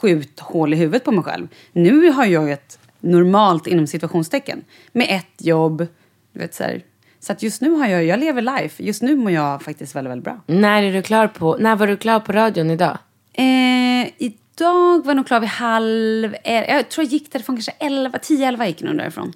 skjut 0.00 0.40
hål 0.40 0.74
i 0.74 0.76
huvudet 0.76 1.04
på 1.04 1.12
mig 1.12 1.24
själv. 1.24 1.48
Nu 1.72 2.10
har 2.10 2.24
jag 2.24 2.46
ju 2.46 2.52
ett 2.52 2.78
normalt 3.00 3.66
inom 3.66 3.86
situationstecken. 3.86 4.64
Med 4.92 5.06
ett 5.10 5.46
jobb. 5.46 5.86
Du 6.32 6.40
vet, 6.40 6.54
så 6.54 6.62
här. 6.62 6.82
så 7.20 7.32
att 7.32 7.42
just 7.42 7.60
nu 7.60 7.70
har 7.70 7.86
jag, 7.86 8.04
jag 8.04 8.20
lever 8.20 8.42
life. 8.42 8.82
Just 8.82 9.02
nu 9.02 9.16
mår 9.16 9.30
jag 9.30 9.62
faktiskt 9.62 9.96
väldigt, 9.96 10.10
väldigt 10.10 10.24
bra. 10.24 10.40
När 10.46 10.82
är 10.82 10.92
du 10.92 11.02
klar 11.02 11.26
på, 11.26 11.56
när 11.60 11.76
var 11.76 11.86
du 11.86 11.96
klar 11.96 12.20
på 12.20 12.32
radion 12.32 12.70
idag? 12.70 12.98
Eh, 13.32 14.08
idag 14.18 14.98
var 14.98 15.06
jag 15.06 15.16
nog 15.16 15.26
klar 15.26 15.40
vid 15.40 15.48
halv 15.48 16.34
Jag 16.44 16.88
tror 16.88 17.04
jag 17.04 17.12
gick 17.12 17.32
därifrån 17.32 17.56
kanske 17.56 17.72
11, 17.78 18.18
10-11 18.18 18.66
gick 18.66 18.82
jag 18.82 18.88
nog 18.88 18.96
därifrån. 18.96 19.32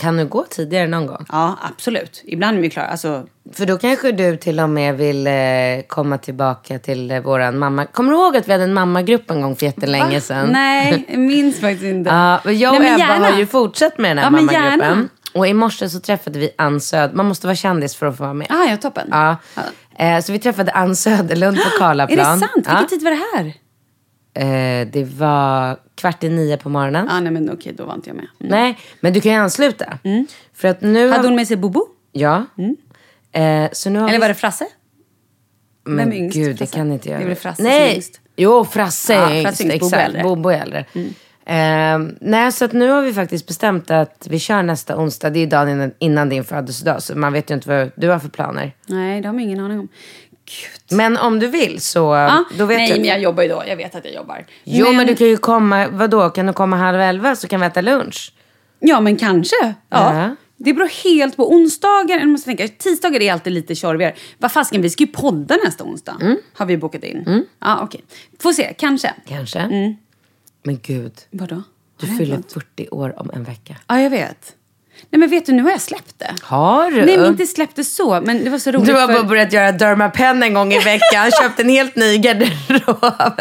Kan 0.00 0.16
du 0.16 0.26
gå 0.26 0.44
tidigare 0.50 0.86
någon 0.86 1.06
gång? 1.06 1.26
Ja, 1.32 1.58
absolut. 1.74 2.22
Ibland 2.24 2.58
är 2.58 2.62
vi 2.62 2.70
klara. 2.70 2.86
Alltså, 2.86 3.26
För 3.52 3.66
då 3.66 3.78
kanske 3.78 4.12
du 4.12 4.36
till 4.36 4.60
och 4.60 4.70
med 4.70 4.96
vill 4.96 5.26
eh, 5.26 5.32
komma 5.86 6.18
tillbaka 6.18 6.78
till 6.78 7.10
eh, 7.10 7.20
våran 7.20 7.58
mamma. 7.58 7.84
Kommer 7.86 8.10
du 8.12 8.16
ihåg 8.18 8.36
att 8.36 8.48
vi 8.48 8.52
hade 8.52 8.64
en 8.64 8.74
mammagrupp 8.74 9.30
en 9.30 9.42
gång 9.42 9.56
för 9.56 9.66
jättelänge 9.66 10.20
sedan? 10.20 10.48
nej, 10.52 11.06
jag 11.10 11.18
minns 11.18 11.60
faktiskt 11.60 11.84
inte. 11.84 12.10
Ja, 12.10 12.50
jag 12.50 12.74
och 12.74 12.80
Nej, 12.80 12.90
Ebba 12.94 12.98
gärna. 12.98 13.26
har 13.30 13.38
ju 13.38 13.46
fortsatt 13.46 13.98
med 13.98 14.10
den 14.10 14.18
här 14.18 14.24
Ja, 14.24 14.30
mammagruppen. 14.30 14.78
gärna. 14.80 15.08
Och 15.34 15.46
i 15.48 15.54
morse 15.54 15.88
så 15.88 16.00
träffade 16.00 16.38
vi 16.38 16.50
Ann 16.58 16.80
Söd. 16.80 17.14
Man 17.14 17.26
måste 17.26 17.46
vara 17.46 17.56
kändis 17.56 17.96
för 17.96 18.06
att 18.06 18.16
få 18.16 18.22
vara 18.22 18.34
med. 18.34 18.46
Ah, 18.50 18.64
ja, 18.70 18.76
toppen. 18.76 19.08
Ja. 19.10 19.36
Eh, 19.98 20.20
så 20.20 20.32
vi 20.32 20.38
träffade 20.38 20.72
Ann 20.72 20.96
Söderlund 20.96 21.56
på 21.56 21.62
Är 21.74 21.78
Karlaplan. 21.78 22.18
det 22.40 22.46
sant? 22.46 22.52
Vilken 22.56 22.74
Ja. 22.76 22.86
tid 22.88 23.02
var 23.02 23.10
det 23.10 23.20
här? 23.36 23.52
Eh, 24.38 24.88
det 24.92 25.04
var 25.18 25.76
kvart 25.94 26.24
i 26.24 26.28
nio 26.28 26.56
på 26.56 26.68
morgonen. 26.68 27.08
Ah, 27.10 27.20
nej, 27.20 27.32
men 27.32 27.52
okej, 27.52 27.72
då 27.76 27.84
var 27.84 27.94
inte 27.94 28.10
jag 28.10 28.16
med. 28.16 28.26
Mm. 28.40 28.50
Nej, 28.50 28.78
men 29.00 29.12
du 29.12 29.20
kan 29.20 29.32
ju 29.32 29.38
ansluta. 29.38 29.98
För 30.54 30.68
att 30.68 30.80
nu... 30.80 31.10
Hade 31.10 31.28
hon 31.28 31.36
med 31.36 31.48
sig 31.48 31.56
Bobo? 31.56 31.86
Ja. 32.12 32.44
Eh, 33.32 33.68
så 33.72 33.90
nu 33.90 33.98
har 33.98 34.08
Eller 34.08 34.18
vi... 34.18 34.20
var 34.20 34.28
det 34.28 34.34
Frasse? 34.34 34.66
Men 35.84 35.96
Vem 35.96 36.12
är 36.12 36.16
yngst? 36.16 36.36
gud, 36.36 36.50
det 36.50 36.56
Frasse? 36.58 36.74
kan 36.76 36.92
inte 36.92 37.08
jag. 37.08 37.20
Det 37.20 37.24
är 37.24 37.28
väl 37.28 37.36
Frasse 37.36 37.56
som 37.56 37.66
är 37.66 37.70
Nej, 37.70 37.94
yngst? 37.94 38.20
jo, 38.36 38.64
Frasse 38.64 39.14
är 39.14 39.42
Frasse 39.42 39.62
yngst. 39.64 39.74
är 39.74 39.74
yngst, 39.74 39.90
Bobo 39.90 39.96
äldre. 39.96 40.22
Bobo 40.22 40.50
äldre. 40.50 40.84
Eh, 41.46 41.98
nej, 42.20 42.52
så 42.52 42.64
att 42.64 42.72
nu 42.72 42.88
har 42.90 43.02
vi 43.02 43.12
faktiskt 43.12 43.46
bestämt 43.46 43.90
att 43.90 44.26
vi 44.30 44.38
kör 44.38 44.62
nästa 44.62 44.96
onsdag. 44.98 45.30
Det 45.30 45.40
är 45.40 45.46
dagen 45.46 45.68
innan, 45.68 45.92
innan 45.98 46.28
din 46.28 46.44
födelsedag. 46.44 47.02
Så 47.02 47.18
man 47.18 47.32
vet 47.32 47.50
ju 47.50 47.54
inte 47.54 47.68
vad 47.68 47.90
du 47.96 48.08
har 48.08 48.18
för 48.18 48.28
planer. 48.28 48.72
Nej, 48.86 49.20
det 49.20 49.28
har 49.28 49.32
man 49.32 49.42
ingen 49.42 49.60
aning 49.60 49.78
om. 49.80 49.88
Gud. 50.48 50.96
Men 50.98 51.16
om 51.16 51.38
du 51.38 51.48
vill 51.48 51.80
så 51.80 51.98
Ja, 51.98 52.44
då 52.58 52.66
vet 52.66 52.78
nej, 52.78 52.90
jag. 52.90 52.98
men 52.98 53.08
jag 53.08 53.20
jobbar 53.20 53.42
ju 53.42 53.48
då. 53.48 53.62
Jag 53.66 53.76
vet 53.76 53.94
att 53.94 54.04
jag 54.04 54.14
jobbar. 54.14 54.46
Jo, 54.64 54.92
men... 54.92 55.06
du 55.06 55.16
kan 55.16 55.26
ju 55.26 55.36
komma, 55.36 55.88
vadå, 55.88 56.30
kan 56.30 56.46
du 56.46 56.52
komma 56.52 56.76
halv 56.76 57.00
elva 57.00 57.36
så 57.36 57.48
kan 57.48 57.60
vi 57.60 57.66
äta 57.66 57.80
lunch? 57.80 58.32
Ja, 58.80 59.00
men 59.00 59.16
kanske. 59.16 59.56
Ja. 59.62 59.74
Ja. 59.88 60.36
Det 60.56 60.72
beror 60.72 61.04
helt 61.04 61.36
på. 61.36 61.52
Onsdagar, 61.52 62.18
jag 62.18 62.28
måste 62.28 62.44
tänka, 62.44 62.68
tisdagar 62.68 63.20
är 63.20 63.32
alltid 63.32 63.52
lite 63.52 63.74
tjorvigare. 63.74 64.14
Vad 64.38 64.52
fasken, 64.52 64.82
vi 64.82 64.90
ska 64.90 65.04
ju 65.04 65.12
podda 65.12 65.56
nästa 65.64 65.84
onsdag. 65.84 66.16
Mm. 66.20 66.36
Har 66.54 66.66
vi 66.66 66.76
bokat 66.76 67.04
in. 67.04 67.46
Ja, 67.60 67.80
okej. 67.82 68.04
Får 68.40 68.52
se, 68.52 68.74
kanske. 68.78 69.14
Kanske. 69.28 69.58
Mm. 69.58 69.96
Men 70.62 70.78
gud, 70.82 71.12
Vadå? 71.30 71.62
du 72.00 72.06
fyller 72.06 72.32
hänt 72.32 72.54
något? 72.54 72.64
40 72.76 72.88
år 72.90 73.20
om 73.20 73.30
en 73.34 73.44
vecka. 73.44 73.76
Ja, 73.86 74.00
jag 74.00 74.10
vet. 74.10 74.54
Nej, 75.10 75.20
men 75.20 75.30
vet 75.30 75.46
du, 75.46 75.52
nu 75.52 75.62
har 75.62 75.70
jag 75.70 75.80
släppt 75.80 76.18
det. 76.18 76.34
Har 76.42 76.90
du? 76.90 77.04
Nej, 77.04 77.18
men 77.18 77.26
inte 77.26 77.46
släppt 77.46 77.76
det 77.76 77.84
så, 77.84 78.20
men 78.20 78.44
det 78.44 78.50
var 78.50 78.58
så 78.58 78.70
roligt. 78.70 78.86
Du 78.86 78.94
har 78.94 79.06
för... 79.06 79.14
bara 79.14 79.24
börjat 79.24 79.52
göra 79.52 79.72
Dermapen 79.72 80.42
en 80.42 80.54
gång 80.54 80.72
i 80.72 80.78
veckan. 80.78 81.30
Köpt 81.42 81.60
en 81.60 81.68
helt 81.68 81.96
ny 81.96 82.18
garderob. 82.18 83.40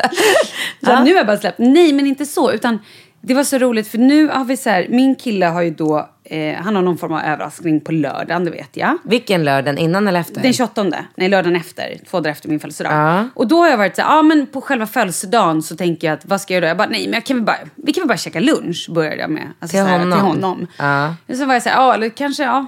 Ja, 0.80 1.04
nu 1.04 1.12
har 1.12 1.18
jag 1.18 1.28
bara 1.28 1.38
släppt. 1.38 1.60
Nej, 1.60 1.94
men 1.94 2.08
inte 2.08 2.26
så. 2.26 2.52
Utan 2.52 2.80
det 3.22 3.34
var 3.34 3.44
så 3.44 3.58
roligt 3.58 3.88
för 3.88 3.98
nu 3.98 4.28
har 4.28 4.46
vi 4.46 4.58
så 4.58 4.70
här, 4.70 4.88
min 4.90 5.16
kille 5.16 5.46
har 5.46 5.62
ju 5.62 5.72
då, 5.72 6.10
eh, 6.30 6.56
han 6.56 6.76
har 6.76 6.82
någon 6.82 6.98
form 6.98 7.14
av 7.14 7.20
överraskning 7.20 7.82
på 7.82 7.92
lördagen, 7.92 8.46
det 8.46 8.52
vet 8.52 8.78
jag. 8.78 8.98
Vilken 9.04 9.44
lördag? 9.44 9.80
Innan 9.80 10.08
eller 10.08 10.20
efter? 10.20 10.42
Den 10.42 10.54
28, 10.54 10.86
nej 11.16 11.30
lördagen 11.30 11.56
efter, 11.56 11.98
två 12.10 12.20
dagar 12.20 12.32
efter 12.32 12.50
min 12.50 12.60
födelsedag. 12.60 12.94
Ja. 12.94 13.30
Och 13.34 13.48
då 13.48 13.60
har 13.60 13.70
jag 13.70 13.78
varit 13.78 13.96
så 13.96 14.02
ja 14.02 14.22
men 14.22 14.48
på 14.48 14.62
själva 14.62 14.88
födelsedagen 14.88 15.64
så 15.64 15.76
tänker 15.76 16.08
jag 16.08 16.14
att 16.14 16.26
vad 16.26 16.42
ska 16.42 16.54
jag 16.54 16.62
göra? 16.62 16.68
Jag 16.68 16.78
bara, 16.78 16.88
nej 16.88 17.06
men 17.06 17.14
jag 17.14 17.26
kan 17.26 17.38
väl 17.38 17.46
bara, 17.46 17.58
vi 17.76 17.94
kan 17.94 18.02
väl 18.02 18.08
bara 18.08 18.18
käka 18.18 18.40
lunch, 18.40 18.88
började 18.90 19.18
jag 19.18 19.30
med. 19.30 19.52
Alltså, 19.60 19.78
Till 19.78 19.86
så 19.86 19.90
här, 19.90 20.00
honom? 20.00 20.20
Till 20.20 20.28
honom. 20.28 20.68
Ja. 20.78 21.16
Och 21.28 21.36
så 21.36 21.46
var 21.46 21.54
jag 21.54 21.64
så 21.64 21.70
här, 21.70 21.76
ja 21.76 21.94
eller 21.94 22.10
kanske, 22.10 22.44
ja. 22.44 22.66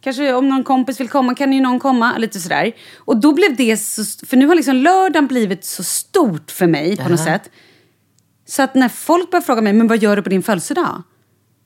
Kanske 0.00 0.34
om 0.34 0.48
någon 0.48 0.64
kompis 0.64 1.00
vill 1.00 1.08
komma 1.08 1.34
kan 1.34 1.52
ju 1.52 1.60
någon 1.60 1.80
komma. 1.80 2.18
Lite 2.18 2.40
sådär. 2.40 2.72
Och 2.96 3.16
då 3.16 3.32
blev 3.34 3.56
det 3.56 3.76
så... 3.76 4.26
För 4.26 4.36
nu 4.36 4.46
har 4.46 4.54
liksom 4.54 4.76
lördagen 4.76 5.26
blivit 5.26 5.64
så 5.64 5.84
stort 5.84 6.50
för 6.50 6.66
mig 6.66 6.96
på 6.96 7.08
något 7.08 7.20
sätt. 7.20 7.50
Så 8.46 8.62
att 8.62 8.74
när 8.74 8.88
folk 8.88 9.30
börjar 9.30 9.42
fråga 9.42 9.62
mig, 9.62 9.72
men 9.72 9.88
vad 9.88 9.98
gör 9.98 10.16
du 10.16 10.22
på 10.22 10.28
din 10.28 10.42
födelsedag? 10.42 11.02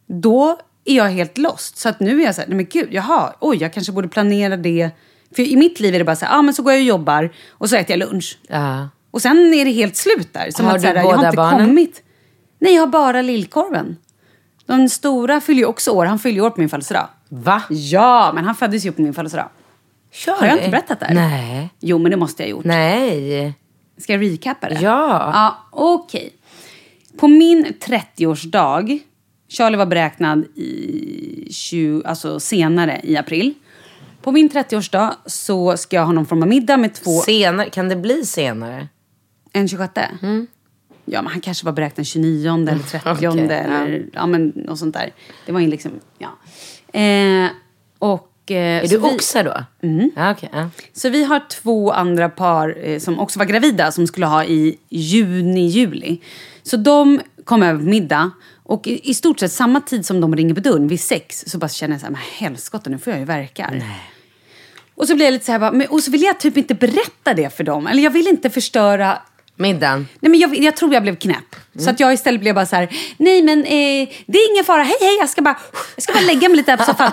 Då 0.07 0.59
är 0.85 0.97
jag 0.97 1.09
helt 1.09 1.39
lost. 1.39 1.79
Så 1.79 1.89
att 1.89 2.01
nu 2.01 2.21
är 2.21 2.25
jag 2.25 2.35
så 2.35 2.41
här, 2.41 2.49
nej 2.49 2.57
men 2.57 2.67
gud, 2.71 2.89
jaha, 2.91 3.33
oj, 3.41 3.57
jag 3.61 3.73
kanske 3.73 3.93
borde 3.93 4.09
planera 4.09 4.57
det. 4.57 4.91
För 5.37 5.43
i 5.43 5.57
mitt 5.57 5.81
liv 5.81 5.95
är 5.95 5.99
det 5.99 6.05
bara 6.05 6.17
så 6.17 6.25
här, 6.25 6.33
ja 6.33 6.39
ah, 6.39 6.43
men 6.43 6.55
så 6.55 6.63
går 6.63 6.73
jag 6.73 6.81
och 6.81 6.87
jobbar 6.87 7.31
och 7.51 7.71
så 7.71 7.77
äter 7.77 7.99
jag 7.99 8.09
lunch. 8.09 8.39
Ja. 8.49 8.89
Och 9.11 9.23
sen 9.23 9.55
är 9.55 9.65
det 9.65 9.71
helt 9.71 9.97
slut 9.97 10.33
där. 10.33 10.51
Som 10.51 10.67
Har 10.67 10.75
att, 10.75 10.81
så 10.81 10.87
här, 10.87 10.95
du 10.95 11.01
jag 11.01 11.07
har 11.07 11.17
båda 11.17 11.29
inte 11.29 11.37
barnen? 11.37 11.67
kommit. 11.67 12.03
Nej, 12.59 12.75
jag 12.75 12.83
har 12.83 12.87
bara 12.87 13.23
lillkorven. 13.23 13.97
Den 14.67 14.91
stora 14.91 15.41
fyller 15.41 15.61
ju 15.61 15.67
också 15.67 15.91
år. 15.91 16.07
Han 16.07 16.19
fyller 16.19 16.35
ju 16.35 16.41
år 16.41 16.51
på 16.51 16.61
min 16.61 16.69
födelsedag. 16.69 17.09
Va? 17.29 17.63
Ja, 17.71 18.33
men 18.35 18.45
han 18.45 18.55
föddes 18.55 18.85
ju 18.87 18.93
på 18.93 19.03
min 19.03 19.15
födelsedag. 19.15 19.49
Kör. 20.13 20.37
Har 20.37 20.47
jag 20.47 20.57
inte 20.57 20.71
berättat 20.71 21.01
det? 21.01 21.15
Nej. 21.15 21.71
Jo, 21.81 21.99
men 21.99 22.11
det 22.11 22.17
måste 22.17 22.43
jag 22.43 22.47
ha 22.47 22.51
gjort. 22.51 22.65
Nej. 22.65 23.55
Ska 23.99 24.13
jag 24.13 24.23
recappa 24.23 24.69
det? 24.69 24.75
Ja. 24.75 25.31
Ja, 25.35 25.59
okej. 25.71 26.33
På 27.17 27.29
min 27.29 27.67
30-årsdag, 27.67 28.99
Charlie 29.53 29.77
var 29.77 29.87
beräknad 29.87 30.45
i 30.55 31.49
20, 31.51 32.03
alltså 32.05 32.41
senare 32.41 33.01
i 33.05 33.17
april. 33.17 33.55
På 34.23 34.33
min 34.33 34.51
30-årsdag 34.51 35.15
så 35.27 35.77
ska 35.77 35.97
jag 35.97 36.05
ha 36.05 36.13
någon 36.13 36.27
form 36.27 36.43
av 36.43 36.49
middag 36.49 36.77
med 36.77 36.95
två... 36.95 37.11
Senare, 37.11 37.71
kan 37.71 37.89
det 37.89 37.97
bli 37.97 38.27
senare? 38.27 38.89
En 39.53 39.69
26? 39.69 40.03
Ja, 41.05 41.23
men 41.23 41.27
han 41.27 41.41
kanske 41.41 41.67
var 41.67 41.73
beräknad 41.73 42.07
29 42.07 42.69
eller 42.69 42.79
30 42.79 43.09
Okej, 43.29 43.41
eller 43.41 44.07
ja. 44.13 44.27
men 44.27 44.53
något 44.55 44.79
sånt 44.79 44.95
där. 44.95 45.13
Det 45.47 45.53
var 45.53 45.61
ju 45.61 45.67
liksom, 45.67 45.93
ja. 46.19 46.29
Eh, 47.01 47.51
och... 47.99 48.51
Eh, 48.51 48.85
Är 48.85 48.89
du 48.89 48.99
oxe 48.99 49.43
då? 49.43 49.65
Mm. 49.89 50.11
Ja, 50.17 50.33
okej, 50.33 50.49
ja. 50.53 50.69
Så 50.93 51.09
vi 51.09 51.25
har 51.25 51.49
två 51.49 51.93
andra 51.93 52.29
par 52.29 52.89
eh, 52.89 52.99
som 52.99 53.19
också 53.19 53.39
var 53.39 53.47
gravida 53.47 53.93
som 53.93 54.07
skulle 54.07 54.27
ha 54.27 54.45
i 54.45 54.79
juni, 54.89 55.67
juli. 55.67 56.21
Så 56.63 56.77
de 56.77 57.21
kom 57.45 57.63
över 57.63 57.79
på 57.79 57.85
middag. 57.85 58.31
Och 58.63 58.87
i, 58.87 59.11
i 59.11 59.15
stort 59.15 59.41
sett 59.41 59.53
samma 59.53 59.81
tid 59.81 60.07
som 60.07 60.21
de 60.21 60.37
ringer 60.37 60.55
på 60.55 60.61
dörren, 60.61 60.89
vid 60.89 61.01
sex, 61.01 61.45
så 61.47 61.59
bara 61.59 61.69
känner 61.69 61.95
jag 61.95 62.01
så 62.01 62.07
här, 62.07 62.13
men 62.13 62.21
helskotta 62.39 62.91
nu 62.91 62.99
får 62.99 63.11
jag 63.11 63.21
ju 63.21 63.27
verkar. 63.27 63.83
Och 64.95 65.07
så 65.07 65.15
blir 65.15 65.27
jag 65.27 65.33
lite 65.33 65.45
så 65.45 65.53
här, 65.53 65.59
bara, 65.59 65.73
men, 65.73 65.87
och 65.87 66.01
så 66.01 66.11
vill 66.11 66.23
jag 66.23 66.41
typ 66.41 66.57
inte 66.57 66.75
berätta 66.75 67.35
det 67.35 67.57
för 67.57 67.65
dem. 67.65 67.87
Eller 67.87 68.03
jag 68.03 68.11
vill 68.11 68.29
inte 68.29 68.51
förstöra 68.51 69.19
Middagen. 69.57 70.09
Nej, 70.21 70.31
men 70.31 70.41
jag, 70.41 70.59
jag 70.59 70.77
tror 70.77 70.95
jag 70.95 71.03
blev 71.03 71.17
knäpp. 71.17 71.57
Så 71.79 71.91
att 71.91 72.01
jag 72.01 72.13
istället 72.13 72.41
blev 72.41 72.55
bara 72.55 72.67
så 72.67 72.77
här, 72.77 72.89
nej 73.17 73.43
men 73.43 73.59
eh, 73.59 74.09
det 74.27 74.39
är 74.39 74.53
ingen 74.53 74.65
fara, 74.65 74.83
hej 74.83 74.97
hej, 75.01 75.17
jag 75.21 75.29
ska 75.29 75.43
bara, 75.43 75.57
jag 75.97 76.03
ska 76.03 76.13
bara 76.13 76.25
lägga 76.25 76.49
mig 76.49 76.57
lite 76.57 76.71
här 76.71 76.79
på 76.79 76.85
soffan. 76.85 77.13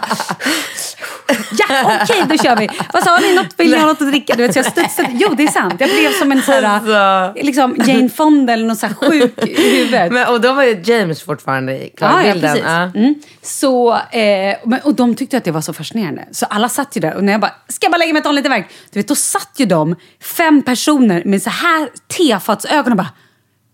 Ja, 1.69 1.99
okej, 2.03 2.23
då 2.29 2.37
kör 2.37 2.55
vi. 2.55 2.69
Vad 2.93 3.03
sa 3.03 3.17
ni? 3.19 3.35
Något, 3.35 3.53
vill 3.57 3.71
ni 3.71 3.77
ha 3.77 3.85
något 3.87 4.01
att 4.01 4.07
dricka? 4.09 4.35
Du 4.35 4.43
vet, 4.43 4.53
så 4.53 4.59
jag 4.59 4.65
studsade. 4.65 5.09
Jo, 5.11 5.29
det 5.37 5.43
är 5.43 5.47
sant. 5.47 5.73
Jag 5.79 5.89
blev 5.89 6.11
som 6.11 6.31
en 6.31 6.41
så 6.41 6.51
här, 6.51 6.63
Alltså. 6.63 7.41
liksom 7.43 7.75
Jane 7.87 8.09
Fonda 8.09 8.53
eller 8.53 8.65
någon 8.67 8.75
så 8.75 8.85
här 8.87 8.93
sjuk 8.93 9.47
i 9.47 9.71
huvudet. 9.77 10.11
Men, 10.11 10.27
och 10.27 10.41
då 10.41 10.53
var 10.53 10.63
ju 10.63 10.81
James 10.83 11.23
fortfarande 11.23 11.73
i 11.73 11.81
Ja, 11.99 12.07
ja, 12.07 12.09
klarbilden. 12.33 12.51
precis. 12.51 12.65
Mm. 12.95 13.15
Så, 13.41 13.93
eh, 13.93 14.57
men, 14.65 14.79
och 14.83 14.93
de 14.95 15.15
tyckte 15.15 15.37
att 15.37 15.43
det 15.43 15.51
var 15.51 15.61
så 15.61 15.73
fascinerande. 15.73 16.25
Så 16.31 16.45
alla 16.45 16.69
satt 16.69 16.95
ju 16.97 17.01
där 17.01 17.15
och 17.15 17.23
när 17.23 17.31
jag 17.31 17.41
bara, 17.41 17.53
ska 17.67 17.85
jag 17.85 17.91
bara 17.91 17.97
lägga 17.97 18.13
mig 18.13 18.19
och 18.19 18.23
ta 18.23 18.31
lite 18.31 18.49
verk? 18.49 18.67
Du 18.91 18.99
vet, 18.99 19.07
då 19.07 19.15
satt 19.15 19.51
ju 19.57 19.65
de, 19.65 19.95
fem 20.37 20.61
personer 20.61 21.21
med 21.25 21.41
så 21.41 21.49
här 21.49 21.89
tefatsögon 22.17 22.91
och 22.91 22.97
bara, 22.97 23.09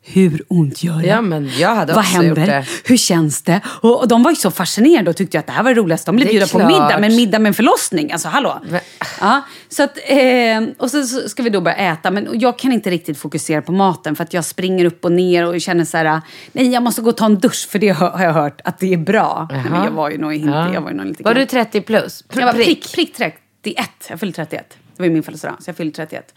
hur 0.08 0.44
ont 0.48 0.84
gör 0.84 0.98
det? 1.02 1.08
Ja, 1.08 1.22
men 1.22 1.50
jag 1.60 1.76
hade 1.76 1.94
Vad 1.94 2.00
också 2.04 2.14
händer? 2.18 2.30
gjort 2.42 2.46
det. 2.48 2.66
Hur 2.84 2.98
känns 2.98 3.42
det? 3.42 3.62
Och, 3.68 4.00
och 4.02 4.08
de 4.08 4.24
var 4.24 4.32
ju 4.32 4.36
så 4.36 4.52
fascinerade 4.52 5.10
och 5.10 5.16
tyckte 5.18 5.40
att 5.40 5.46
det 5.48 5.52
här 5.52 5.64
var 5.64 5.74
det 5.74 5.82
roligaste. 5.82 6.12
De 6.12 6.16
blev 6.16 6.28
bjudna 6.28 6.48
på 6.48 6.58
middag, 6.60 6.98
men 7.00 7.16
middag 7.16 7.40
med 7.40 7.48
en 7.50 7.54
förlossning. 7.54 8.12
Alltså 8.12 8.28
hallå. 8.28 8.62
Men- 8.70 8.80
Ja, 9.22 9.42
så 9.70 9.84
att, 9.84 9.98
eh, 10.08 10.64
och 10.78 10.92
så, 10.92 11.04
så 11.04 11.30
ska 11.30 11.44
vi 11.44 11.50
då 11.50 11.62
börja 11.62 11.78
äta. 11.78 12.12
Men 12.12 12.40
jag 12.40 12.60
kan 12.60 12.72
inte 12.72 12.90
riktigt 12.90 13.18
fokusera 13.18 13.62
på 13.62 13.72
maten 13.72 14.16
för 14.16 14.24
att 14.24 14.34
jag 14.34 14.46
springer 14.46 14.86
upp 14.86 15.06
och 15.06 15.12
ner 15.12 15.46
och 15.48 15.62
känner 15.62 15.86
så 15.86 15.98
här, 15.98 16.22
nej 16.52 16.70
jag 16.72 16.84
måste 16.84 17.02
gå 17.02 17.10
och 17.10 17.18
ta 17.18 17.26
en 17.26 17.40
dusch 17.40 17.68
för 17.70 17.80
det 17.80 17.90
har 17.90 18.24
jag 18.24 18.34
hört 18.34 18.62
att 18.64 18.80
det 18.80 18.94
är 18.94 18.98
bra. 18.98 19.48
Nej, 19.52 19.64
men 19.70 19.84
jag 19.84 19.92
var 19.92 20.10
ju 20.10 20.18
nog 20.18 20.34
inte, 20.34 20.48
Ja. 20.50 20.74
jag 20.74 20.82
var 20.82 20.90
ju 20.90 20.96
nog 20.98 21.06
lite 21.06 21.24
Var 21.24 21.34
du 21.34 21.46
30 21.46 21.82
plus? 21.82 22.24
Pr- 22.30 22.40
jag 22.40 22.46
var 22.46 22.54
prick, 22.54 22.94
prick 22.94 23.16
31. 23.16 23.90
Jag 24.10 24.20
fyllde 24.20 24.36
31. 24.36 24.70
Det 24.70 25.02
var 25.04 25.06
ju 25.06 25.12
min 25.14 25.24
födelsedag, 25.24 25.56
så 25.60 25.70
jag 25.70 25.78
fyllde 25.78 25.96
31. 25.96 26.34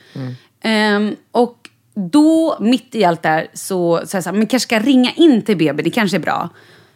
Ehm, 0.62 1.16
och 1.32 1.67
då, 1.98 2.56
mitt 2.60 2.94
i 2.94 3.04
allt 3.04 3.22
det 3.22 3.28
här, 3.28 3.46
så 3.54 3.96
sa 4.06 4.16
jag 4.16 4.24
så 4.24 4.30
här, 4.30 4.36
men 4.36 4.46
kanske 4.46 4.66
ska 4.66 4.74
jag 4.74 4.86
ringa 4.86 5.12
in 5.12 5.42
till 5.42 5.56
BB, 5.56 5.82
det 5.82 5.90
kanske 5.90 6.16
är 6.16 6.20
bra. 6.20 6.48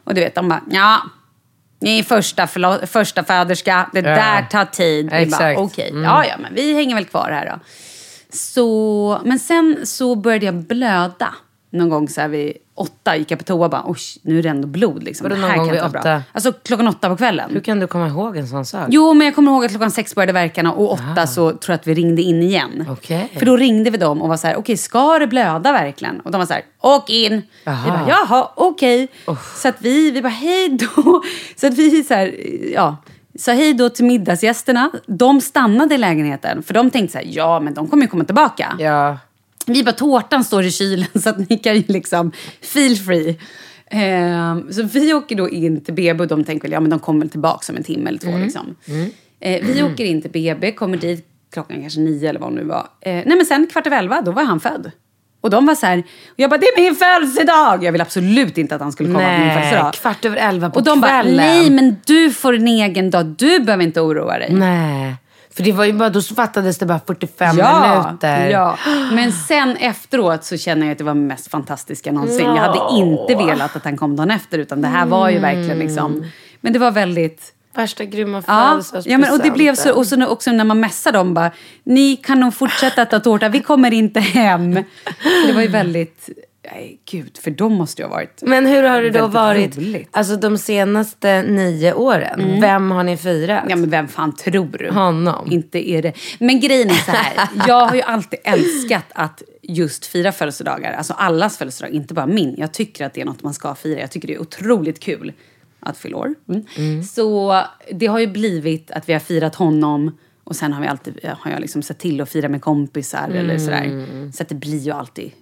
Och 0.04 0.14
du 0.14 0.20
vet, 0.20 0.34
de 0.34 0.48
bara, 0.48 0.60
ja, 0.70 1.00
ni 1.80 1.98
är 1.98 2.02
första, 2.02 2.46
förlo- 2.46 2.86
första 2.86 3.24
föderska, 3.24 3.90
det 3.92 4.00
där 4.00 4.42
tar 4.50 4.64
tid. 4.64 5.04
Vi 5.04 5.10
bara. 5.30 5.38
Okej, 5.58 5.90
ja, 6.04 6.24
ja, 6.26 6.34
men 6.38 6.54
vi 6.54 6.74
hänger 6.74 6.94
väl 6.94 7.04
kvar 7.04 7.30
här 7.30 7.46
då. 7.46 7.60
Så, 8.36 9.20
men 9.24 9.38
sen 9.38 9.80
så 9.84 10.14
började 10.14 10.46
jag 10.46 10.54
blöda. 10.54 11.34
Någon 11.72 11.88
gång 11.88 12.08
så 12.08 12.20
här 12.20 12.28
vid 12.28 12.52
åtta 12.74 13.16
gick 13.16 13.30
jag 13.30 13.38
på 13.38 13.44
toa 13.44 13.64
och 13.64 13.70
bara, 13.70 13.82
oj, 13.86 13.98
nu 14.22 14.38
är 14.38 14.42
det 14.42 14.48
ändå 14.48 14.68
blod. 14.68 15.02
Liksom. 15.02 15.24
Vadå 15.24 15.40
någon 15.40 15.50
här 15.50 15.56
gång 15.56 15.66
kan 15.66 15.72
vid 15.72 15.82
åtta? 15.82 16.00
bra. 16.00 16.22
Alltså 16.32 16.52
klockan 16.52 16.88
åtta 16.88 17.08
på 17.08 17.16
kvällen. 17.16 17.50
Hur 17.50 17.60
kan 17.60 17.80
du 17.80 17.86
komma 17.86 18.08
ihåg 18.08 18.36
en 18.36 18.48
sån 18.48 18.64
sak? 18.64 18.86
Jo, 18.90 19.14
men 19.14 19.24
jag 19.24 19.34
kommer 19.34 19.52
ihåg 19.52 19.64
att 19.64 19.70
klockan 19.70 19.90
sex 19.90 20.14
började 20.14 20.32
verkarna 20.32 20.72
och 20.72 20.92
åtta 20.92 21.26
så 21.26 21.50
tror 21.50 21.72
jag 21.72 21.74
att 21.74 21.86
vi 21.86 21.94
ringde 21.94 22.22
in 22.22 22.42
igen. 22.42 22.86
Okej. 22.90 23.30
För 23.38 23.46
då 23.46 23.56
ringde 23.56 23.90
vi 23.90 23.98
dem 23.98 24.22
och 24.22 24.28
var 24.28 24.36
så 24.36 24.46
här, 24.46 24.56
okej, 24.56 24.76
ska 24.76 25.18
det 25.18 25.26
blöda 25.26 25.72
verkligen? 25.72 26.20
Och 26.20 26.30
de 26.30 26.38
var 26.38 26.46
så 26.46 26.52
här, 26.52 26.62
åk 26.80 27.10
in. 27.10 27.42
Jaha. 27.64 27.84
Vi 27.84 27.90
bara, 27.90 28.08
jaha, 28.08 28.48
okej. 28.54 29.08
Så 29.56 29.68
att 29.68 29.76
vi, 29.78 30.10
vi 30.10 30.22
bara, 30.22 30.28
hej 30.28 30.68
då. 30.68 31.22
Så 31.56 31.66
att 31.66 31.74
vi 31.74 32.04
så 32.04 32.14
här, 32.14 32.34
ja, 32.74 32.96
sa 33.38 33.52
hej 33.52 33.74
då 33.74 33.88
till 33.88 34.04
middagsgästerna. 34.04 34.90
De 35.06 35.40
stannade 35.40 35.94
i 35.94 35.98
lägenheten, 35.98 36.62
för 36.62 36.74
de 36.74 36.90
tänkte 36.90 37.12
så 37.12 37.18
här, 37.18 37.26
ja, 37.30 37.60
men 37.60 37.74
de 37.74 37.88
kommer 37.88 38.02
ju 38.02 38.08
komma 38.08 38.24
tillbaka. 38.24 38.76
Ja. 38.78 39.18
Vi 39.66 39.84
bara, 39.84 39.92
tårtan 39.92 40.44
står 40.44 40.64
i 40.64 40.70
kylen 40.70 41.06
så 41.22 41.28
att 41.28 41.50
ni 41.50 41.58
kan 41.58 41.74
ju 41.76 41.82
liksom 41.88 42.32
feel 42.60 42.96
free. 42.96 43.38
Ehm, 43.90 44.72
så 44.72 44.82
vi 44.82 45.14
åker 45.14 45.36
då 45.36 45.48
in 45.50 45.84
till 45.84 45.94
BB 45.94 46.22
och 46.22 46.28
de 46.28 46.44
tänker 46.44 46.62
väl, 46.62 46.72
ja 46.72 46.80
men 46.80 46.90
de 46.90 46.98
kommer 46.98 47.20
väl 47.20 47.30
tillbaka 47.30 47.72
om 47.72 47.76
en 47.76 47.82
timme 47.84 48.08
eller 48.08 48.18
två 48.18 48.38
liksom. 48.38 48.74
Eh, 49.40 49.66
vi 49.66 49.82
åker 49.82 50.04
in 50.04 50.22
till 50.22 50.30
BB, 50.30 50.72
kommer 50.72 50.96
dit 50.96 51.26
klockan 51.52 51.80
kanske 51.80 52.00
nio 52.00 52.28
eller 52.28 52.40
vad 52.40 52.50
det 52.52 52.56
nu 52.56 52.64
var. 52.64 52.86
Eh, 53.00 53.12
nej 53.14 53.36
men 53.36 53.46
sen 53.46 53.66
kvart 53.72 53.86
över 53.86 53.98
elva, 53.98 54.20
då 54.20 54.32
var 54.32 54.44
han 54.44 54.60
född. 54.60 54.90
Och 55.40 55.50
de 55.50 55.66
var 55.66 55.74
så 55.74 55.86
här, 55.86 55.98
och 56.28 56.34
jag 56.36 56.50
bara, 56.50 56.58
det 56.58 56.66
är 56.66 56.80
min 56.80 56.94
födelsedag! 56.96 57.84
Jag 57.84 57.92
vill 57.92 58.00
absolut 58.00 58.58
inte 58.58 58.74
att 58.74 58.80
han 58.80 58.92
skulle 58.92 59.08
komma 59.08 59.24
på 59.24 59.30
min 59.38 59.40
Nej, 59.48 59.56
födelsedag. 59.56 59.92
kvart 59.92 60.24
över 60.24 60.36
elva 60.36 60.70
på 60.70 60.76
Och 60.78 60.84
de 60.84 61.00
bara, 61.00 61.22
kvällen. 61.22 61.36
nej 61.36 61.70
men 61.70 61.96
du 62.06 62.30
får 62.30 62.54
en 62.54 62.68
egen 62.68 63.10
dag, 63.10 63.26
du 63.26 63.58
behöver 63.60 63.84
inte 63.84 64.00
oroa 64.00 64.38
dig. 64.38 64.52
Nej. 64.52 65.16
För 65.56 65.62
det 65.62 65.72
var 65.72 65.84
ju 65.84 65.92
bara, 65.92 66.10
då 66.10 66.22
fattades 66.22 66.78
det 66.78 66.86
bara 66.86 67.00
45 67.06 67.58
ja, 67.58 68.04
minuter. 68.04 68.50
Ja, 68.50 68.78
men 69.12 69.32
sen 69.32 69.76
efteråt 69.76 70.44
så 70.44 70.56
känner 70.56 70.86
jag 70.86 70.92
att 70.92 70.98
det 70.98 71.04
var 71.04 71.14
mest 71.14 71.50
fantastiska 71.50 72.12
någonsin. 72.12 72.46
Jag 72.46 72.56
hade 72.56 72.96
inte 72.98 73.34
velat 73.34 73.76
att 73.76 73.84
han 73.84 73.96
kom 73.96 74.16
dagen 74.16 74.30
efter, 74.30 74.58
utan 74.58 74.82
det 74.82 74.88
här 74.88 75.06
var 75.06 75.30
ju 75.30 75.38
verkligen 75.38 75.78
liksom... 75.78 76.24
Men 76.60 76.72
det 76.72 76.78
var 76.78 76.90
väldigt... 76.90 77.54
Värsta 77.74 78.04
grymma 78.04 78.42
Ja, 78.46 78.68
födelsedagspresenten. 78.70 79.12
ja 79.12 79.18
men, 79.18 79.32
och 79.32 79.44
det 79.44 79.50
blev 79.50 79.74
så, 79.74 79.94
och 79.94 80.06
så 80.06 80.26
också 80.26 80.52
när 80.52 80.64
man 80.64 80.80
messade 80.80 81.18
dem 81.18 81.34
bara, 81.34 81.50
ni 81.84 82.16
kan 82.16 82.40
nog 82.40 82.54
fortsätta 82.54 83.02
äta 83.02 83.20
tårta, 83.20 83.48
vi 83.48 83.60
kommer 83.60 83.92
inte 83.92 84.20
hem. 84.20 84.74
Det 85.46 85.52
var 85.54 85.62
ju 85.62 85.68
väldigt, 85.68 86.28
nej 86.64 87.00
gud, 87.10 87.38
för 87.38 87.50
de 87.50 87.72
måste 87.72 88.02
ju 88.02 88.08
ha 88.08 88.14
varit 88.14 88.42
Men 88.42 88.66
hur 88.66 88.82
har 88.82 89.02
det 89.02 89.10
då 89.10 89.26
varit 89.26 89.76
roligt. 89.76 89.94
Mm. 89.94 90.08
alltså, 90.10 90.36
de 90.36 90.58
senaste 90.58 91.42
nio 91.42 91.94
åren? 91.94 92.60
Vem 92.60 92.90
har 92.90 93.04
ni 93.04 93.16
firat? 93.16 93.64
Ja 93.68 93.76
men 93.76 93.90
vem 93.90 94.08
fan 94.08 94.36
tror 94.36 94.78
du? 94.78 94.90
Honom. 94.90 95.52
Inte 95.52 95.90
är 95.90 96.02
det. 96.02 96.12
Men 96.38 96.60
grejen 96.60 96.90
är 96.90 96.94
så 96.94 97.10
här. 97.10 97.48
jag 97.68 97.86
har 97.86 97.94
ju 97.94 98.02
alltid 98.02 98.38
älskat 98.44 99.04
att 99.14 99.42
just 99.62 100.06
fira 100.06 100.32
födelsedagar. 100.32 100.92
Alltså 100.92 101.12
allas 101.12 101.58
födelsedag, 101.58 101.90
inte 101.90 102.14
bara 102.14 102.26
min. 102.26 102.54
Jag 102.58 102.72
tycker 102.72 103.06
att 103.06 103.14
det 103.14 103.20
är 103.20 103.24
något 103.24 103.42
man 103.42 103.54
ska 103.54 103.74
fira. 103.74 104.00
Jag 104.00 104.10
tycker 104.10 104.28
det 104.28 104.34
är 104.34 104.40
otroligt 104.40 105.00
kul 105.00 105.32
att 105.80 105.98
fylla 105.98 106.16
år. 106.16 106.34
Mm. 106.76 107.02
Så 107.02 107.62
det 107.92 108.06
har 108.06 108.18
ju 108.18 108.26
blivit 108.26 108.90
att 108.90 109.08
vi 109.08 109.12
har 109.12 109.20
firat 109.20 109.54
honom. 109.54 110.18
Och 110.44 110.56
sen 110.56 110.72
har 110.72 110.82
vi 110.82 110.88
alltid, 110.88 111.18
har 111.38 111.50
jag 111.50 111.60
liksom 111.60 111.82
sett 111.82 111.98
till 111.98 112.20
att 112.20 112.28
fira 112.28 112.48
med 112.48 112.62
kompisar 112.62 113.28
eller 113.28 113.58
sådär. 113.58 114.06
Så 114.32 114.42
att 114.42 114.48
det 114.48 114.54
blir 114.54 114.78
ju 114.78 114.90
alltid 114.90 115.32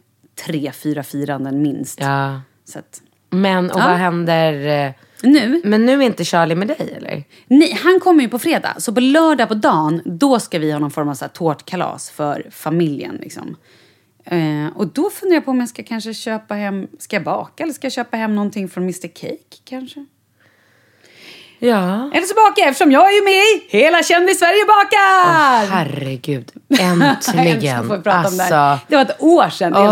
tre, 0.46 0.72
fyra 0.72 1.02
firanden 1.02 1.62
minst. 1.62 2.00
Ja. 2.00 2.40
Så 2.64 2.78
att, 2.78 3.02
Men, 3.30 3.70
och 3.70 3.80
Ja. 3.80 3.84
vad 3.88 3.96
händer? 3.96 4.86
eh, 4.86 4.92
nu, 5.22 5.60
Men 5.64 5.86
nu 5.86 5.92
är 5.92 6.06
inte 6.06 6.24
Charlie 6.24 6.54
med 6.54 6.68
dig 6.68 6.94
eller? 6.96 7.24
Nej, 7.46 7.78
han 7.84 8.00
kommer 8.00 8.22
ju 8.22 8.28
på 8.28 8.38
fredag. 8.38 8.74
Så 8.78 8.94
på 8.94 9.00
lördag 9.00 9.48
på 9.48 9.54
dagen, 9.54 10.00
då 10.04 10.40
ska 10.40 10.58
vi 10.58 10.72
ha 10.72 10.78
någon 10.78 10.90
form 10.90 11.08
av 11.08 11.14
så 11.14 11.24
här 11.24 11.32
tårtkalas 11.32 12.10
för 12.10 12.46
familjen. 12.50 13.16
Liksom. 13.20 13.56
Eh, 14.24 14.66
och 14.76 14.86
då 14.86 15.10
funderar 15.10 15.36
jag 15.36 15.44
på 15.44 15.50
om 15.50 15.60
jag 15.60 15.68
ska 15.68 15.82
kanske 15.82 16.14
köpa 16.14 16.54
hem... 16.54 16.88
Ska 16.98 17.16
jag 17.16 17.22
baka 17.24 17.62
eller 17.62 17.72
ska 17.72 17.84
jag 17.84 17.92
köpa 17.92 18.16
hem 18.16 18.34
någonting 18.34 18.68
från 18.68 18.82
Mr 18.84 19.08
Cake 19.08 19.56
kanske? 19.64 20.06
Ja. 21.62 22.10
Eller 22.14 22.26
så 22.26 22.34
bakar 22.34 22.62
jag 22.62 22.68
eftersom 22.68 22.92
jag 22.92 23.08
är 23.10 23.14
ju 23.14 23.24
med 23.24 23.32
i 23.32 23.66
Hela 23.78 24.02
Kändis-Sverige 24.02 24.64
bakar! 24.66 25.66
Herregud, 25.76 26.52
Jag 26.68 26.80
äntligen. 26.80 27.46
älskar 27.46 27.78
att 27.80 27.86
få 27.86 27.98
prata 28.02 28.28
om 28.28 28.36
det 28.36 28.42
alltså, 28.42 28.54
här. 28.54 28.78
Det 28.88 28.96
var 28.96 29.02
ett 29.02 29.16
år 29.22 29.48
sedan. 29.50 29.72
Det 29.72 29.78
är 29.78 29.82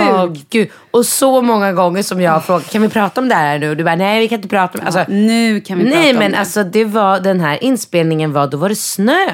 helt 0.00 0.14
Åh, 0.14 0.26
sjukt. 0.34 0.50
gud. 0.50 0.68
Och 0.90 1.06
så 1.06 1.42
många 1.42 1.72
gånger 1.72 2.02
som 2.02 2.20
jag 2.20 2.32
har 2.32 2.40
frågat, 2.40 2.70
kan 2.70 2.82
vi 2.82 2.88
prata 2.88 3.20
om 3.20 3.28
det 3.28 3.34
här 3.34 3.58
nu? 3.58 3.74
Du 3.74 3.84
bara, 3.84 3.96
nej 3.96 4.20
vi 4.20 4.28
kan 4.28 4.36
inte 4.36 4.48
prata 4.48 4.78
om 4.78 4.80
det. 4.80 4.86
Alltså, 4.86 5.00
Ja, 5.00 5.06
nu 5.08 5.60
kan 5.60 5.78
vi 5.78 5.84
nej 5.84 5.92
prata 5.92 6.10
om 6.10 6.16
men 6.18 6.32
det. 6.32 6.38
alltså 6.38 6.64
det 6.64 6.84
var, 6.84 7.20
den 7.20 7.40
här 7.40 7.64
inspelningen 7.64 8.32
var, 8.32 8.46
då 8.46 8.56
var 8.56 8.68
det 8.68 8.76
snö. 8.76 9.26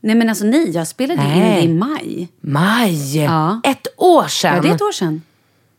Nej 0.00 0.14
men 0.14 0.28
alltså 0.28 0.44
nej, 0.44 0.70
jag 0.70 0.86
spelade 0.86 1.22
in 1.22 1.28
Nej. 1.28 1.54
det 1.56 1.62
i 1.62 1.68
maj. 1.68 2.28
Maj! 2.40 3.24
Ja. 3.24 3.60
Ett 3.64 3.86
år 3.96 4.24
sedan. 4.28 4.56
Ja, 4.56 4.62
det 4.62 4.68
är 4.68 4.74
ett 4.74 4.82
år 4.82 4.92
sedan. 4.92 5.22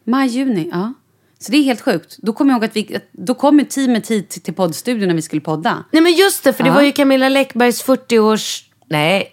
Maj, 0.03 0.27
juni. 0.27 0.69
Ja. 0.73 0.93
Så 1.39 1.51
det 1.51 1.57
är 1.57 1.63
helt 1.63 1.81
sjukt. 1.81 2.17
Då 2.17 2.33
kommer 2.33 2.51
jag 2.53 2.57
ihåg 2.57 2.65
att 2.65 2.75
vi, 2.75 2.97
då 3.11 3.33
kom 3.33 3.65
teamet 3.65 4.11
hit 4.11 4.29
till 4.43 4.53
poddstudion 4.53 5.07
när 5.07 5.15
vi 5.15 5.21
skulle 5.21 5.41
podda. 5.41 5.83
Nej 5.91 6.01
men 6.01 6.13
just 6.13 6.43
det, 6.43 6.53
för 6.53 6.63
det 6.63 6.69
Ja. 6.69 6.73
var 6.73 6.81
ju 6.81 6.91
Camilla 6.91 7.29
Läckbergs 7.29 7.83
40-års... 7.85 8.63
Nej, 8.89 9.27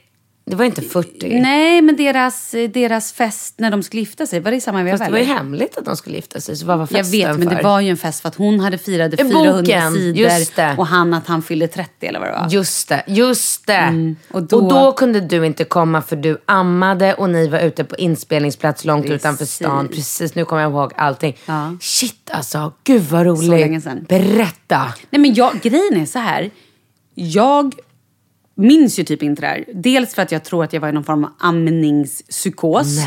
Det 0.46 0.56
var 0.56 0.64
inte 0.64 0.82
40. 0.82 1.40
Nej, 1.40 1.82
men 1.82 1.96
deras, 1.96 2.50
deras 2.74 3.12
fest 3.12 3.54
när 3.58 3.70
de 3.70 3.82
skulle 3.82 4.00
gifta 4.00 4.26
sig, 4.26 4.40
var 4.40 4.50
det 4.50 4.56
i 4.56 4.60
samma 4.60 4.82
veva? 4.82 4.98
Fast 4.98 5.08
det 5.08 5.12
var 5.12 5.18
ju 5.18 5.24
hemligt 5.24 5.78
att 5.78 5.84
de 5.84 5.96
skulle 5.96 6.16
gifta 6.16 6.40
sig. 6.40 6.56
Så 6.56 6.66
vad 6.66 6.78
var 6.78 6.88
Jag 6.90 6.98
festen 6.98 7.20
vet, 7.20 7.38
men 7.38 7.48
för? 7.48 7.56
det 7.56 7.62
var 7.62 7.80
ju 7.80 7.90
en 7.90 7.96
fest 7.96 8.20
för 8.20 8.28
att 8.28 8.34
hon 8.34 8.60
hade 8.60 8.78
firade 8.78 9.16
Eh, 9.16 9.28
400 9.28 9.52
boken, 9.62 9.92
sidor 9.92 10.78
och 10.78 10.86
han 10.86 11.14
att 11.14 11.26
han 11.26 11.42
fyllde 11.42 11.68
30 11.68 12.06
eller 12.06 12.18
vad 12.20 12.28
det 12.28 12.32
var. 12.32 12.48
Just 12.50 12.88
det, 12.88 13.02
just 13.06 13.66
det. 13.66 13.72
Mm, 13.74 14.16
och 14.30 14.36
och, 14.36 14.42
då- 14.42 14.68
då... 14.70 14.92
kunde 14.92 15.20
du 15.20 15.46
inte 15.46 15.64
komma 15.64 16.02
för 16.02 16.16
du 16.16 16.38
ammade 16.46 17.14
och 17.14 17.30
ni 17.30 17.48
var 17.48 17.58
ute 17.58 17.84
på 17.84 17.96
inspelningsplats 17.96 18.84
långt 18.84 19.06
Precis. 19.06 19.20
utanför 19.20 19.44
stan. 19.44 19.88
Precis, 19.88 20.34
nu 20.34 20.44
kommer 20.44 20.62
jag 20.62 20.70
ihåg 20.72 20.92
allting. 20.96 21.36
Ja. 21.46 21.76
Shit 21.80 22.30
alltså, 22.30 22.72
gud 22.84 23.02
vad 23.02 23.26
roligt. 23.26 23.50
länge 23.50 23.80
sedan. 23.80 24.06
Berätta. 24.08 24.82
Nej 25.10 25.20
men 25.20 25.34
jag, 25.34 25.60
grejen 25.62 26.00
är 26.00 26.06
så 26.06 26.18
här. 26.18 26.50
Jag 27.14 27.74
minns 28.54 28.98
ju 28.98 29.04
typ 29.04 29.22
inte 29.22 29.42
det 29.42 29.46
här. 29.46 29.64
Dels 29.74 30.14
för 30.14 30.22
att 30.22 30.32
jag 30.32 30.44
tror 30.44 30.64
att 30.64 30.72
jag 30.72 30.80
var 30.80 30.88
i 30.88 30.92
någon 30.92 31.04
form 31.04 31.24
av 31.24 31.30
amningspsykos. 31.38 32.98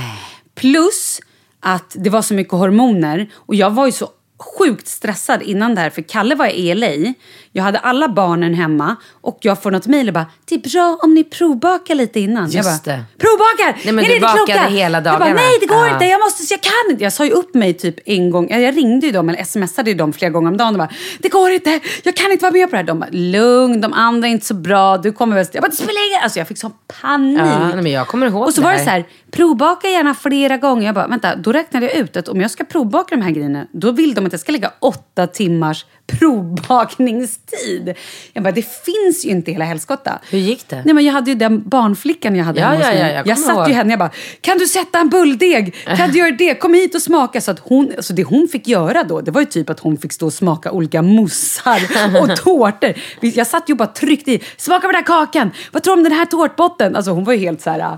Plus 0.56 1.20
att 1.60 1.95
det 2.00 2.10
var 2.10 2.22
så 2.22 2.34
mycket 2.34 2.54
hormoner. 2.54 3.30
Och 3.34 3.56
jag 3.56 3.70
var 3.72 3.86
ju 3.86 3.91
så 3.91 4.10
sjukt 4.40 4.88
stressad 4.88 5.42
innan 5.42 5.76
det 5.76 5.82
här. 5.82 5.90
För 5.90 6.02
Kalle 6.02 6.36
var 6.36 6.48
i 6.48 6.76
LA. 6.76 7.14
Jag 7.52 7.64
hade 7.64 7.80
alla 7.80 8.10
barnen 8.10 8.54
hemma. 8.54 8.96
Och 9.22 9.38
jag 9.42 9.64
får 9.64 9.72
något 9.72 9.88
mejl 9.88 10.08
och 10.08 10.14
bara, 10.14 10.26
det 10.46 10.56
är 10.56 10.60
bra 10.70 11.00
om 11.04 11.14
ni 11.14 11.24
provbakar 11.24 11.96
lite 11.96 12.20
innan. 12.20 12.44
jag 12.52 12.66
Just 12.66 12.86
bara, 12.86 12.96
det. 12.96 13.04
Provbakar! 13.18 13.82
Nej, 13.86 13.94
men 13.94 14.06
är 14.06 14.10
du 14.10 14.20
bakade 14.20 14.46
kloka? 14.46 14.68
hela 14.68 14.98
Jag 14.98 15.04
bara, 15.04 15.20
dagarna. 15.20 15.34
nej 15.36 15.58
det 15.62 15.66
går 15.66 15.88
Ja. 15.88 15.94
inte, 15.94 16.06
jag 16.06 16.20
måste, 16.22 16.54
jag 16.54 16.62
kan 16.62 16.92
inte. 16.92 17.04
Jag 17.04 17.14
sa 17.14 17.26
ju 17.26 17.32
upp 17.32 17.54
mig 17.56 17.74
typ 17.74 17.96
en 18.06 18.30
gång. 18.32 18.50
Jag 18.50 18.78
ringde 18.78 19.06
ju 19.06 19.12
dem 19.12 19.30
eller 19.30 19.44
smsade 19.44 19.90
ju 19.92 19.98
dem 19.98 20.14
flera 20.14 20.32
gånger 20.32 20.48
om 20.52 20.58
dagen 20.58 20.74
och 20.74 20.78
bara, 20.78 20.90
det 21.20 21.30
går 21.30 21.52
inte, 21.52 21.80
jag 22.04 22.16
kan 22.16 22.32
inte 22.32 22.44
vara 22.46 22.54
med 22.54 22.70
på 22.70 22.72
det 22.72 22.78
här. 22.78 22.84
De 22.84 23.00
bara, 23.00 23.10
lugn, 23.12 23.82
de 23.82 23.94
andra 23.94 24.28
är 24.28 24.32
inte 24.32 24.46
så 24.46 24.54
bra, 24.54 24.98
du 24.98 25.12
kommer 25.12 25.36
väl... 25.36 25.46
Jag 25.52 25.62
bara, 25.64 25.68
det 25.70 25.76
spelar 25.76 26.10
ingen 26.12 26.24
Alltså 26.24 26.40
jag 26.40 26.48
fick 26.48 26.58
sån 26.58 26.72
panik. 27.02 27.40
Ja, 27.40 27.76
men 27.82 27.92
jag 27.92 28.08
kommer 28.08 28.28
ihåg 28.28 28.42
och 28.48 28.54
så 28.54 28.62
det 28.62 28.68
var 28.68 28.74
det 28.74 28.80
så 28.84 28.90
här, 28.90 29.06
provbaka 29.32 29.88
gärna 29.88 30.14
flera 30.14 30.58
gånger. 30.58 30.86
Jag 30.86 30.96
bara, 30.96 31.08
vänta, 31.08 31.36
då 31.36 31.52
räknade 31.52 31.86
jag 31.86 31.96
ut 31.96 32.18
att 32.18 32.28
om 32.28 32.42
jag 32.42 32.52
ska 32.52 32.64
provbaka 32.64 33.16
de 33.16 33.22
här 33.22 33.32
grejerna, 33.32 33.66
då 33.72 33.92
vill 33.92 34.14
de 34.14 34.26
att 34.28 34.34
jag 34.34 34.39
ska 34.41 34.51
lägga 34.51 34.71
åtta 34.80 35.28
timmars 35.28 35.86
provbakningstid. 36.07 37.93
Jag 38.34 38.43
bara, 38.43 38.51
det 38.51 38.61
finns 38.86 39.25
ju 39.25 39.30
inte 39.30 39.51
i 39.51 39.53
hela 39.53 39.65
helskotta. 39.65 40.19
Hur 40.30 40.39
gick 40.39 40.69
det? 40.69 40.82
Nej, 40.86 40.93
men 40.95 41.05
jag 41.05 41.13
hade 41.13 41.32
ju 41.32 41.36
den 41.38 41.69
barnflickan 41.69 42.36
jag 42.36 42.45
hade 42.45 42.59
Ja, 42.59 42.65
hemma 42.65 42.78
hos 42.78 42.86
ja, 42.88 42.91
mig. 42.93 42.99
ja, 43.01 43.07
jag 43.17 43.28
jag 43.28 43.39
satt 43.39 43.69
ju 43.69 43.73
henne, 43.73 43.89
jag 43.91 43.99
bara, 43.99 44.11
kan 44.41 44.57
du 44.57 44.67
sätta 44.67 44.99
en 44.99 45.09
bulldeg? 45.09 45.75
Kan 45.97 46.11
du 46.11 46.19
göra 46.19 46.32
det? 46.32 46.55
Kom 46.55 46.73
hit 46.73 46.95
och 46.95 47.01
smaka. 47.01 47.41
Så 47.41 47.51
att 47.51 47.59
hon, 47.59 47.91
alltså 47.97 48.13
det 48.13 48.23
hon 48.23 48.47
fick 48.47 48.67
göra 48.67 49.03
då, 49.03 49.21
det 49.21 49.32
var 49.32 49.41
ju 49.41 49.47
typ 49.47 49.69
att 49.69 49.80
hon 49.80 49.97
fick 49.97 50.13
stå 50.13 50.25
och 50.25 50.34
smaka 50.34 50.71
olika 50.71 51.01
moussar 51.01 51.82
och 52.21 52.36
tårtor. 52.43 52.93
Jag 53.21 53.47
satt 53.47 53.69
ju 53.69 53.73
och 53.73 53.78
bara 53.78 53.88
tryckte 53.88 54.32
i, 54.32 54.43
smaka 54.57 54.82
på 54.82 54.88
den 54.88 54.95
här 54.95 55.03
kakan, 55.03 55.51
vad 55.71 55.84
tror 55.84 55.95
du 55.95 55.99
om 55.99 56.03
den 56.03 56.13
här 56.13 56.25
tårtbotten? 56.25 56.95
Alltså 56.95 57.11
hon 57.11 57.23
var 57.23 57.34
ju 57.34 57.39
helt 57.39 57.61
så 57.61 57.69
här, 57.69 57.97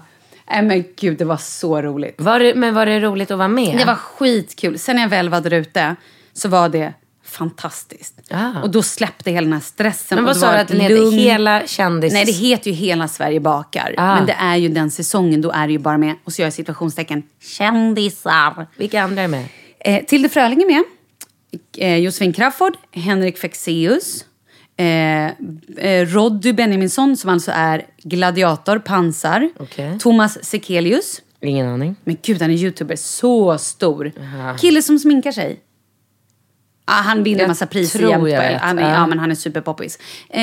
nej 0.52 0.62
men 0.64 0.84
gud 1.00 1.18
det 1.18 1.26
var 1.26 1.38
så 1.38 1.82
roligt. 1.82 2.16
Var 2.18 2.40
det, 2.40 2.56
men 2.56 2.74
var 2.74 2.86
det 2.86 3.00
roligt 3.00 3.32
att 3.32 3.38
vara 3.38 3.48
med? 3.48 3.78
Det 3.78 3.86
var 3.86 3.96
skitkul. 3.96 4.80
Sen 4.80 4.96
när 4.96 5.04
jag 5.04 5.10
väl 5.10 5.30
var 5.30 5.42
där 5.42 5.54
ute 5.54 5.96
så 6.34 6.50
var 6.50 6.70
det 6.70 6.94
fantastiskt. 7.26 8.22
Ah. 8.30 8.62
Och 8.62 8.70
då 8.70 8.84
släppte 8.84 9.32
hela 9.32 9.46
den 9.46 9.54
här 9.54 9.60
stressen. 9.60 10.16
Men 10.16 10.26
vad 10.26 10.38
sa 10.38 10.52
du 10.52 10.58
att 10.58 10.68
den 10.68 10.80
heter? 10.80 11.12
Hela 11.12 11.68
kändis... 11.68 12.14
Nej, 12.14 12.26
det 12.26 12.32
heter 12.32 12.72
ju 12.72 12.78
Hela 12.78 13.08
Sverige 13.08 13.40
bakar. 13.40 13.96
Ah. 13.98 14.16
Men 14.16 14.26
det 14.26 14.36
är 14.40 14.56
ju 14.56 14.70
den 14.70 14.92
säsongen, 14.92 15.42
då 15.42 15.52
är 15.52 15.68
det 15.68 15.74
ju 15.74 15.80
bara 15.80 15.98
med, 15.98 16.16
och 16.24 16.34
så 16.34 16.42
gör 16.42 16.46
jag 16.46 16.54
situationstecken, 16.54 17.24
kändisar. 17.42 18.68
Vilka 18.76 19.02
andra 19.02 19.22
är 19.22 19.28
med? 19.28 19.46
Eh, 19.80 20.06
Tilde 20.06 20.30
Fröling 20.30 20.62
är 20.62 20.66
med. 20.66 20.84
Eh, 21.78 21.98
Josefin 21.98 22.34
Crafoord, 22.34 22.74
Henrik 22.92 23.38
Fexeus. 23.38 24.26
Eh, 24.78 25.26
eh, 25.78 26.08
Roddy 26.08 26.54
Benjaminsson 26.54 27.18
som 27.18 27.30
alltså 27.30 27.52
är 27.56 27.86
gladiator, 28.04 28.80
pansar. 28.80 29.50
Okej. 29.60 30.00
Thomas 30.00 30.46
Sekelius. 30.46 31.22
Ingen 31.42 31.68
aning. 31.68 31.96
Men 32.04 32.18
gud, 32.22 32.42
han 32.42 32.52
är 32.52 32.56
youtuber. 32.56 32.96
Så 32.96 33.58
stor. 33.58 34.12
Kille 34.58 34.82
som 34.82 35.00
sminkar 35.00 35.32
sig. 35.32 35.60
Ah, 36.90 37.02
han 37.02 37.24
vinner 37.24 37.48
massa 37.48 37.66
priser 37.66 38.00
jämt. 38.00 38.62
Han 38.62 38.80
är, 38.80 38.94
Ja. 38.94 39.08
men 39.08 39.20
han 39.20 39.32
är 39.32 39.36
superpoppis. 39.36 40.00
Eh, 40.30 40.40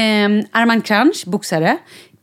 Armand 0.51 0.85
Kranch, 0.85 1.25
boxare. 1.27 1.77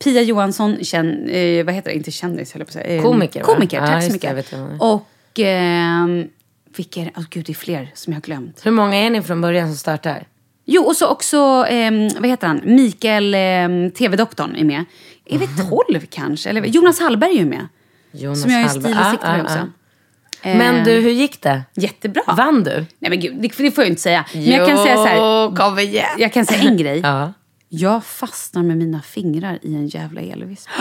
Pia 0.04 0.22
Johansson, 0.22 0.78
känn, 0.84 1.30
eh, 1.30 1.66
vad 1.66 1.74
heter 1.74 1.90
det? 1.90 1.96
Inte 1.96 2.12
kändis, 2.12 2.54
höll 2.54 2.60
jag 2.60 2.68
på 2.68 2.70
att 2.70 2.74
säga. 2.86 2.96
Eh, 2.98 3.02
Komiker, 3.04 3.40
va? 3.40 3.46
Komiker, 3.46 3.80
tack 3.80 3.96
just 3.96 4.08
så 4.08 4.14
mycket. 4.14 4.52
det. 4.52 4.58
Och 4.80 5.40
ehm, 5.40 6.28
vilka 6.78 7.02
är 7.02 7.06
det? 7.06 7.12
Åh 7.18 7.24
gud, 7.30 7.46
det 7.46 7.52
är 7.52 7.56
fler 7.56 7.92
som 7.94 8.14
jag 8.14 8.18
har 8.18 8.22
glömt. 8.22 8.62
Hur 8.66 8.72
många 8.72 8.96
är 8.96 9.10
ni 9.10 9.22
från 9.22 9.42
början 9.42 9.68
som 9.68 9.78
startar? 9.78 10.28
Jo, 10.66 10.84
och 10.84 10.96
så 10.96 11.08
också, 11.08 11.66
ehm, 11.70 12.10
vad 12.20 12.30
heter 12.30 12.48
han? 12.48 12.62
Mikael, 12.64 13.34
ehm, 13.34 13.92
TV-doktorn 13.92 14.56
är 14.56 14.64
med. 14.64 14.86
Är 15.26 15.38
vi 15.38 15.48
tolv 15.48 16.06
kanske? 16.10 16.50
Eller, 16.50 16.66
Jonas 16.66 17.00
Hallberg 17.00 17.32
är 17.32 17.40
ju 17.40 17.46
med. 17.46 17.68
Jonas 18.12 18.42
som 18.42 18.52
jag 18.52 18.62
är 18.62 18.68
stil 18.68 18.86
och 18.86 18.92
Ah, 18.96 19.16
ah, 19.22 19.32
med 19.38 19.42
också. 19.46 19.70
Men 20.44 20.84
du, 20.84 20.91
hur 20.91 21.12
gick 21.12 21.41
det? 21.41 21.62
Jättebra. 21.76 22.22
Vann 22.38 22.64
du? 22.64 22.86
Nej 23.00 23.10
men 23.10 23.20
gud, 23.20 23.36
det, 23.41 23.48
det 23.58 23.72
får 23.72 23.84
jag 23.84 23.89
inte 23.91 24.02
säga. 24.02 24.26
Men 24.34 24.44
jag 24.46 24.68
kan 24.68 24.78
säga 24.78 24.96
så 24.96 25.06
här. 25.06 25.56
kom 25.56 25.80
igen. 25.80 26.06
Jag 26.18 26.34
kan 26.34 26.46
säga 26.46 26.62
en 26.62 26.78
grej. 26.78 27.00
Ja. 27.04 27.34
Jag 27.76 28.04
fastnar 28.06 28.64
med 28.64 28.78
mina 28.78 29.02
fingrar 29.02 29.60
i 29.62 29.76
en 29.76 29.88
jävla 29.88 30.22
elvisp. 30.22 30.70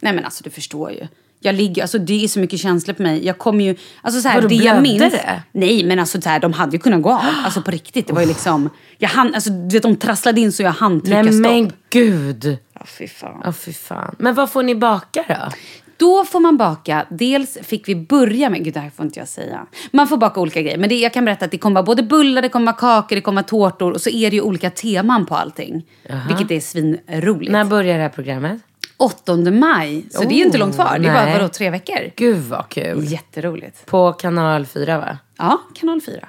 Nej 0.00 0.12
men 0.14 0.24
alltså 0.24 0.44
du 0.44 0.50
förstår 0.50 0.90
ju. 0.92 1.06
Jag 1.42 1.54
ligger, 1.54 1.82
alltså 1.82 1.98
det 1.98 2.24
är 2.24 2.28
så 2.28 2.40
mycket 2.40 2.60
känslor 2.60 2.94
på 2.94 3.02
mig. 3.02 3.26
Jag 3.26 3.38
kommer 3.38 3.64
ju, 3.64 3.76
alltså 4.02 4.20
så 4.20 4.28
här, 4.28 4.34
Vadå, 4.36 4.48
det 4.48 4.54
jag 4.54 4.82
minns. 4.82 5.12
det? 5.12 5.42
Nej 5.52 5.84
men 5.84 5.98
alltså 5.98 6.20
så 6.20 6.28
här, 6.28 6.40
de 6.40 6.52
hade 6.52 6.72
ju 6.72 6.78
kunnat 6.78 7.02
gå 7.02 7.10
av. 7.10 7.20
Alltså 7.44 7.62
på 7.62 7.70
riktigt. 7.70 8.06
Det 8.06 8.12
var 8.12 8.20
ju 8.20 8.26
liksom, 8.28 8.70
jag 8.98 9.08
hann, 9.08 9.34
alltså 9.34 9.50
du 9.50 9.68
vet 9.76 9.82
de 9.82 9.96
trasslade 9.96 10.40
in 10.40 10.52
så 10.52 10.62
jag 10.62 10.70
hann 10.72 11.00
trycka 11.00 11.22
Nej 11.22 11.32
stopp. 11.32 11.52
men 11.52 11.72
gud. 11.90 12.58
Ja, 12.74 12.86
fy 12.98 13.08
fan. 13.08 13.40
Ja, 13.44 13.52
fy 13.52 13.72
fan. 13.72 14.14
Men 14.18 14.34
vad 14.34 14.50
får 14.50 14.62
ni 14.62 14.74
baka 14.74 15.24
då? 15.28 15.52
Då 16.00 16.24
får 16.24 16.40
man 16.40 16.56
baka, 16.56 17.06
dels 17.10 17.58
fick 17.62 17.88
vi 17.88 17.94
börja 17.96 18.50
med, 18.50 18.64
gud 18.64 18.74
det 18.74 18.80
här 18.80 18.90
får 18.90 19.04
inte 19.06 19.18
jag 19.18 19.28
säga. 19.28 19.66
Man 19.90 20.08
får 20.08 20.16
baka 20.16 20.40
olika 20.40 20.62
grejer, 20.62 20.78
men 20.78 20.88
det, 20.88 20.94
jag 20.94 21.12
kan 21.12 21.24
berätta 21.24 21.44
att 21.44 21.50
det 21.50 21.58
kommer 21.58 21.74
vara 21.74 21.82
både 21.86 22.02
bullar, 22.02 22.42
det 22.42 22.48
kommer 22.48 22.66
vara 22.66 22.76
kakor, 22.76 23.16
det 23.16 23.22
kommer 23.22 23.42
vara 23.42 23.48
tårtor 23.48 23.92
och 23.92 24.00
så 24.00 24.10
är 24.10 24.30
det 24.30 24.36
ju 24.36 24.42
olika 24.42 24.70
teman 24.70 25.26
på 25.26 25.34
allting. 25.36 25.86
Vilket 26.28 26.50
är 26.50 26.60
svinroligt. 26.60 27.52
När 27.52 27.64
börjar 27.64 27.96
det 27.96 28.02
här 28.02 28.08
programmet? 28.08 28.60
8 28.96 29.36
maj, 29.36 30.04
så 30.10 30.24
det 30.24 30.34
är 30.34 30.44
inte 30.44 30.58
långt 30.58 30.74
kvar. 30.74 30.98
Det 30.98 31.08
är 31.08 31.12
bara 31.14 31.24
nej. 31.24 31.38
vadå, 31.38 31.48
tre 31.48 31.70
veckor. 31.70 32.10
Gud 32.16 32.36
vad 32.38 32.68
kul. 32.68 33.04
Jätteroligt. 33.04 33.86
På 33.86 34.12
kanal 34.12 34.66
4 34.66 34.98
va? 34.98 35.18
Ja, 35.38 35.60
kanal 35.74 36.00
4. 36.00 36.28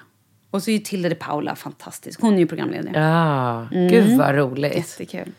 Och 0.52 0.64
så 0.64 0.70
är 0.72 0.74
ju 0.74 0.80
Tilde 0.80 1.10
de 1.10 1.16
Paula 1.16 1.56
fantastisk. 1.56 2.22
Hon 2.22 2.34
är 2.34 2.40
ju 2.40 2.48
programledare. 2.48 3.00
Ja, 3.00 3.68
Mm. 3.78 3.88
gud 3.92 4.18
vad 4.18 4.36
roligt. 4.36 4.76
Jättekul. 4.76 5.32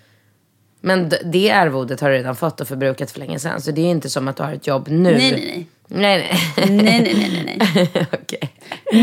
Men 0.84 1.12
det 1.24 1.50
arvodet 1.50 2.00
har 2.00 2.10
du 2.10 2.16
redan 2.16 2.36
fått 2.36 2.60
och 2.60 2.68
förbrukat 2.68 3.10
för 3.10 3.18
länge 3.18 3.38
sedan. 3.38 3.60
Så 3.60 3.70
det 3.70 3.80
är 3.80 3.90
inte 3.90 4.10
som 4.10 4.28
att 4.28 4.36
du 4.36 4.42
har 4.42 4.52
ett 4.52 4.66
jobb 4.66 4.88
nu. 4.88 5.12
Nej, 5.12 5.32
nej, 5.32 5.32
nej. 5.32 5.68
Nej, 5.88 6.18
nej. 6.18 6.78
Nej, 6.78 7.00
nej, 7.02 7.44
nej, 7.44 7.58
nej. 7.74 8.06
Okej. 8.12 8.52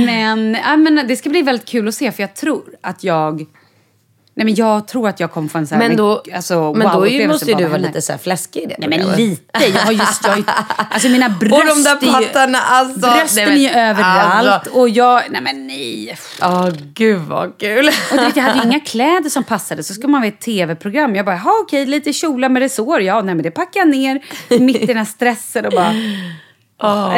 Men, 0.05 0.57
ja, 0.65 0.77
men 0.77 1.07
det 1.07 1.15
ska 1.15 1.30
bli 1.30 1.41
väldigt 1.41 1.67
kul 1.67 1.88
att 1.88 1.95
se 1.95 2.11
för 2.11 2.23
jag 2.23 2.36
tror 2.36 2.63
att 2.82 3.03
jag... 3.03 3.45
Nej 4.39 4.45
men 4.45 4.55
jag 4.55 4.87
tror 4.87 5.09
att 5.09 5.19
jag 5.19 5.31
kommer 5.31 5.47
få 5.49 5.57
en 5.57 5.67
sån 5.67 5.81
här... 5.81 5.87
Men 5.87 5.97
då, 5.97 6.23
alltså, 6.35 6.73
men 6.73 6.93
då 6.93 7.07
är, 7.07 7.11
ju- 7.11 7.27
måste 7.27 7.45
ju 7.51 7.55
du 7.57 7.65
vara 7.65 7.77
lite 7.77 8.01
så 8.01 8.11
här 8.11 8.19
fläskig 8.19 8.59
i 8.61 8.65
det 8.65 8.75
Nej 8.77 8.89
men 8.89 9.11
lite. 9.17 9.67
Jag 9.73 9.81
har 9.81 9.91
just... 9.91 10.23
Jag, 10.23 10.43
alltså 10.91 11.09
mina 11.09 11.29
bröst 11.29 11.53
Och 11.53 11.65
de 11.65 11.83
där 11.83 11.95
pattarna, 12.11 12.57
alltså. 12.59 12.99
Brösten 12.99 13.35
Nej, 13.35 13.45
men- 13.45 13.53
är 13.53 13.59
ju 13.59 13.69
överallt. 13.69 14.47
alltså. 14.47 14.71
Och 14.79 14.89
jag... 14.89 15.21
Nej 15.29 15.41
men 15.41 15.67
nej. 15.67 16.17
Ja, 16.41 16.71
gud 16.93 17.19
vad 17.21 17.57
kul. 17.59 17.87
Och 18.11 18.17
du 18.17 18.23
vet, 18.25 18.35
jag 18.35 18.43
hade 18.43 18.59
ju 18.59 18.65
inga 18.65 18.79
kläder 18.79 19.29
som 19.29 19.43
passade. 19.43 19.83
Så 19.83 19.93
ska 19.93 20.07
man 20.07 20.21
vara 20.21 20.25
i 20.29 20.33
ett 20.33 20.41
tv-program. 20.41 21.15
Jag 21.15 21.25
bara, 21.25 21.37
"Ha, 21.37 21.51
okej, 21.63 21.85
lite 21.85 22.13
kjolar 22.13 22.49
med 22.49 22.59
resår. 22.61 23.01
Ja, 23.01 23.21
nej 23.21 23.35
men 23.35 23.43
det 23.43 23.51
packar 23.51 23.79
jag 23.79 23.89
ner 23.89 24.19
mitt 24.59 24.75
i 24.81 24.85
den 24.85 24.97
här 24.97 25.05
stressen 25.05 25.65
och 25.65 25.71
bara... 25.71 25.93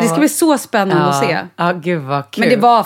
Det 0.02 0.08
ska 0.08 0.20
bli 0.20 0.30
så 0.30 0.58
spännande 0.58 1.06
att 1.06 1.20
se. 1.20 1.40
Ja, 1.56 1.72
gud 1.72 2.02
vad 2.02 2.32
kul. 2.32 2.42
Men 2.42 2.50
det 2.50 2.56
var, 2.56 2.86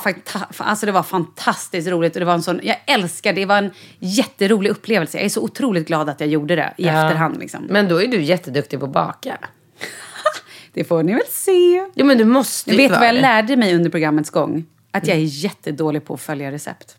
alltså 0.57 0.85
det 0.85 0.91
var 0.91 1.03
fantastiskt 1.03 1.87
roligt. 1.87 2.13
Och 2.15 2.19
det 2.19 2.25
var 2.25 2.33
en 2.33 2.43
sån, 2.43 2.59
jag 2.63 2.77
älskar 2.87 3.33
det. 3.33 3.41
Det 3.41 3.45
var 3.45 3.57
en 3.57 3.71
jätterolig 3.99 4.69
upplevelse. 4.69 5.17
Jag 5.17 5.25
är 5.25 5.29
så 5.29 5.41
otroligt 5.41 5.87
glad 5.87 6.09
att 6.09 6.19
jag 6.19 6.29
gjorde 6.29 6.55
det 6.55 6.73
i 6.77 6.85
Ja. 6.85 7.05
efterhand. 7.05 7.39
Liksom. 7.39 7.63
Men 7.69 7.87
då 7.87 8.01
är 8.01 8.07
du 8.07 8.21
jätteduktig 8.21 8.79
på 8.79 8.85
att 8.85 8.91
baka. 8.91 9.37
Det 10.73 10.83
får 10.83 11.03
ni 11.03 11.13
väl 11.13 11.21
se. 11.29 11.85
Jo 11.95 12.05
men 12.05 12.17
du 12.17 12.25
måste 12.25 12.71
ju 12.71 12.77
vet 12.77 12.91
vara 12.91 12.99
vad 12.99 13.07
jag 13.09 13.15
lärde 13.21 13.55
mig 13.57 13.75
under 13.75 13.89
programmets 13.89 14.29
gång? 14.29 14.65
Att 14.91 15.07
jag 15.07 15.17
är 15.17 15.21
jättedålig 15.21 16.05
på 16.05 16.13
att 16.13 16.21
följa 16.21 16.51
recept. 16.51 16.97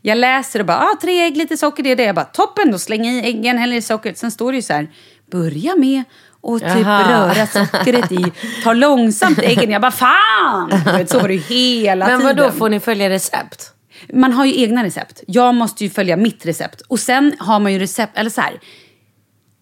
Jag 0.00 0.18
läser 0.18 0.60
och 0.60 0.66
bara, 0.66 0.78
ah, 0.78 0.98
tre 1.02 1.20
ägg, 1.26 1.36
lite 1.36 1.56
socker, 1.56 1.82
det 1.82 1.90
är 1.90 1.96
det. 1.96 2.02
Jag 2.02 2.14
bara, 2.14 2.24
toppen, 2.24 2.70
då 2.72 2.78
slänger 2.78 3.12
jag 3.12 3.24
i 3.24 3.28
äggen, 3.28 3.58
häller 3.58 3.76
i 3.76 3.82
sockret. 3.82 4.18
Sen 4.18 4.30
står 4.30 4.52
det 4.52 4.56
ju 4.56 4.62
så 4.62 4.72
här, 4.72 4.90
börja 5.30 5.76
med 5.76 6.02
och 6.42 6.60
typ 6.60 6.68
Jaha. 6.68 7.28
röra 7.28 7.46
sockret 7.46 8.12
i, 8.12 8.32
ta 8.64 8.72
långsamt 8.72 9.38
äggen. 9.38 9.70
Jag 9.70 9.82
bara, 9.82 9.90
fan! 9.90 10.70
Vet, 10.84 11.10
så 11.10 11.18
var 11.18 11.28
det 11.28 11.34
ju 11.34 11.40
hela 11.40 12.06
Men 12.06 12.20
tiden. 12.20 12.36
vad 12.36 12.46
då 12.46 12.52
får 12.58 12.68
ni 12.68 12.80
följa 12.80 13.10
recept? 13.10 13.70
Man 14.12 14.32
har 14.32 14.44
ju 14.44 14.60
egna 14.60 14.84
recept. 14.84 15.22
Jag 15.26 15.54
måste 15.54 15.84
ju 15.84 15.90
följa 15.90 16.16
mitt 16.16 16.46
recept. 16.46 16.80
Och 16.80 17.00
sen 17.00 17.34
har 17.38 17.60
man 17.60 17.72
ju 17.72 17.78
recept, 17.78 18.18
eller 18.18 18.30
så 18.30 18.40
här. 18.40 18.60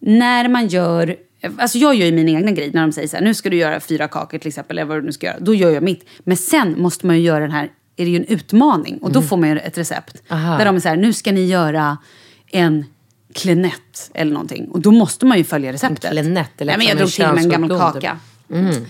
När 0.01 0.49
man 0.49 0.67
gör, 0.69 1.17
alltså 1.59 1.79
jag 1.79 1.95
gör 1.95 2.07
ju 2.07 2.13
min 2.13 2.29
egna 2.29 2.51
grej 2.51 2.71
när 2.75 2.81
de 2.83 2.93
säger 2.93 3.09
så 3.09 3.17
här, 3.17 3.25
nu 3.25 3.35
ska 3.35 3.51
du 3.51 3.57
göra 3.57 3.81
fyra 3.81 4.09
kakor 4.09 4.39
till 4.39 4.49
exempel, 4.49 4.79
eller 4.79 4.89
vad 4.89 4.99
du 4.99 5.03
nu 5.07 5.13
ska 5.13 5.27
göra. 5.27 5.41
Då 5.41 5.55
gör 5.55 5.71
jag 5.71 5.83
mitt. 5.83 6.09
Men 6.25 6.37
sen 6.37 6.75
måste 6.83 7.07
man 7.07 7.17
ju 7.17 7.23
göra 7.23 7.41
den 7.41 7.51
här, 7.51 7.65
är 7.97 8.05
det 8.05 8.11
ju 8.11 8.17
en 8.17 8.25
utmaning. 8.25 8.99
Och 8.99 9.13
då 9.13 9.23
får 9.23 9.37
man 9.37 9.49
ju 9.49 9.59
ett 9.59 9.79
recept. 9.79 10.23
Aha. 10.31 10.59
Där 10.59 10.65
de 10.65 10.77
är 10.77 10.81
så 10.81 10.89
här, 10.89 10.97
nu 10.97 11.13
ska 11.13 11.33
ni 11.33 11.47
göra 11.47 11.99
en 12.53 12.85
Clenette 13.35 14.01
eller 14.15 14.33
någonting. 14.33 14.69
Och 14.69 14.81
då 14.81 14.91
måste 14.91 15.27
man 15.27 15.39
ju 15.39 15.45
följa 15.45 15.73
receptet. 15.73 16.11
Clenette, 16.11 16.51
det 16.57 16.65
lät 16.65 16.79
Nej, 16.79 16.79
men 16.79 16.87
jag 16.87 16.97
drog 16.97 17.11
till 17.13 17.27
med 17.27 17.39
en 17.39 17.49
gammal 17.49 17.71
könssjukdom, 17.71 17.93
kaka. 17.93 18.19
typ. 18.49 18.89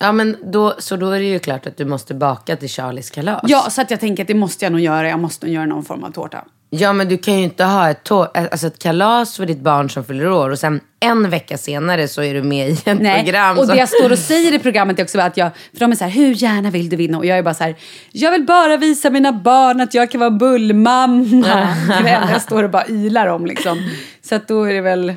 Ja, 0.00 0.12
men 0.12 0.36
då, 0.52 0.74
så 0.78 0.96
då 0.96 1.10
är 1.10 1.18
det 1.18 1.26
ju 1.26 1.38
klart 1.38 1.66
att 1.66 1.76
du 1.76 1.84
måste 1.84 2.14
baka 2.14 2.56
till 2.56 2.68
Charlies 2.68 3.10
kalas. 3.10 3.42
Ja, 3.46 3.70
så 3.70 3.82
att 3.82 3.90
jag 3.90 4.00
tänker 4.00 4.22
att 4.22 4.28
det 4.28 4.34
måste 4.34 4.64
jag 4.64 4.72
nog 4.72 4.80
göra. 4.80 5.08
Jag 5.08 5.20
måste 5.20 5.46
nog 5.46 5.54
göra 5.54 5.66
någon 5.66 5.84
form 5.84 6.04
av 6.04 6.10
tårta. 6.10 6.44
Ja, 6.74 6.92
men 6.92 7.08
du 7.08 7.18
kan 7.18 7.38
ju 7.38 7.44
inte 7.44 7.64
ha 7.64 7.90
ett, 7.90 8.10
alltså 8.10 8.66
ett 8.66 8.78
kalas 8.78 9.36
för 9.36 9.46
ditt 9.46 9.60
barn 9.60 9.90
som 9.90 10.04
fyller 10.04 10.30
år 10.30 10.50
och 10.50 10.58
sen 10.58 10.80
en 11.00 11.30
vecka 11.30 11.58
senare 11.58 12.08
så 12.08 12.22
är 12.22 12.34
du 12.34 12.42
med 12.42 12.68
i 12.68 12.72
ett 12.72 12.84
program. 13.24 13.58
och 13.58 13.64
som... 13.64 13.74
det 13.74 13.80
jag 13.80 13.88
står 13.88 14.12
och 14.12 14.18
säger 14.18 14.54
i 14.54 14.58
programmet 14.58 14.98
är 14.98 15.02
också 15.02 15.20
att 15.20 15.36
jag, 15.36 15.50
för 15.72 15.80
de 15.80 15.92
är 15.92 15.96
så 15.96 16.04
här, 16.04 16.10
hur 16.10 16.34
gärna 16.34 16.70
vill 16.70 16.88
du 16.88 16.96
vinna? 16.96 17.18
Och 17.18 17.26
jag 17.26 17.38
är 17.38 17.42
bara 17.42 17.54
så 17.54 17.64
här, 17.64 17.76
jag 18.12 18.30
vill 18.30 18.46
bara 18.46 18.76
visa 18.76 19.10
mina 19.10 19.32
barn 19.32 19.80
att 19.80 19.94
jag 19.94 20.10
kan 20.10 20.20
vara 20.20 20.30
bullmamma. 20.30 21.68
Det 22.04 22.20
jag 22.32 22.42
står 22.42 22.62
och 22.62 22.70
bara 22.70 22.86
ylar 22.88 23.26
om 23.26 23.46
liksom. 23.46 23.90
Så 24.22 24.34
att 24.34 24.48
då 24.48 24.64
är 24.64 24.74
det 24.74 24.80
väl 24.80 25.14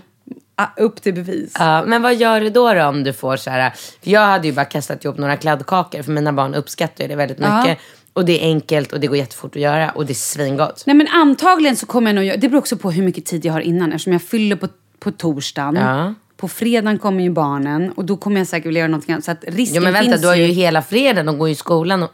ah, 0.55 0.67
upp 0.77 1.01
till 1.01 1.13
bevis. 1.13 1.53
Ja, 1.59 1.83
men 1.85 2.01
vad 2.01 2.15
gör 2.15 2.41
du 2.41 2.49
då, 2.49 2.73
då 2.73 2.83
om 2.83 3.03
du 3.03 3.13
får 3.13 3.37
så 3.37 3.49
här... 3.49 3.69
För 4.03 4.11
jag 4.11 4.21
hade 4.21 4.47
ju 4.47 4.53
bara 4.53 4.65
kastat 4.65 5.05
ihop 5.05 5.17
några 5.17 5.37
kladdkakor 5.37 6.03
för 6.03 6.11
mina 6.11 6.33
barn 6.33 6.55
uppskattar 6.55 7.03
ju 7.03 7.07
det 7.07 7.15
väldigt 7.15 7.39
mycket. 7.39 7.79
Och 8.15 8.25
det 8.25 8.43
är 8.43 8.47
enkelt 8.47 8.93
och 8.93 8.99
det 8.99 9.07
går 9.07 9.17
jättefort 9.17 9.55
att 9.55 9.61
göra 9.61 9.89
och 9.89 10.05
det 10.05 10.13
är 10.13 10.15
svingott. 10.15 10.83
Nej 10.85 10.95
men 10.95 11.07
antagligen 11.07 11.75
så 11.75 11.85
kommer 11.85 12.09
jag 12.09 12.15
nog 12.15 12.23
göra, 12.23 12.37
det 12.37 12.49
beror 12.49 12.59
också 12.59 12.77
på 12.77 12.91
hur 12.91 13.03
mycket 13.03 13.25
tid 13.25 13.45
jag 13.45 13.53
har 13.53 13.61
innan 13.61 13.91
eftersom 13.91 14.13
jag 14.13 14.21
fyller 14.21 14.55
på, 14.55 14.67
på 14.99 15.11
torsdagen. 15.11 15.75
Ja. 15.75 16.13
På 16.37 16.47
fredagen 16.47 16.99
kommer 16.99 17.23
ju 17.23 17.29
barnen 17.29 17.91
och 17.91 18.05
då 18.05 18.17
kommer 18.17 18.37
jag 18.37 18.47
säkert 18.47 18.65
vilja 18.65 18.79
göra 18.79 18.87
någonting 18.87 19.13
annat. 19.13 19.25
Så 19.25 19.31
att 19.31 19.43
risken 19.47 19.75
Ja 19.75 19.81
men 19.81 19.93
vänta, 19.93 20.11
finns 20.11 20.21
du 20.21 20.27
har 20.27 20.35
ju 20.35 20.45
hela 20.45 20.81
fredagen, 20.81 21.25
de 21.25 21.37
går 21.37 21.47
ju 21.47 21.53
i 21.53 21.55
skolan. 21.55 22.03
Och... 22.03 22.11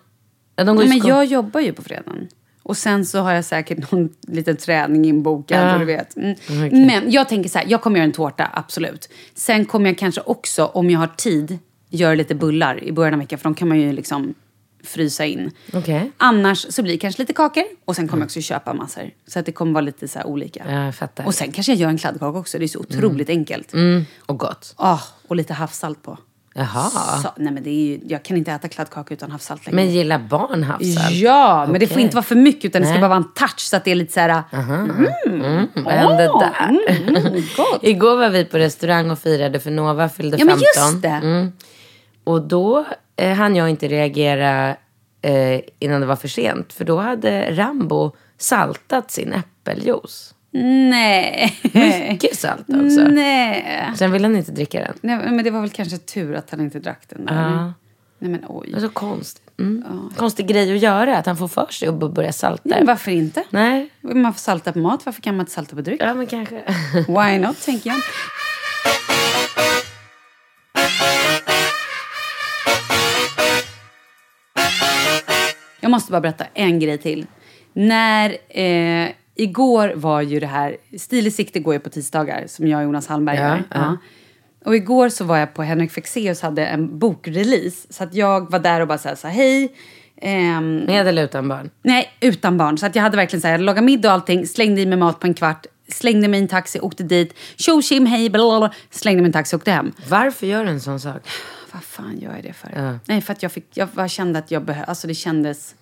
Ja, 0.56 0.64
de 0.64 0.76
går 0.76 0.84
Nej, 0.84 0.90
men 0.90 1.00
skolan. 1.00 1.18
jag 1.18 1.26
jobbar 1.26 1.60
ju 1.60 1.74
på 1.74 1.82
fredagen. 1.82 2.28
Och 2.64 2.78
sen 2.78 3.06
så 3.06 3.20
har 3.20 3.32
jag 3.32 3.46
säkert 3.46 3.92
någon 3.92 4.10
liten 4.28 4.58
träning 4.58 5.06
inbokad. 5.06 5.68
Ja. 5.68 5.74
Och 5.74 5.80
du 5.80 5.86
vet. 5.86 6.16
Mm. 6.18 6.36
Men 6.88 7.12
jag 7.12 7.30
tänker 7.30 7.50
så 7.50 7.58
här, 7.60 7.66
jag 7.70 7.82
kommer 7.82 7.98
göra 7.98 8.06
en 8.06 8.12
tårta, 8.12 8.50
absolut. 8.54 9.10
Sen 9.36 9.66
kommer 9.66 9.90
jag 9.90 9.98
kanske 9.98 10.22
också, 10.22 10.66
om 10.66 10.90
jag 10.90 11.00
har 11.00 11.08
tid, 11.08 11.60
göra 11.90 12.16
lite 12.16 12.36
bullar 12.36 12.84
i 12.84 12.92
början 12.92 13.14
av 13.14 13.20
veckan. 13.20 13.40
För 13.40 13.44
de 13.44 13.56
kan 13.56 13.68
man 13.68 13.80
ju 13.80 13.92
liksom 13.92 14.34
frysa 14.84 15.26
in. 15.26 15.52
Okej. 15.74 16.12
Annars 16.18 16.66
så 16.70 16.84
blir 16.84 16.94
det 16.94 17.00
kanske 17.00 17.22
lite 17.22 17.34
kakor. 17.34 17.64
Och 17.86 17.96
sen 17.96 18.08
kommer 18.08 18.22
jag 18.22 18.26
också 18.28 18.42
köpa 18.42 18.74
massor. 18.74 19.10
Så 19.28 19.40
att 19.40 19.46
det 19.46 19.52
kommer 19.52 19.74
vara 19.74 19.82
lite 19.82 20.08
så 20.08 20.24
olika. 20.24 20.92
Ja. 21.16 21.24
Och 21.26 21.34
sen 21.36 21.52
kanske 21.52 21.72
jag 21.72 21.80
gör 21.80 21.90
en 21.90 21.98
kladdkaka 21.98 22.40
också. 22.40 22.60
Det 22.60 22.66
är 22.66 22.68
så 22.68 22.80
otroligt 22.80 23.30
enkelt. 23.30 23.74
Mm, 23.74 24.06
och 24.26 24.40
gott. 24.40 24.74
Ah, 24.78 25.00
och 25.28 25.36
lite 25.36 25.54
havssalt 25.54 26.04
på. 26.04 26.18
Jaha. 26.54 26.90
Så, 27.24 27.30
nej 27.38 27.54
men 27.54 27.64
det 27.64 27.70
är 27.70 27.86
ju, 27.86 28.00
jag 28.08 28.24
kan 28.24 28.38
inte 28.38 28.52
äta 28.52 28.68
kladdkaka 28.68 29.14
utan 29.14 29.32
havssalt 29.32 29.66
längre. 29.66 29.76
Men 29.76 29.92
gillar 29.92 30.20
barn 30.20 30.64
havssalt? 30.64 31.12
Ja, 31.12 31.68
men 31.70 31.80
det 31.80 31.88
får 31.88 32.00
inte 32.00 32.16
vara 32.16 32.24
för 32.24 32.36
mycket 32.36 32.66
utan 32.66 32.82
det 32.82 32.88
ska 32.88 32.94
Nej. 32.94 33.02
bara 33.02 33.08
vara 33.10 33.18
en 33.18 33.34
touch 33.34 33.60
så 33.60 33.76
att 33.76 33.84
det 33.86 33.92
är 33.92 33.96
lite 33.96 34.14
så 34.14 34.20
här... 34.20 34.44
Mm, 34.54 35.68
vad 35.76 35.94
hände 35.94 36.24
där? 36.24 36.70
Mm. 36.88 37.44
Igår 37.82 38.18
var 38.18 38.30
vi 38.30 38.46
på 38.46 38.58
restaurang 38.58 39.12
och 39.12 39.20
firade 39.20 39.60
för 39.60 39.72
Nova 39.72 40.10
fyllde 40.10 40.38
Ja, 40.38 40.46
15. 40.46 40.58
men 40.58 40.60
just 40.92 41.02
det. 41.02 41.28
Mm. 41.28 41.52
Och 42.24 42.42
då 42.42 42.86
eh, 43.22 43.34
hann 43.34 43.56
jag 43.56 43.70
inte 43.70 43.88
reagera 43.88 44.76
eh, 45.22 45.60
innan 45.80 46.02
det 46.02 46.08
var 46.08 46.16
för 46.16 46.28
sent. 46.28 46.74
För 46.74 46.86
då 46.86 46.98
hade 47.00 47.56
Rambo 47.56 48.12
saltat 48.38 49.12
sin 49.12 49.34
äppeljuice. 49.34 50.34
Nej. 50.90 51.60
Mycket 52.12 52.36
salt 52.36 52.62
också. 52.70 53.02
Nej. 53.12 53.92
Sen 53.98 54.12
ville 54.12 54.28
han 54.28 54.36
inte 54.36 54.52
dricka 54.52 54.80
den. 54.80 54.94
Nej. 55.02 55.32
Men 55.32 55.44
det 55.44 55.52
var 55.52 55.62
väl 55.62 55.70
kanske 55.70 55.98
tur 55.98 56.36
att 56.36 56.52
han 56.52 56.62
inte 56.62 56.80
drack 56.80 57.02
den 57.10 57.26
där. 57.26 57.36
Ja. 57.52 57.74
Nej 58.20 58.32
men 58.32 58.46
oj. 58.48 58.68
Det 58.68 58.74
var 58.74 58.82
så 58.82 58.90
konstigt. 58.90 59.44
Mm. 59.60 59.84
Konstig 60.18 60.48
grej 60.48 60.74
att 60.76 60.80
göra, 60.82 61.18
att 61.18 61.26
han 61.26 61.38
får 61.38 61.48
för 61.48 61.68
sig 61.72 61.88
att 61.88 62.14
börja 62.14 62.32
salta. 62.34 62.62
Nej, 62.66 62.86
varför 62.86 63.12
inte? 63.12 63.44
Nej, 63.50 63.90
Man 64.02 64.34
får 64.34 64.40
salta 64.40 64.74
på 64.74 64.80
mat, 64.80 65.06
varför 65.06 65.22
kan 65.22 65.36
man 65.36 65.44
inte 65.44 65.52
salta 65.52 65.76
på 65.76 65.82
dryck? 65.82 66.02
ja 66.02 66.14
men 66.14 66.28
kanske. 66.28 66.62
Why 67.08 67.40
not, 67.40 67.66
tänker 67.66 67.90
jag. 67.90 68.00
Jag 75.82 75.92
måste 75.92 76.12
bara 76.12 76.22
berätta 76.22 76.46
en 76.54 76.80
grej 76.80 76.98
till. 76.98 77.26
När, 77.74 78.38
eh, 78.50 79.10
igår 79.36 79.94
var 79.96 80.22
ju 80.22 80.40
det 80.40 80.48
här, 80.48 80.78
Stil 80.98 81.28
i 81.28 81.32
sikte 81.32 81.60
går 81.60 81.74
ju 81.74 81.80
på 81.80 81.90
tisdagar 81.90 82.44
som 82.48 82.68
jag 82.68 82.78
och 82.78 82.84
Jonas 82.84 83.08
Hallberg 83.08 83.38
Ja, 83.38 83.44
gör. 83.44 83.64
ja. 83.74 83.98
Och 84.66 84.76
igår 84.76 85.10
så 85.10 85.24
var 85.24 85.38
jag 85.38 85.54
på 85.54 85.64
Henrik 85.64 85.92
Fexeus 85.92 86.42
hade 86.42 86.66
en 86.66 87.00
bokrelease. 87.00 87.88
Så 87.94 88.04
att 88.04 88.14
jag 88.14 88.52
var 88.52 88.60
där 88.60 88.82
och 88.82 88.88
bara 88.88 88.98
här 88.98 89.30
hej. 89.30 89.76
ehm, 90.22 90.78
Med 90.78 91.08
eller 91.08 91.24
utan 91.24 91.48
barn? 91.48 91.70
Nej, 91.84 92.10
utan 92.20 92.58
barn. 92.58 92.78
Så 92.78 92.86
att 92.86 92.96
jag 92.96 93.04
hade 93.04 93.18
verkligen 93.18 93.42
så 93.42 93.48
här, 93.48 93.54
jag 93.54 93.62
lagade 93.62 93.86
middag 93.86 94.08
och 94.10 94.14
allting, 94.14 94.48
slängde 94.48 94.82
i 94.82 94.86
mig 94.86 94.98
mat 94.98 95.20
på 95.20 95.28
en 95.28 95.34
kvart, 95.34 95.66
slängde 95.88 96.28
mig 96.28 96.40
i 96.40 96.44
en 96.44 96.48
taxi, 96.50 96.80
åkte 96.80 97.04
dit, 97.04 97.34
tjo 97.56 97.82
tjim 97.82 98.06
hej, 98.06 98.30
blablabla, 98.30 98.74
slängde 98.90 99.22
mig 99.22 99.28
i 99.28 99.30
en 99.30 99.34
taxi 99.34 99.56
och 99.56 99.60
åkte 99.60 99.72
hem. 99.72 99.92
Varför 100.10 100.48
gör 100.48 100.64
du 100.66 100.70
en 100.72 100.80
sån 100.82 101.00
sak? 101.00 101.22
Vad 101.74 101.84
fan 101.84 102.20
gör 102.20 102.32
jag 102.36 102.44
det 102.44 102.54
för? 102.54 102.72
Ja. 102.76 103.00
Nej, 103.06 103.22
för 103.22 103.34
att 103.34 103.44
jag, 103.44 103.52
fick, 103.52 103.66
jag 103.74 103.88
bara 103.90 104.08
kände 104.08 104.40
att 104.40 104.52
jag 104.52 104.64
behövde, 104.66 104.86
alltså 104.86 105.08
det 105.08 105.14
kändes... 105.14 105.76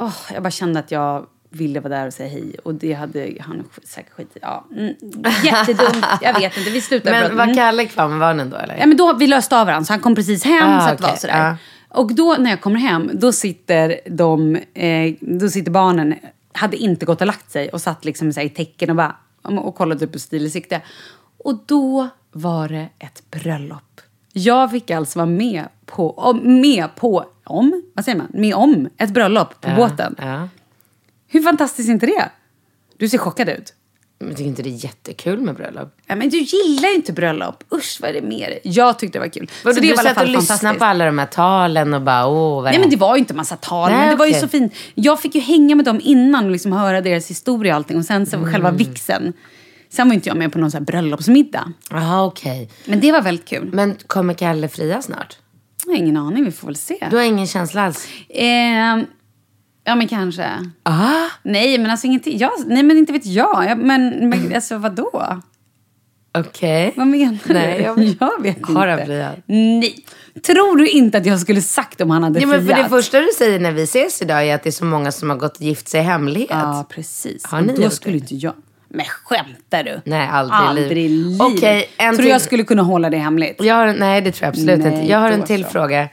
Åh, 0.00 0.16
jag 0.34 0.42
bara 0.42 0.50
kände 0.50 0.80
att 0.80 0.90
jag 0.90 1.26
ville 1.50 1.80
vara 1.80 1.96
där 1.96 2.06
och 2.06 2.12
säga 2.12 2.28
hej. 2.28 2.56
Och 2.64 2.74
det 2.74 2.92
hade 2.92 3.36
han 3.40 3.64
säkert 3.84 4.12
skit 4.12 4.36
i. 4.36 4.38
Ja, 4.42 4.64
mm, 4.76 4.94
jättedumt. 5.44 6.06
jag 6.20 6.34
vet 6.40 6.56
inte, 6.56 6.70
vi 6.70 6.80
slutade 6.80 7.20
Men 7.20 7.36
var 7.36 7.44
Mm. 7.44 7.56
Kalle 7.56 7.86
kvar 7.86 8.08
med 8.08 8.18
barnen 8.20 8.50
då 8.50 8.56
eller? 8.56 8.76
Ja, 8.76 8.86
men 8.86 8.96
då, 8.96 9.12
vi 9.12 9.26
löste 9.26 9.58
av 9.60 9.66
varandra, 9.66 9.84
så 9.84 9.92
han 9.92 10.00
kom 10.00 10.14
precis 10.14 10.44
hem. 10.44 10.68
Ah, 10.68 10.80
så 10.80 10.92
att 10.92 10.98
det 10.98 11.04
var 11.04 11.16
sådär. 11.16 11.48
ja. 11.48 11.56
Och 11.88 12.14
då 12.14 12.36
när 12.38 12.50
jag 12.50 12.60
kommer 12.60 12.80
hem, 12.80 13.10
då 13.12 13.32
sitter, 13.32 14.00
de, 14.06 14.56
eh, 14.74 15.14
då 15.20 15.48
sitter 15.48 15.70
barnen, 15.70 16.14
hade 16.52 16.76
inte 16.76 17.06
gått 17.06 17.20
och 17.20 17.26
lagt 17.26 17.50
sig 17.50 17.68
och 17.68 17.80
satt 17.80 18.04
liksom 18.04 18.32
så 18.32 18.40
här, 18.40 18.46
i 18.46 18.50
tecken 18.50 18.90
och, 18.90 18.96
bara, 18.96 19.16
och 19.42 19.74
kollade 19.74 20.04
upp 20.04 20.12
på 20.12 20.18
stil 20.18 20.46
i 20.46 20.50
sikte. 20.50 20.80
Och 21.38 21.58
då 21.66 22.08
var 22.32 22.68
det 22.68 22.88
ett 22.98 23.22
bröllop. 23.30 23.91
Jag 24.32 24.70
fick 24.70 24.90
alltså 24.90 25.18
vara 25.18 25.26
med 25.26 25.64
på, 25.86 26.40
med 26.42 26.94
på, 26.96 27.24
om, 27.44 27.82
vad 27.94 28.04
säger 28.04 28.18
man, 28.18 28.26
med 28.30 28.54
om 28.54 28.88
ett 28.98 29.10
bröllop 29.10 29.60
på 29.60 29.70
båten. 29.76 30.14
Ja. 30.18 30.48
Hur 31.28 31.42
fantastiskt 31.42 31.88
är 31.88 31.92
inte 31.92 32.06
det? 32.06 32.30
Du 32.96 33.08
ser 33.08 33.18
chockad 33.18 33.48
ut. 33.48 33.74
Men 34.18 34.30
tycker 34.30 34.44
inte 34.48 34.62
det 34.62 34.68
är 34.70 34.84
jättekul 34.84 35.40
med 35.40 35.54
bröllop? 35.54 35.96
Ja, 36.06 36.16
men 36.16 36.28
du 36.28 36.38
gillar 36.38 36.88
ju 36.88 36.94
inte 36.94 37.12
bröllop. 37.12 37.64
Usch, 37.74 37.98
vad 38.00 38.10
är 38.10 38.14
det 38.14 38.22
med 38.22 38.50
dig? 38.50 38.60
Jag 38.62 38.98
tyckte 38.98 39.18
det 39.18 39.20
var 39.20 39.28
kul. 39.32 39.50
Vadå, 39.64 39.74
Så 39.74 39.80
det 39.80 39.88
du 39.90 39.96
satt 39.96 40.20
och 40.22 40.28
lyssnade 40.28 40.78
på 40.78 40.84
alla 40.84 41.04
de 41.04 41.18
här 41.18 41.26
talen 41.26 41.94
och 41.94 42.02
bara 42.02 42.26
åh 42.26 42.64
Nej 42.64 42.78
men 42.78 42.90
det 42.90 42.96
var 42.96 43.14
ju 43.16 43.18
inte 43.18 43.34
massa 43.34 43.56
tal, 43.56 43.90
Nej, 43.90 43.98
men 44.00 44.08
det 44.10 44.16
var 44.16 44.26
ju 44.26 44.34
så 44.34 44.48
fint. 44.48 44.74
Jag 44.94 45.20
fick 45.20 45.34
ju 45.34 45.40
hänga 45.40 45.74
med 45.74 45.84
dem 45.84 46.00
innan 46.02 46.44
och 46.44 46.50
liksom 46.50 46.72
höra 46.72 47.00
deras 47.00 47.30
historia 47.30 47.72
och 47.72 47.76
allting. 47.76 47.98
Och 47.98 48.04
sen 48.04 48.26
så 48.26 48.36
Mm. 48.36 48.52
själva 48.52 48.70
vixen. 48.70 49.32
Sen 49.92 50.08
var 50.08 50.14
inte 50.14 50.28
jag 50.28 50.36
med 50.36 50.52
på 50.52 50.58
någon 50.58 50.70
så 50.70 50.78
här 50.78 50.84
bröllopsmiddag. 50.84 51.72
Jaha 51.90 52.24
okej. 52.24 52.70
Men 52.86 53.00
det 53.00 53.12
var 53.12 53.22
väldigt 53.22 53.48
kul. 53.48 53.70
Men 53.72 53.96
kommer 54.06 54.34
Kalle 54.34 54.68
fria 54.68 55.02
snart? 55.02 55.36
Jag 55.86 55.92
har 55.92 55.98
ingen 55.98 56.16
aning, 56.16 56.44
vi 56.44 56.52
får 56.52 56.66
väl 56.66 56.76
se. 56.76 57.06
Du 57.10 57.16
har 57.16 57.22
ingen 57.24 57.46
känsla 57.46 57.82
alls? 57.82 58.08
Ehm, 58.28 59.06
ja 59.84 59.94
men 59.94 60.08
kanske. 60.08 60.50
Ah. 60.82 61.26
Nej 61.42 61.78
men 61.78 61.90
alltså 61.90 62.06
ingenting. 62.06 62.38
Jag, 62.38 62.50
nej 62.66 62.82
men 62.82 62.98
inte 62.98 63.12
vet 63.12 63.26
jag. 63.26 63.64
jag 63.70 63.78
men, 63.78 64.28
men 64.28 64.52
alltså 64.54 64.78
vadå? 64.78 65.40
Okej. 66.38 66.92
Vad 66.96 67.06
menar 67.06 67.38
Nej, 67.46 67.78
du? 67.78 67.84
jag- 67.84 68.16
jag 68.20 68.42
vet 68.42 68.66
Har 68.66 68.86
han 68.86 68.98
inte. 69.00 69.06
friat? 69.06 69.36
Nej. 69.46 70.04
Tror 70.46 70.76
du 70.76 70.88
inte 70.88 71.18
att 71.18 71.26
jag 71.26 71.40
skulle 71.40 71.60
sagt 71.62 72.00
om 72.00 72.10
han 72.10 72.22
hade 72.22 72.40
Ja, 72.40 72.46
men 72.46 72.60
för 72.60 72.68
det 72.68 72.74
friat? 72.74 72.90
första 72.90 73.20
du 73.20 73.28
säger 73.38 73.60
när 73.60 73.72
vi 73.72 73.82
ses 73.82 74.22
idag 74.22 74.46
är 74.48 74.54
att 74.54 74.62
det 74.62 74.68
är 74.68 74.72
så 74.72 74.84
många 74.84 75.12
som 75.12 75.30
har 75.30 75.36
gått 75.36 75.56
och 75.56 75.62
gift 75.62 75.88
sig 75.88 76.00
i 76.00 76.02
hemlighet. 76.02 76.50
Ja, 76.50 76.86
precis. 76.90 77.46
Har 77.46 77.60
Och 77.60 77.66
ni 77.66 77.74
då 77.74 77.82
gjort 77.82 77.92
skulle 77.92 78.12
det? 78.14 78.18
inte 78.18 78.34
jag... 78.34 78.54
Men 78.94 79.06
skämtar 79.06 79.84
du? 79.84 80.00
Nej, 80.04 80.28
aldrig 80.28 80.58
Aldrig 80.58 81.04
i 81.06 81.08
livet. 81.08 81.40
en 81.40 81.56
Tror 81.56 82.16
till- 82.16 82.24
du 82.24 82.30
jag 82.30 82.40
skulle 82.40 82.64
kunna 82.64 82.82
hålla 82.82 83.10
det 83.10 83.16
hemligt? 83.18 83.56
Jag 83.60 83.74
har, 83.74 83.92
nej, 83.92 84.20
det 84.20 84.32
tror 84.32 84.44
jag 84.44 84.48
absolut 84.48 84.78
Nej, 84.78 84.94
inte. 84.94 85.06
Jag 85.12 85.18
har 85.18 85.30
en 85.30 85.42
till 85.44 85.64
så. 85.64 85.70
fråga. 85.70 86.08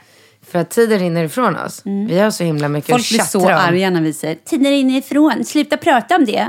För 0.50 0.58
att 0.58 0.70
tiden 0.70 0.98
rinner 0.98 1.24
ifrån 1.24 1.56
oss. 1.56 1.82
Vi 1.84 2.18
har 2.18 2.30
så 2.30 2.44
himla 2.44 2.68
mycket 2.68 2.90
Folk 2.90 3.02
att 3.02 3.08
blir 3.10 3.18
så 3.20 3.40
om. 3.40 3.46
arga 3.46 3.90
när 3.90 4.00
vi 4.02 4.12
säger 4.12 4.34
tiden 4.34 4.70
rinner 4.72 4.98
ifrån, 4.98 5.44
sluta 5.44 5.76
prata 5.76 6.16
om 6.16 6.24
det. 6.24 6.48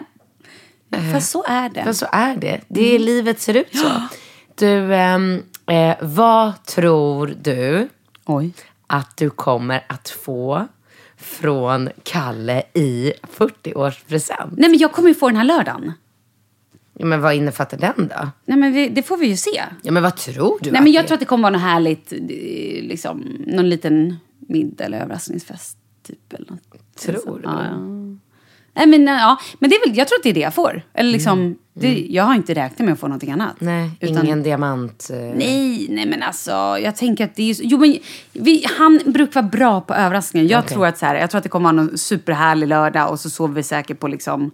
Eh, 0.95 1.13
För 1.13 1.19
så 1.19 1.43
är 1.47 1.69
det. 1.69 1.81
Men 1.85 1.95
så 1.95 2.05
är 2.11 2.35
det. 2.35 2.61
Det 2.67 2.81
är 2.81 2.89
Mm. 2.95 3.01
livet 3.05 3.41
ser 3.41 3.53
ut 3.57 3.77
så. 3.77 3.87
Du, 4.55 4.95
ehm, 4.95 5.43
eh, 5.71 5.95
vad 6.01 6.65
tror 6.65 7.33
du 7.41 7.89
Oj. 8.25 8.53
att 8.87 9.17
du 9.17 9.29
kommer 9.29 9.83
att 9.89 10.09
få 10.09 10.67
från 11.17 11.89
Kalle 12.03 12.63
i 12.73 13.13
40-årspresent? 13.37 14.53
Nej 14.57 14.69
men 14.69 14.79
jag 14.79 14.91
kommer 14.91 15.09
ju 15.09 15.15
få 15.15 15.27
den 15.27 15.37
här 15.37 15.43
lördagen. 15.43 15.93
Ja, 17.01 17.05
men 17.07 17.21
vad 17.21 17.33
innefattar 17.35 17.77
den 17.77 18.07
då? 18.07 18.29
Nej 18.45 18.57
men 18.57 18.73
vi, 18.73 18.89
det 18.89 19.03
får 19.03 19.17
vi 19.17 19.27
ju 19.27 19.37
se. 19.37 19.63
Ja, 19.81 19.91
men 19.91 20.03
vad 20.03 20.15
tror 20.15 20.57
du? 20.61 20.71
Nej 20.71 20.81
men 20.81 20.91
jag 20.91 21.03
det- 21.03 21.07
tror 21.07 21.13
att 21.15 21.19
det 21.19 21.25
kommer 21.25 21.41
vara 21.43 21.51
något 21.53 21.61
härligt, 21.61 22.13
eh, 22.13 22.19
liksom, 22.87 23.19
någon 23.47 23.69
liten 23.69 24.15
middag 24.39 24.83
eller 24.83 24.99
överraskningsfest. 25.01 25.77
Typ, 26.07 26.33
eller 26.33 26.51
något. 26.51 26.61
Tror 26.99 27.39
du? 27.39 27.43
Ja, 27.43 27.63
ja. 27.65 27.77
Nej 28.73 28.87
men, 28.87 29.07
ja, 29.07 29.37
men 29.59 29.69
det 29.69 29.75
är 29.75 29.87
väl, 29.89 29.97
jag 29.97 30.07
tror 30.07 30.17
att 30.19 30.23
det 30.23 30.29
är 30.29 30.33
det 30.33 30.39
jag 30.39 30.53
får. 30.53 30.81
Eller 30.93 31.11
liksom, 31.11 31.57
det, 31.73 32.05
jag 32.09 32.23
har 32.23 32.35
inte 32.35 32.53
räknat 32.53 32.79
med 32.79 32.93
att 32.93 32.99
få 32.99 33.07
någonting 33.07 33.31
annat. 33.31 33.61
Mm. 33.61 33.73
Nej, 33.79 33.91
Utan- 33.99 34.25
ingen 34.25 34.43
diamant. 34.43 35.09
eh, 35.13 35.17
Nej, 35.17 35.87
nej 35.89 36.05
men 36.05 36.23
alltså 36.23 36.51
jag 36.83 36.95
tänker 36.95 37.25
att 37.25 37.35
det 37.35 37.49
är 37.51 37.55
Jo 37.63 37.77
men 37.77 37.97
vi, 38.33 38.65
han 38.77 38.99
brukar 39.05 39.41
vara 39.41 39.49
bra 39.51 39.81
på 39.81 39.93
överraskningar. 39.93 40.49
Jag 40.51 40.59
Okej. 40.59 40.73
tror 40.73 40.85
att 40.85 40.97
så 40.97 41.05
här, 41.05 41.15
jag 41.15 41.29
tror 41.29 41.37
att 41.37 41.43
det 41.43 41.49
kommer 41.49 41.73
vara 41.73 41.83
någon 41.83 41.97
superhärlig 41.97 42.67
lördag 42.67 43.11
och 43.11 43.19
så 43.19 43.29
sover 43.29 43.53
vi 43.55 43.63
säkert 43.63 43.99
på 43.99 44.07
liksom 44.07 44.51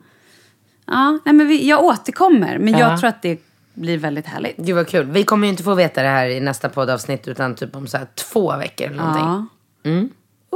Ja, 0.87 1.19
nej, 1.25 1.33
men 1.35 1.47
vi, 1.47 1.69
jag 1.69 1.83
återkommer. 1.83 2.57
Men 2.57 2.73
Ja. 2.73 2.79
jag 2.79 2.99
tror 2.99 3.09
att 3.09 3.21
det 3.21 3.39
blir 3.73 3.97
väldigt 3.97 4.25
härligt. 4.25 4.57
Gud 4.57 4.75
vad 4.75 4.87
kul. 4.87 5.05
Vi 5.05 5.23
kommer 5.23 5.47
ju 5.47 5.51
inte 5.51 5.63
få 5.63 5.73
veta 5.73 6.01
det 6.03 6.09
här 6.09 6.27
i 6.27 6.39
nästa 6.39 6.69
poddavsnitt 6.69 7.27
utan 7.27 7.55
typ 7.55 7.75
om 7.75 7.87
så 7.87 7.97
här 7.97 8.07
två 8.15 8.57
veckor 8.57 8.87
eller 8.87 8.97
någonting. 8.97 9.23
Ja. 9.83 10.07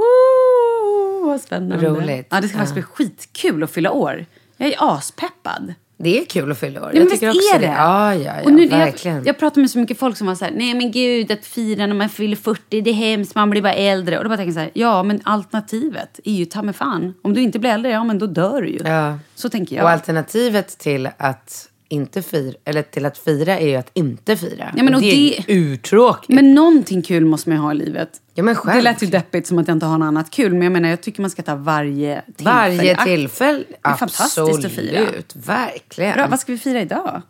Ooh, 0.01 1.27
vad 1.27 1.41
spännande. 1.41 1.87
Roligt. 1.89 2.27
Ja, 2.29 2.41
det 2.41 2.47
ska 2.47 2.57
faktiskt 2.57 2.73
bli 2.73 2.83
skitkul 2.83 3.63
att 3.63 3.71
fylla 3.71 3.91
år. 3.91 4.25
Jag 4.57 4.69
är 4.69 4.75
aspeppad. 4.79 5.73
Det 6.03 6.19
är 6.19 6.25
kul 6.25 6.51
att 6.51 6.59
fylla 6.59 6.81
år. 6.81 6.85
Men 6.85 6.95
jag 6.95 7.03
visst 7.03 7.15
tycker 7.15 7.29
också 7.29 7.55
är 7.55 7.59
det? 7.59 7.65
Ja, 7.65 8.15
ja, 8.15 8.33
ja. 8.37 8.43
och 8.43 8.53
nu, 8.53 8.67
verkligen. 8.67 9.17
Jag, 9.17 9.27
jag 9.27 9.37
pratar 9.39 9.61
med 9.61 9.69
så 9.71 9.79
mycket 9.79 9.99
folk 9.99 10.17
som 10.17 10.27
var 10.27 10.35
så 10.35 10.45
här, 10.45 10.51
nej 10.55 10.73
men 10.73 10.91
gud 10.91 11.31
att 11.31 11.45
fira 11.45 11.87
när 11.87 11.95
man 11.95 12.09
fyller 12.09 12.35
40, 12.35 12.81
det 12.81 12.89
är 12.89 12.93
hemskt, 12.93 13.35
man 13.35 13.49
blir 13.49 13.61
bara 13.61 13.73
äldre. 13.73 14.17
Och 14.17 14.23
då 14.23 14.29
bara 14.29 14.37
tänker 14.37 14.49
jag 14.49 14.55
så 14.55 14.59
här, 14.59 14.71
ja 14.73 15.03
men 15.03 15.21
alternativet 15.23 16.19
är 16.23 16.33
ju 16.33 16.45
ta 16.45 16.61
mig 16.61 16.73
fan. 16.73 17.13
Om 17.21 17.33
du 17.33 17.41
inte 17.41 17.59
blir 17.59 17.69
äldre, 17.71 17.91
ja 17.91 18.03
men 18.03 18.19
då 18.19 18.25
dör 18.25 18.61
du 18.61 18.69
ju. 18.69 18.79
Ja. 18.85 19.19
Så 19.35 19.49
tänker 19.49 19.75
Och 19.75 19.81
jag. 19.81 19.91
alternativet 19.91 20.77
till 20.77 21.09
att 21.17 21.67
inte 21.91 22.21
fira, 22.21 22.55
eller 22.65 22.81
till 22.81 23.05
att 23.05 23.17
fira 23.17 23.59
är 23.59 23.67
ju 23.67 23.75
att 23.75 23.89
inte 23.93 24.37
fira. 24.37 24.73
Ja, 24.77 24.83
men 24.83 24.95
och 24.95 25.01
det 25.01 25.07
är 25.07 25.43
det- 25.45 25.53
ju 25.53 25.59
urtråkigt. 25.73 26.29
Men 26.29 26.53
någonting 26.53 27.01
kul 27.01 27.25
måste 27.25 27.49
man 27.49 27.57
ju 27.57 27.61
ha 27.63 27.71
i 27.71 27.75
livet. 27.75 28.09
Ja, 28.33 28.43
men 28.43 28.55
det 28.65 28.81
lät 28.81 29.03
ju 29.03 29.07
deppigt 29.07 29.47
som 29.47 29.59
att 29.59 29.67
jag 29.67 29.75
inte 29.75 29.85
har 29.85 29.97
något 29.97 30.05
annat 30.07 30.31
kul. 30.31 30.53
Men 30.53 30.61
jag 30.61 30.71
menar, 30.71 30.89
jag 30.89 31.01
tycker 31.01 31.21
man 31.21 31.29
ska 31.31 31.41
ta 31.43 31.55
varje 31.55 32.21
tillfälle. 32.21 32.49
Varje 32.55 33.03
tillfälle. 33.03 33.63
Det 33.69 33.75
är 33.89 33.93
fantastiskt 33.95 34.65
att 34.65 34.71
fira. 34.71 35.05
Verkligen. 35.35 36.13
Bra, 36.13 36.27
vad 36.27 36.39
ska 36.39 36.51
vi 36.51 36.57
fira 36.57 36.81
idag? 36.81 37.21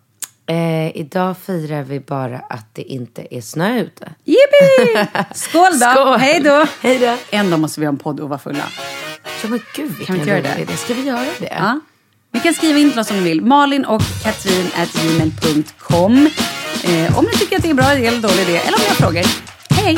Eh, 0.46 0.98
idag 0.98 1.38
firar 1.38 1.84
vi 1.84 2.00
bara 2.00 2.38
att 2.40 2.76
det 2.76 2.82
inte 2.82 3.36
är 3.36 3.42
snö 3.42 3.80
ute. 3.82 4.12
Yippee! 4.26 5.08
Skål 5.36 5.72
då! 5.72 5.86
Skål. 5.96 6.20
Hej 6.20 6.40
då! 6.44 6.66
Hej 6.82 6.98
då. 7.00 7.18
En 7.38 7.50
dag 7.50 7.60
måste 7.60 7.80
vi 7.80 7.86
ha 7.86 7.92
en 7.92 7.98
podd 7.98 8.20
och 8.20 8.30
vara 8.30 8.40
fulla. 8.40 8.64
Ja 9.44 9.50
men 9.50 9.60
gud 9.76 9.88
vilken 9.88 10.06
Kan 10.06 10.14
vi 10.16 10.20
inte 10.20 10.30
göra 10.32 10.40
rolig 10.42 10.54
det? 10.58 10.62
idé. 10.62 10.74
Ska 10.78 10.94
vi 10.94 11.02
göra 11.02 11.26
det? 11.40 11.46
Ja. 11.60 11.80
Ni 12.34 12.40
kan 12.40 12.54
skriva 12.54 12.80
in 12.80 12.92
till 12.92 13.00
oss 13.00 13.12
om 13.12 13.18
ni 13.18 13.24
vill. 13.24 13.42
Malin 13.42 13.86
och 13.86 14.02
Katrin 14.24 14.68
at 14.76 14.90
gmail.com. 14.94 16.30
Eh, 16.84 17.18
om 17.18 17.26
ni 17.26 17.32
tycker 17.32 17.56
att 17.56 17.62
det 17.62 17.68
är 17.68 17.70
en 17.70 17.76
bra 17.76 17.94
idé 17.94 18.08
eller 18.08 18.22
dålig 18.22 18.42
idé. 18.42 18.58
Eller 18.58 18.78
om 18.78 18.82
ni 18.82 18.88
har 18.88 18.96
frågor. 18.96 19.26
Hej! 19.70 19.98